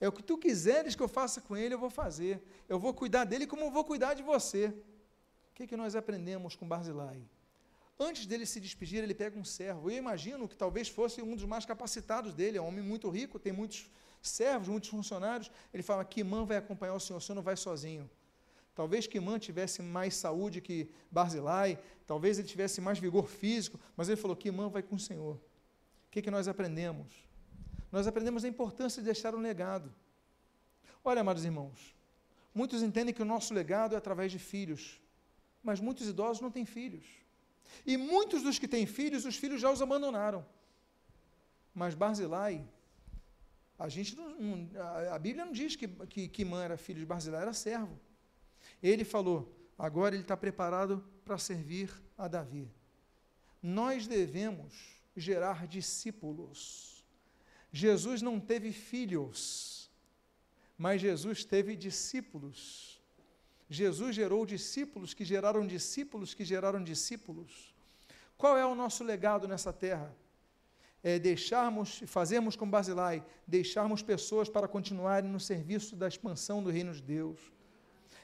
É 0.00 0.08
o 0.08 0.12
que 0.12 0.22
tu 0.22 0.36
quiseres 0.36 0.96
que 0.96 1.02
eu 1.02 1.08
faça 1.08 1.40
com 1.40 1.56
ele, 1.56 1.74
eu 1.74 1.78
vou 1.78 1.90
fazer. 1.90 2.42
Eu 2.68 2.78
vou 2.78 2.92
cuidar 2.92 3.24
dele 3.24 3.46
como 3.46 3.62
eu 3.62 3.70
vou 3.70 3.84
cuidar 3.84 4.14
de 4.14 4.22
você. 4.22 4.66
O 5.50 5.54
que, 5.54 5.66
que 5.66 5.76
nós 5.76 5.94
aprendemos 5.94 6.56
com 6.56 6.66
Barzilai? 6.66 7.22
Antes 7.98 8.26
dele 8.26 8.46
se 8.46 8.58
despedir, 8.60 9.02
ele 9.02 9.14
pega 9.14 9.38
um 9.38 9.44
servo. 9.44 9.90
Eu 9.90 9.96
imagino 9.96 10.48
que 10.48 10.56
talvez 10.56 10.88
fosse 10.88 11.22
um 11.22 11.36
dos 11.36 11.44
mais 11.44 11.64
capacitados 11.64 12.34
dele, 12.34 12.58
é 12.58 12.62
um 12.62 12.66
homem 12.66 12.82
muito 12.82 13.08
rico, 13.08 13.38
tem 13.38 13.52
muitos 13.52 13.88
servos, 14.20 14.68
muitos 14.68 14.88
funcionários. 14.88 15.50
Ele 15.72 15.82
fala: 15.82 16.04
Quimã 16.04 16.44
vai 16.44 16.56
acompanhar 16.56 16.94
o 16.94 17.00
senhor, 17.00 17.18
o 17.18 17.20
senhor 17.20 17.36
não 17.36 17.42
vai 17.42 17.56
sozinho. 17.56 18.10
Talvez 18.74 19.06
Quimã 19.06 19.38
tivesse 19.38 19.82
mais 19.82 20.14
saúde 20.14 20.60
que 20.60 20.90
Barzilai, 21.10 21.78
talvez 22.06 22.38
ele 22.38 22.48
tivesse 22.48 22.80
mais 22.80 22.98
vigor 22.98 23.28
físico, 23.28 23.78
mas 23.96 24.08
ele 24.08 24.20
falou: 24.20 24.36
Quimã 24.36 24.68
vai 24.68 24.82
com 24.82 24.96
o 24.96 25.00
senhor. 25.00 25.36
O 25.36 26.10
que, 26.10 26.22
que 26.22 26.30
nós 26.30 26.48
aprendemos? 26.48 27.12
Nós 27.90 28.06
aprendemos 28.06 28.44
a 28.44 28.48
importância 28.48 29.02
de 29.02 29.06
deixar 29.06 29.34
um 29.34 29.40
legado. 29.40 29.94
Olha, 31.04 31.20
amados 31.20 31.44
irmãos, 31.44 31.94
muitos 32.54 32.82
entendem 32.82 33.12
que 33.12 33.22
o 33.22 33.24
nosso 33.24 33.52
legado 33.52 33.94
é 33.94 33.98
através 33.98 34.32
de 34.32 34.38
filhos, 34.38 35.00
mas 35.62 35.78
muitos 35.78 36.08
idosos 36.08 36.40
não 36.40 36.50
têm 36.50 36.64
filhos. 36.64 37.04
E 37.86 37.96
muitos 37.96 38.42
dos 38.42 38.58
que 38.58 38.68
têm 38.68 38.86
filhos, 38.86 39.24
os 39.24 39.36
filhos 39.36 39.60
já 39.60 39.70
os 39.70 39.82
abandonaram. 39.82 40.44
Mas 41.74 41.94
Barzilai, 41.94 42.66
a 43.78 43.88
gente 43.88 44.14
não, 44.16 44.68
a, 45.12 45.18
Bíblia 45.18 45.44
não 45.44 45.52
diz 45.52 45.74
que, 45.74 45.88
que 45.88 46.28
Quimã 46.28 46.62
era 46.62 46.76
filho 46.76 47.00
de 47.00 47.06
Barzilai, 47.06 47.42
era 47.42 47.52
servo. 47.52 47.98
Ele 48.82 49.04
falou, 49.04 49.52
agora 49.78 50.14
ele 50.14 50.22
está 50.22 50.36
preparado 50.36 51.04
para 51.24 51.38
servir 51.38 51.90
a 52.16 52.28
Davi. 52.28 52.70
Nós 53.62 54.06
devemos 54.06 54.74
gerar 55.16 55.66
discípulos. 55.66 57.04
Jesus 57.72 58.20
não 58.20 58.38
teve 58.38 58.72
filhos, 58.72 59.90
mas 60.76 61.00
Jesus 61.00 61.44
teve 61.44 61.74
discípulos. 61.74 62.91
Jesus 63.72 64.14
gerou 64.14 64.44
discípulos 64.44 65.14
que 65.14 65.24
geraram 65.24 65.66
discípulos 65.66 66.34
que 66.34 66.44
geraram 66.44 66.84
discípulos. 66.84 67.74
Qual 68.36 68.58
é 68.58 68.66
o 68.66 68.74
nosso 68.74 69.02
legado 69.02 69.48
nessa 69.48 69.72
terra? 69.72 70.14
É 71.02 71.18
deixarmos, 71.18 72.02
fazermos 72.06 72.54
com 72.54 72.68
Basilai, 72.68 73.24
deixarmos 73.46 74.02
pessoas 74.02 74.48
para 74.48 74.68
continuarem 74.68 75.30
no 75.30 75.40
serviço 75.40 75.96
da 75.96 76.06
expansão 76.06 76.62
do 76.62 76.70
reino 76.70 76.92
de 76.92 77.02
Deus. 77.02 77.40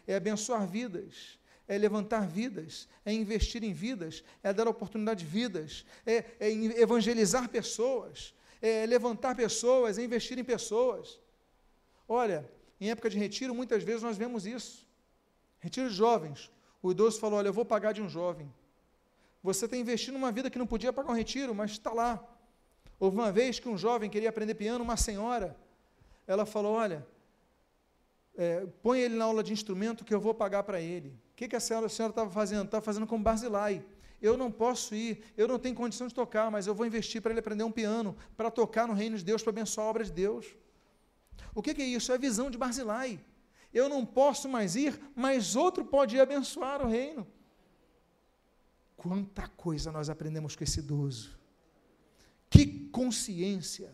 É 0.07 0.17
abençoar 0.17 0.67
vidas, 0.67 1.39
é 1.67 1.79
levantar 1.79 2.27
vidas, 2.27 2.89
é 3.05 3.13
investir 3.13 3.65
em 3.65 3.73
vidas, 3.73 4.23
é 4.43 4.53
dar 4.53 4.69
oportunidade 4.69 5.25
de 5.25 5.31
vidas, 5.31 5.85
é, 6.05 6.25
é 6.41 6.51
evangelizar 6.81 7.49
pessoas, 7.49 8.35
é 8.61 8.87
levantar 8.87 9.35
pessoas, 9.35 9.99
é 9.99 10.05
investir 10.05 10.39
em 10.39 10.45
pessoas. 10.45 11.19
Olha, 12.07 12.49
em 12.81 12.91
época 12.91 13.11
de 13.11 13.19
retiro, 13.19 13.55
muitas 13.55 13.83
vezes 13.83 14.03
nós 14.03 14.17
vemos 14.17 14.47
isso. 14.47 14.88
Retiro 15.61 15.89
de 15.89 15.95
jovens. 15.95 16.51
O 16.83 16.91
idoso 16.91 17.19
falou: 17.19 17.39
Olha, 17.39 17.49
eu 17.49 17.53
vou 17.53 17.65
pagar 17.65 17.93
de 17.93 18.03
um 18.03 18.09
jovem. 18.09 18.53
Você 19.43 19.65
está 19.65 19.77
investindo 19.77 20.15
numa 20.15 20.33
vida 20.33 20.51
que 20.51 20.59
não 20.59 20.67
podia 20.67 20.93
pagar 20.93 21.11
um 21.11 21.17
retiro, 21.17 21.55
mas 21.55 21.73
está 21.73 21.93
lá. 21.93 22.23
Houve 22.99 23.17
uma 23.17 23.31
vez 23.31 23.61
que 23.61 23.69
um 23.69 23.79
jovem 23.79 24.11
queria 24.11 24.29
aprender 24.29 24.55
piano, 24.55 24.83
uma 24.83 24.97
senhora, 24.97 25.57
ela 26.27 26.45
falou: 26.45 26.75
Olha, 26.75 27.07
é, 28.37 28.67
põe 28.83 29.01
ele 29.01 29.17
na 29.17 29.25
aula 29.25 29.43
de 29.43 29.53
instrumento 29.53 30.05
que 30.05 30.15
eu 30.15 30.21
vou 30.21 30.35
pagar 30.35 30.63
para 30.63 30.81
ele. 30.81 31.09
O 31.33 31.37
que, 31.37 31.49
que 31.49 31.57
a 31.57 31.61
senhora 31.61 31.87
estava 31.87 32.31
fazendo? 32.31 32.67
Estava 32.67 32.85
fazendo 32.85 33.07
como 33.07 33.23
Barzilai. 33.23 33.85
Eu 34.21 34.37
não 34.37 34.51
posso 34.51 34.95
ir, 34.95 35.23
eu 35.37 35.47
não 35.47 35.59
tenho 35.59 35.75
condição 35.75 36.09
de 36.09 36.15
tocar, 36.15 36.51
mas 36.51 36.67
eu 36.67 36.75
vou 36.75 36.85
investir 36.85 37.23
para 37.23 37.31
ele 37.31 37.39
aprender 37.39 37.63
um 37.63 37.71
piano, 37.71 38.17
para 38.37 38.51
tocar 38.51 38.89
no 38.89 38.95
reino 38.95 39.17
de 39.17 39.25
Deus, 39.25 39.43
para 39.43 39.51
abençoar 39.51 39.87
a 39.87 39.91
obra 39.91 40.05
de 40.05 40.11
Deus. 40.11 40.47
O 41.55 41.63
que, 41.63 41.73
que 41.73 41.83
é 41.83 41.85
isso? 41.85 42.11
É 42.11 42.17
a 42.17 42.19
visão 42.19 42.51
de 42.51 42.59
Barzilai. 42.59 43.21
Eu 43.73 43.89
não 43.89 44.05
posso 44.05 44.49
mais 44.49 44.77
ir, 44.77 44.99
mas 45.15 45.55
outro 45.55 45.85
pode 45.85 46.17
ir 46.17 46.21
abençoar 46.21 46.83
o 46.83 46.89
reino. 46.89 47.27
Quanta 48.97 49.47
coisa 49.49 49.93
nós 49.93 50.09
aprendemos 50.09 50.57
com 50.57 50.65
esse 50.65 50.81
idoso. 50.81 51.39
Que 52.51 52.89
consciência, 52.89 53.93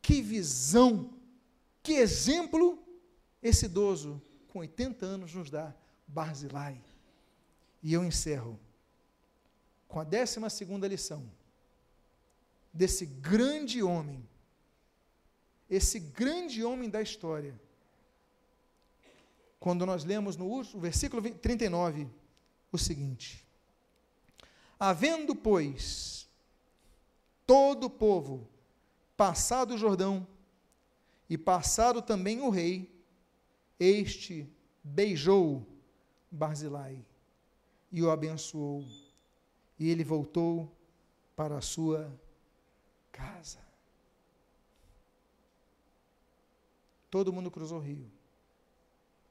que 0.00 0.20
visão, 0.20 1.14
que 1.82 1.92
exemplo 1.92 2.82
esse 3.42 3.66
idoso 3.66 4.20
com 4.48 4.58
80 4.58 5.06
anos 5.06 5.34
nos 5.34 5.50
dá. 5.50 5.74
Barzilai. 6.06 6.82
E 7.82 7.92
eu 7.92 8.04
encerro 8.04 8.58
com 9.88 10.00
a 10.00 10.04
décima 10.04 10.50
segunda 10.50 10.86
lição 10.86 11.30
desse 12.72 13.04
grande 13.04 13.82
homem, 13.82 14.26
esse 15.68 15.98
grande 15.98 16.64
homem 16.64 16.88
da 16.88 17.02
história 17.02 17.60
quando 19.62 19.86
nós 19.86 20.02
lemos 20.02 20.36
no 20.36 20.60
versículo 20.80 21.22
39 21.22 22.08
o 22.72 22.76
seguinte: 22.76 23.46
Havendo, 24.78 25.36
pois, 25.36 26.28
todo 27.46 27.84
o 27.84 27.90
povo 27.90 28.48
passado 29.16 29.74
o 29.74 29.78
Jordão, 29.78 30.26
e 31.30 31.38
passado 31.38 32.02
também 32.02 32.40
o 32.40 32.50
rei, 32.50 32.92
este 33.78 34.52
beijou 34.82 35.64
Barzilai 36.28 36.98
e 37.92 38.02
o 38.02 38.10
abençoou, 38.10 38.84
e 39.78 39.88
ele 39.88 40.02
voltou 40.02 40.76
para 41.36 41.56
a 41.56 41.62
sua 41.62 42.12
casa. 43.12 43.60
Todo 47.08 47.32
mundo 47.32 47.48
cruzou 47.48 47.78
o 47.78 47.82
rio. 47.82 48.21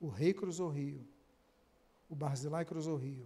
O 0.02 0.10
rei 0.10 0.34
cruzou 0.34 0.70
o 0.70 0.74
rio. 0.74 1.08
O 2.10 2.16
Barzilai 2.16 2.66
cruzou 2.66 2.95
o 2.95 2.97
rio. 2.97 3.26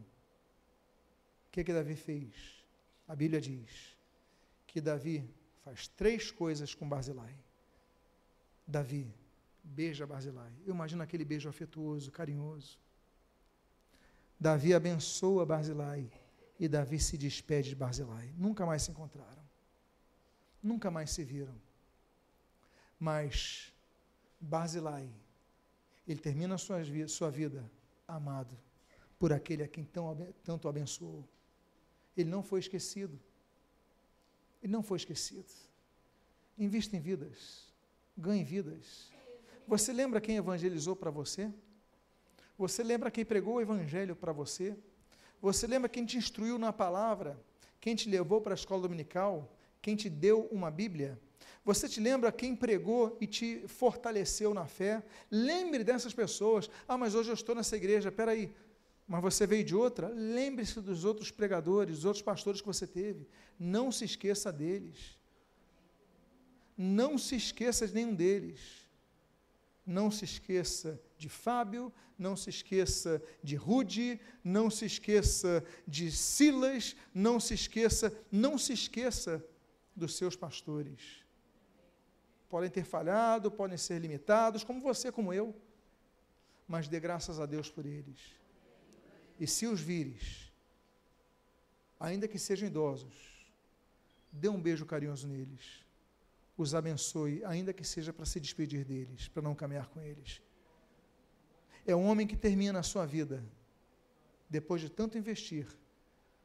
O 1.47 1.51
que 1.51 1.63
que 1.63 1.73
Davi 1.73 1.95
fez? 1.95 2.63
A 3.07 3.15
Bíblia 3.15 3.39
diz 3.39 3.97
que 4.67 4.81
Davi 4.81 5.27
faz 5.63 5.87
três 5.87 6.29
coisas 6.29 6.75
com 6.75 6.87
Barzilai. 6.87 7.33
Davi 8.67 9.07
beija 9.63 10.05
Barzilai. 10.05 10.51
Eu 10.65 10.73
imagino 10.73 11.01
aquele 11.01 11.23
beijo 11.23 11.47
afetuoso, 11.47 12.11
carinhoso. 12.11 12.77
Davi 14.37 14.73
abençoa 14.73 15.45
Barzilai 15.45 16.11
e 16.59 16.67
Davi 16.67 16.99
se 16.99 17.17
despede 17.17 17.69
de 17.69 17.75
Barzilai. 17.75 18.33
Nunca 18.37 18.65
mais 18.65 18.83
se 18.83 18.91
encontraram. 18.91 19.43
Nunca 20.61 20.91
mais 20.91 21.11
se 21.11 21.23
viram. 21.23 21.55
Mas 22.99 23.73
Barzilai 24.41 25.09
ele 26.07 26.19
termina 26.19 26.55
a 26.55 26.57
sua, 26.57 26.77
sua 27.07 27.29
vida 27.29 27.69
amado 28.07 28.57
por 29.17 29.33
aquele 29.33 29.63
a 29.63 29.67
quem 29.67 29.83
tão, 29.83 30.15
tanto 30.43 30.67
abençoou. 30.67 31.27
Ele 32.15 32.29
não 32.29 32.43
foi 32.43 32.59
esquecido. 32.59 33.19
Ele 34.61 34.71
não 34.71 34.83
foi 34.83 34.97
esquecido. 34.97 35.51
Invista 36.57 36.95
em 36.95 36.99
vidas. 36.99 37.73
Ganhe 38.17 38.43
vidas. 38.43 39.11
Você 39.67 39.91
lembra 39.91 40.21
quem 40.21 40.37
evangelizou 40.37 40.95
para 40.95 41.11
você? 41.11 41.51
Você 42.57 42.83
lembra 42.83 43.11
quem 43.11 43.25
pregou 43.25 43.55
o 43.55 43.61
evangelho 43.61 44.15
para 44.15 44.31
você? 44.31 44.77
Você 45.41 45.67
lembra 45.67 45.89
quem 45.89 46.05
te 46.05 46.17
instruiu 46.17 46.57
na 46.57 46.71
palavra? 46.71 47.39
Quem 47.81 47.95
te 47.95 48.09
levou 48.09 48.41
para 48.41 48.53
a 48.53 48.55
escola 48.55 48.83
dominical? 48.83 49.51
Quem 49.81 49.95
te 49.95 50.09
deu 50.09 50.47
uma 50.51 50.71
Bíblia? 50.71 51.19
Você 51.63 51.89
te 51.89 51.99
lembra 51.99 52.31
quem 52.31 52.55
pregou 52.55 53.17
e 53.19 53.27
te 53.27 53.63
fortaleceu 53.67 54.53
na 54.53 54.65
fé? 54.65 55.03
Lembre 55.29 55.83
dessas 55.83 56.13
pessoas. 56.13 56.69
Ah, 56.87 56.97
mas 56.97 57.15
hoje 57.15 57.29
eu 57.29 57.33
estou 57.33 57.55
nessa 57.55 57.75
igreja. 57.75 58.09
Espera 58.09 58.31
aí. 58.31 58.53
Mas 59.07 59.21
você 59.21 59.45
veio 59.45 59.63
de 59.63 59.75
outra? 59.75 60.07
Lembre-se 60.09 60.81
dos 60.81 61.05
outros 61.05 61.31
pregadores, 61.31 61.95
dos 61.95 62.05
outros 62.05 62.23
pastores 62.23 62.61
que 62.61 62.67
você 62.67 62.87
teve. 62.87 63.27
Não 63.59 63.91
se 63.91 64.05
esqueça 64.05 64.51
deles. 64.51 65.17
Não 66.77 67.17
se 67.17 67.35
esqueça 67.35 67.87
de 67.87 67.93
nenhum 67.93 68.15
deles. 68.15 68.59
Não 69.85 70.09
se 70.09 70.25
esqueça 70.25 70.99
de 71.17 71.29
Fábio, 71.29 71.93
não 72.17 72.35
se 72.35 72.49
esqueça 72.49 73.21
de 73.43 73.55
Rude, 73.55 74.19
não 74.43 74.69
se 74.69 74.85
esqueça 74.85 75.63
de 75.87 76.11
Silas, 76.11 76.95
não 77.13 77.39
se 77.39 77.53
esqueça, 77.53 78.11
não 78.31 78.57
se 78.57 78.73
esqueça 78.73 79.45
dos 79.95 80.15
seus 80.15 80.35
pastores. 80.35 81.24
Podem 82.55 82.69
ter 82.69 82.85
falhado, 82.85 83.51
podem 83.51 83.77
ser 83.77 83.99
limitados, 83.99 84.63
como 84.63 84.79
você, 84.79 85.11
como 85.11 85.33
eu, 85.33 85.53
mas 86.65 86.87
dê 86.87 87.01
graças 87.01 87.37
a 87.37 87.45
Deus 87.45 87.69
por 87.69 87.85
eles. 87.85 88.17
E 89.37 89.45
se 89.45 89.67
os 89.67 89.81
vires, 89.81 90.53
ainda 91.99 92.29
que 92.29 92.39
sejam 92.39 92.65
idosos, 92.69 93.17
dê 94.31 94.47
um 94.47 94.61
beijo 94.61 94.85
carinhoso 94.85 95.27
neles 95.27 95.83
os 96.57 96.73
abençoe, 96.73 97.43
ainda 97.43 97.73
que 97.73 97.83
seja 97.83 98.13
para 98.13 98.25
se 98.25 98.39
despedir 98.39 98.85
deles, 98.85 99.27
para 99.27 99.41
não 99.41 99.53
caminhar 99.53 99.89
com 99.89 100.01
eles. 100.01 100.41
É 101.85 101.93
um 101.93 102.05
homem 102.05 102.25
que 102.25 102.37
termina 102.37 102.79
a 102.79 102.83
sua 102.83 103.05
vida, 103.05 103.43
depois 104.49 104.79
de 104.79 104.89
tanto 104.89 105.17
investir. 105.17 105.67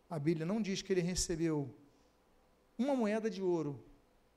A 0.08 0.18
Bíblia 0.18 0.44
não 0.44 0.61
diz 0.61 0.82
que 0.82 0.92
ele 0.92 1.02
recebeu 1.02 1.72
uma 2.76 2.96
moeda 2.96 3.30
de 3.30 3.40
ouro, 3.40 3.80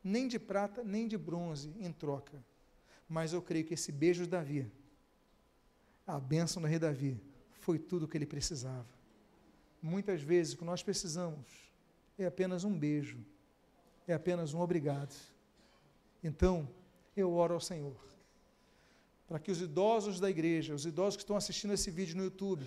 nem 0.03 0.27
de 0.27 0.37
prata, 0.37 0.83
nem 0.83 1.07
de 1.07 1.17
bronze 1.17 1.73
em 1.79 1.91
troca. 1.91 2.43
Mas 3.07 3.33
eu 3.33 3.41
creio 3.41 3.65
que 3.65 3.73
esse 3.73 3.91
beijo 3.91 4.23
de 4.23 4.29
Davi, 4.29 4.71
a 6.05 6.19
bênção 6.19 6.61
do 6.61 6.67
rei 6.67 6.79
Davi, 6.79 7.21
foi 7.59 7.79
tudo 7.79 8.03
o 8.03 8.07
que 8.07 8.17
ele 8.17 8.25
precisava. 8.25 8.87
Muitas 9.81 10.21
vezes 10.21 10.53
o 10.53 10.57
que 10.57 10.65
nós 10.65 10.83
precisamos 10.83 11.45
é 12.17 12.25
apenas 12.25 12.63
um 12.63 12.77
beijo, 12.77 13.17
é 14.07 14.13
apenas 14.13 14.53
um 14.53 14.59
obrigado 14.59 15.13
então, 16.23 16.69
eu 17.17 17.33
oro 17.33 17.53
ao 17.53 17.59
Senhor, 17.59 17.97
para 19.27 19.39
que 19.39 19.51
os 19.51 19.61
idosos 19.61 20.21
da 20.21 20.29
igreja, 20.29 20.73
os 20.73 20.85
idosos 20.85 21.17
que 21.17 21.23
estão 21.23 21.35
assistindo 21.35 21.73
esse 21.73 21.91
vídeo 21.91 22.15
no 22.15 22.23
YouTube, 22.23 22.65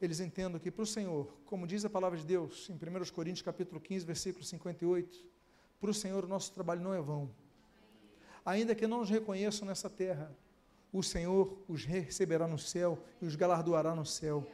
eles 0.00 0.18
entendam 0.18 0.58
que 0.58 0.70
para 0.70 0.82
o 0.82 0.86
Senhor, 0.86 1.26
como 1.44 1.66
diz 1.66 1.84
a 1.84 1.90
palavra 1.90 2.18
de 2.18 2.24
Deus, 2.24 2.70
em 2.70 2.74
1 2.74 3.12
Coríntios 3.12 3.42
capítulo 3.42 3.80
15, 3.80 4.06
versículo 4.06 4.44
58, 4.44 5.26
para 5.84 5.90
o 5.90 5.94
Senhor 5.94 6.24
o 6.24 6.28
nosso 6.28 6.50
trabalho 6.50 6.80
não 6.80 6.94
é 6.94 7.00
vão. 7.00 7.28
Ainda 8.42 8.74
que 8.74 8.86
não 8.86 9.00
nos 9.00 9.10
reconheçam 9.10 9.68
nessa 9.68 9.90
terra, 9.90 10.34
o 10.90 11.02
Senhor 11.02 11.62
os 11.68 11.84
receberá 11.84 12.48
no 12.48 12.58
céu 12.58 12.98
e 13.20 13.26
os 13.26 13.36
galardoará 13.36 13.94
no 13.94 14.06
céu. 14.06 14.46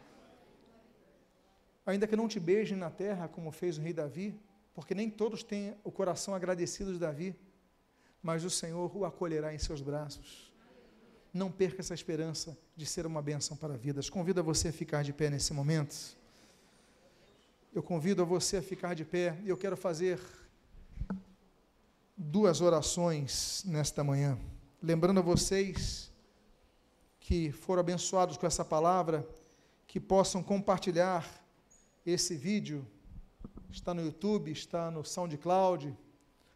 Ainda 1.86 2.08
que 2.08 2.16
não 2.16 2.26
te 2.26 2.40
beijem 2.40 2.76
na 2.76 2.90
terra, 2.90 3.28
como 3.28 3.52
fez 3.52 3.78
o 3.78 3.80
rei 3.80 3.92
Davi, 3.92 4.36
porque 4.74 4.92
nem 4.92 5.08
todos 5.08 5.44
têm 5.44 5.76
o 5.84 5.92
coração 5.92 6.34
agradecido 6.34 6.92
de 6.92 6.98
Davi, 6.98 7.36
mas 8.20 8.42
o 8.42 8.50
Senhor 8.50 8.90
o 8.96 9.04
acolherá 9.04 9.54
em 9.54 9.58
seus 9.58 9.80
braços. 9.80 10.52
Não 11.32 11.48
perca 11.48 11.80
essa 11.80 11.94
esperança 11.94 12.58
de 12.74 12.84
ser 12.84 13.06
uma 13.06 13.22
bênção 13.22 13.56
para 13.56 13.76
vidas. 13.76 14.10
Convido 14.10 14.40
a 14.40 14.42
você 14.42 14.68
a 14.68 14.72
ficar 14.72 15.04
de 15.04 15.12
pé 15.12 15.30
nesse 15.30 15.52
momento. 15.52 15.94
Eu 17.72 17.84
convido 17.84 18.20
a 18.20 18.24
você 18.24 18.56
a 18.56 18.62
ficar 18.62 18.94
de 18.94 19.04
pé 19.04 19.38
e 19.44 19.48
eu 19.48 19.56
quero 19.56 19.76
fazer 19.76 20.18
duas 22.22 22.60
orações 22.60 23.64
nesta 23.66 24.04
manhã. 24.04 24.38
Lembrando 24.82 25.20
a 25.20 25.22
vocês 25.22 26.12
que 27.18 27.50
foram 27.50 27.80
abençoados 27.80 28.36
com 28.36 28.46
essa 28.46 28.62
palavra, 28.62 29.26
que 29.86 29.98
possam 29.98 30.42
compartilhar 30.42 31.26
esse 32.04 32.36
vídeo 32.36 32.86
está 33.70 33.94
no 33.94 34.04
YouTube, 34.04 34.50
está 34.50 34.90
no 34.90 35.02
SoundCloud, 35.02 35.96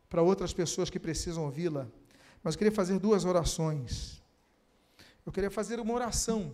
para 0.09 0.21
outras 0.21 0.53
pessoas 0.53 0.91
que 0.91 0.99
precisam 0.99 1.45
ouvi-la. 1.45 1.87
Mas 2.43 2.55
eu 2.55 2.59
queria 2.59 2.73
fazer 2.73 2.99
duas 2.99 3.25
orações. 3.25 4.23
Eu 5.25 5.33
queria 5.33 5.51
fazer 5.51 5.81
uma 5.81 5.95
oração 5.95 6.53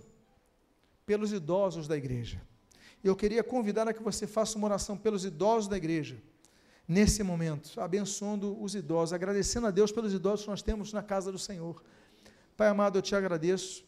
pelos 1.05 1.33
idosos 1.33 1.89
da 1.89 1.97
igreja. 1.97 2.41
Eu 3.03 3.17
queria 3.17 3.43
convidar 3.43 3.89
a 3.89 3.93
que 3.93 4.03
você 4.03 4.27
faça 4.27 4.57
uma 4.57 4.69
oração 4.69 4.97
pelos 4.97 5.25
idosos 5.25 5.69
da 5.69 5.77
igreja, 5.77 6.23
nesse 6.91 7.23
momento, 7.23 7.81
abençoando 7.81 8.61
os 8.61 8.75
idosos, 8.75 9.13
agradecendo 9.13 9.69
a 9.69 9.71
Deus 9.71 9.93
pelos 9.93 10.13
idosos 10.13 10.45
que 10.45 10.51
nós 10.51 10.61
temos 10.61 10.93
na 10.93 11.05
casa 11.05 11.31
do 11.31 11.39
Senhor. 11.39 11.81
Pai 12.57 12.67
amado, 12.67 12.99
eu 12.99 13.03
te 13.03 13.15
agradeço. 13.15 13.85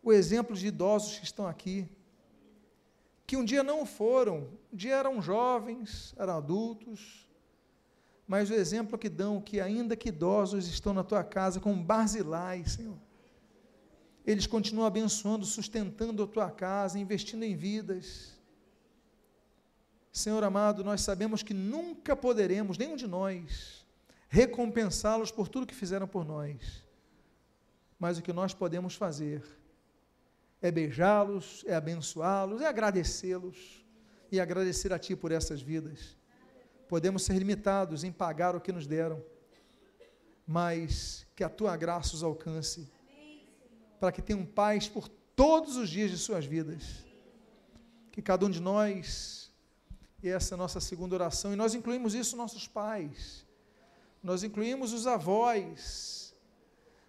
O 0.00 0.12
exemplo 0.12 0.54
de 0.54 0.68
idosos 0.68 1.18
que 1.18 1.24
estão 1.24 1.48
aqui, 1.48 1.88
que 3.26 3.36
um 3.36 3.44
dia 3.44 3.64
não 3.64 3.84
foram, 3.84 4.46
um 4.72 4.76
dia 4.76 4.94
eram 4.94 5.20
jovens, 5.20 6.14
eram 6.16 6.36
adultos, 6.36 7.28
mas 8.28 8.48
o 8.48 8.54
exemplo 8.54 8.96
que 8.96 9.08
dão, 9.08 9.40
que 9.40 9.60
ainda 9.60 9.96
que 9.96 10.10
idosos 10.10 10.68
estão 10.68 10.94
na 10.94 11.02
tua 11.02 11.24
casa 11.24 11.58
como 11.58 11.82
Barzilai, 11.82 12.64
Senhor, 12.64 12.96
eles 14.24 14.46
continuam 14.46 14.86
abençoando, 14.86 15.44
sustentando 15.44 16.22
a 16.22 16.28
tua 16.28 16.48
casa, 16.48 16.96
investindo 16.96 17.42
em 17.42 17.56
vidas. 17.56 18.39
Senhor 20.12 20.42
amado, 20.42 20.82
nós 20.82 21.02
sabemos 21.02 21.42
que 21.42 21.54
nunca 21.54 22.16
poderemos, 22.16 22.76
nenhum 22.76 22.96
de 22.96 23.06
nós, 23.06 23.86
recompensá-los 24.28 25.30
por 25.30 25.48
tudo 25.48 25.66
que 25.66 25.74
fizeram 25.74 26.06
por 26.06 26.24
nós. 26.24 26.84
Mas 27.98 28.18
o 28.18 28.22
que 28.22 28.32
nós 28.32 28.52
podemos 28.52 28.94
fazer 28.94 29.44
é 30.60 30.70
beijá-los, 30.70 31.64
é 31.66 31.74
abençoá-los, 31.74 32.60
é 32.60 32.66
agradecê-los 32.66 33.84
e 34.32 34.40
agradecer 34.40 34.92
a 34.92 34.98
Ti 34.98 35.14
por 35.16 35.32
essas 35.32 35.62
vidas. 35.62 36.16
Podemos 36.88 37.22
ser 37.22 37.34
limitados 37.34 38.02
em 38.02 38.10
pagar 38.10 38.56
o 38.56 38.60
que 38.60 38.72
nos 38.72 38.86
deram, 38.86 39.22
mas 40.46 41.26
que 41.36 41.44
a 41.44 41.48
Tua 41.48 41.76
graça 41.76 42.14
os 42.14 42.22
alcance, 42.22 42.90
para 44.00 44.10
que 44.10 44.20
tenham 44.20 44.44
paz 44.44 44.88
por 44.88 45.08
todos 45.08 45.76
os 45.76 45.88
dias 45.88 46.10
de 46.10 46.18
suas 46.18 46.44
vidas. 46.44 47.06
Que 48.10 48.20
cada 48.20 48.44
um 48.44 48.50
de 48.50 48.60
nós, 48.60 49.39
e 50.22 50.28
essa 50.28 50.54
é 50.54 50.56
a 50.56 50.58
nossa 50.58 50.80
segunda 50.80 51.14
oração, 51.14 51.52
e 51.52 51.56
nós 51.56 51.74
incluímos 51.74 52.14
isso 52.14 52.36
nossos 52.36 52.68
pais, 52.68 53.46
nós 54.22 54.42
incluímos 54.42 54.92
os 54.92 55.06
avós, 55.06 56.34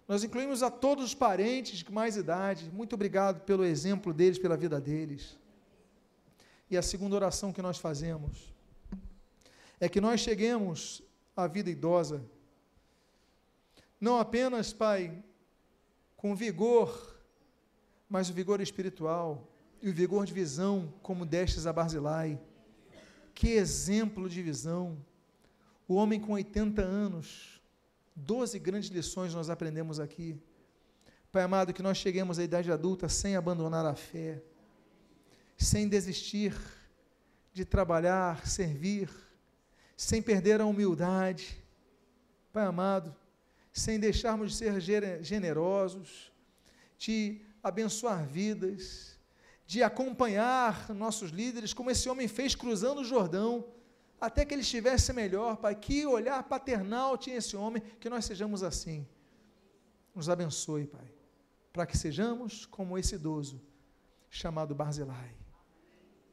nós 0.08 0.24
incluímos 0.24 0.62
a 0.62 0.70
todos 0.70 1.04
os 1.04 1.14
parentes 1.14 1.78
de 1.78 1.92
mais 1.92 2.16
idade. 2.16 2.70
Muito 2.72 2.94
obrigado 2.94 3.40
pelo 3.44 3.64
exemplo 3.64 4.12
deles, 4.12 4.38
pela 4.38 4.56
vida 4.56 4.80
deles. 4.80 5.38
E 6.70 6.76
a 6.76 6.82
segunda 6.82 7.14
oração 7.14 7.52
que 7.52 7.62
nós 7.62 7.78
fazemos 7.78 8.52
é 9.78 9.88
que 9.88 10.00
nós 10.00 10.20
cheguemos 10.20 11.02
à 11.36 11.46
vida 11.46 11.70
idosa, 11.70 12.22
não 14.00 14.18
apenas, 14.18 14.72
Pai, 14.72 15.22
com 16.16 16.34
vigor, 16.34 17.16
mas 18.08 18.28
o 18.28 18.32
vigor 18.32 18.60
espiritual 18.60 19.48
e 19.80 19.88
o 19.88 19.94
vigor 19.94 20.26
de 20.26 20.32
visão, 20.32 20.92
como 21.02 21.24
destes 21.24 21.66
a 21.66 21.72
Barzilai. 21.72 22.38
Que 23.34 23.50
exemplo 23.50 24.28
de 24.28 24.42
visão! 24.42 24.96
O 25.88 25.94
homem 25.94 26.20
com 26.20 26.32
80 26.32 26.80
anos, 26.82 27.60
Doze 28.14 28.58
grandes 28.58 28.90
lições 28.90 29.32
nós 29.32 29.48
aprendemos 29.48 29.98
aqui. 29.98 30.38
Pai 31.30 31.42
amado, 31.42 31.72
que 31.72 31.82
nós 31.82 31.96
cheguemos 31.96 32.38
à 32.38 32.44
idade 32.44 32.70
adulta 32.70 33.08
sem 33.08 33.36
abandonar 33.36 33.86
a 33.86 33.94
fé, 33.94 34.42
sem 35.56 35.88
desistir 35.88 36.54
de 37.54 37.64
trabalhar, 37.64 38.46
servir, 38.46 39.08
sem 39.96 40.20
perder 40.20 40.60
a 40.60 40.66
humildade. 40.66 41.58
Pai 42.52 42.66
amado, 42.66 43.16
sem 43.72 43.98
deixarmos 43.98 44.52
de 44.52 44.58
ser 44.58 44.78
generosos, 45.22 46.30
de 46.98 47.40
abençoar 47.62 48.26
vidas, 48.26 49.11
de 49.72 49.82
acompanhar 49.82 50.92
nossos 50.92 51.30
líderes, 51.30 51.72
como 51.72 51.90
esse 51.90 52.06
homem 52.10 52.28
fez 52.28 52.54
cruzando 52.54 53.00
o 53.00 53.04
Jordão 53.04 53.64
até 54.20 54.44
que 54.44 54.52
ele 54.54 54.60
estivesse 54.60 55.14
melhor, 55.14 55.56
Pai. 55.56 55.74
Que 55.74 56.04
olhar 56.04 56.42
paternal 56.42 57.16
tinha 57.16 57.36
esse 57.36 57.56
homem, 57.56 57.82
que 57.98 58.10
nós 58.10 58.26
sejamos 58.26 58.62
assim. 58.62 59.08
Nos 60.14 60.28
abençoe, 60.28 60.86
Pai, 60.86 61.10
para 61.72 61.86
que 61.86 61.96
sejamos 61.96 62.66
como 62.66 62.98
esse 62.98 63.14
idoso 63.14 63.62
chamado 64.28 64.74
Barzilai, 64.74 65.34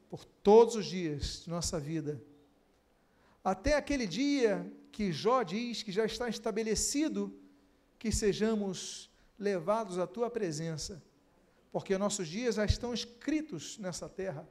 por 0.09 0.25
todos 0.25 0.75
os 0.75 0.85
dias 0.85 1.43
de 1.45 1.49
nossa 1.49 1.79
vida, 1.79 2.21
até 3.41 3.77
aquele 3.77 4.05
dia 4.05 4.69
que 4.91 5.13
Jó 5.13 5.43
diz 5.43 5.81
que 5.81 5.93
já 5.93 6.03
está 6.03 6.27
estabelecido 6.27 7.33
que 7.97 8.11
sejamos 8.11 9.09
levados 9.39 9.97
à 9.97 10.05
tua 10.05 10.29
presença, 10.29 11.01
porque 11.71 11.97
nossos 11.97 12.27
dias 12.27 12.55
já 12.55 12.65
estão 12.65 12.93
escritos 12.93 13.77
nessa 13.77 14.09
terra. 14.09 14.47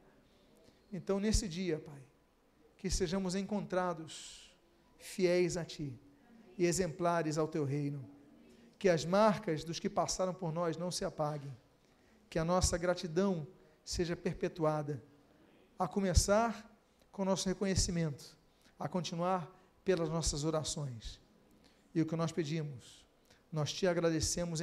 Então, 0.91 1.19
nesse 1.19 1.47
dia, 1.47 1.79
Pai, 1.79 2.01
que 2.77 2.89
sejamos 2.89 3.35
encontrados 3.35 4.55
fiéis 4.97 5.57
a 5.57 5.65
Ti 5.65 5.99
e 6.57 6.65
exemplares 6.65 7.37
ao 7.37 7.47
Teu 7.47 7.65
reino. 7.65 8.07
Que 8.77 8.87
as 8.87 9.03
marcas 9.05 9.63
dos 9.63 9.79
que 9.79 9.89
passaram 9.89 10.33
por 10.33 10.53
nós 10.53 10.77
não 10.77 10.89
se 10.89 11.03
apaguem. 11.03 11.55
Que 12.29 12.39
a 12.39 12.45
nossa 12.45 12.77
gratidão 12.77 13.45
seja 13.83 14.15
perpetuada, 14.15 15.03
a 15.77 15.87
começar 15.87 16.69
com 17.11 17.23
o 17.23 17.25
nosso 17.25 17.49
reconhecimento, 17.49 18.37
a 18.77 18.87
continuar 18.87 19.49
pelas 19.83 20.09
nossas 20.09 20.43
orações. 20.43 21.19
E 21.93 22.01
o 22.01 22.05
que 22.05 22.15
nós 22.15 22.31
pedimos, 22.31 23.03
nós 23.51 23.73
te 23.73 23.87
agradecemos 23.87 24.53
em 24.53 24.57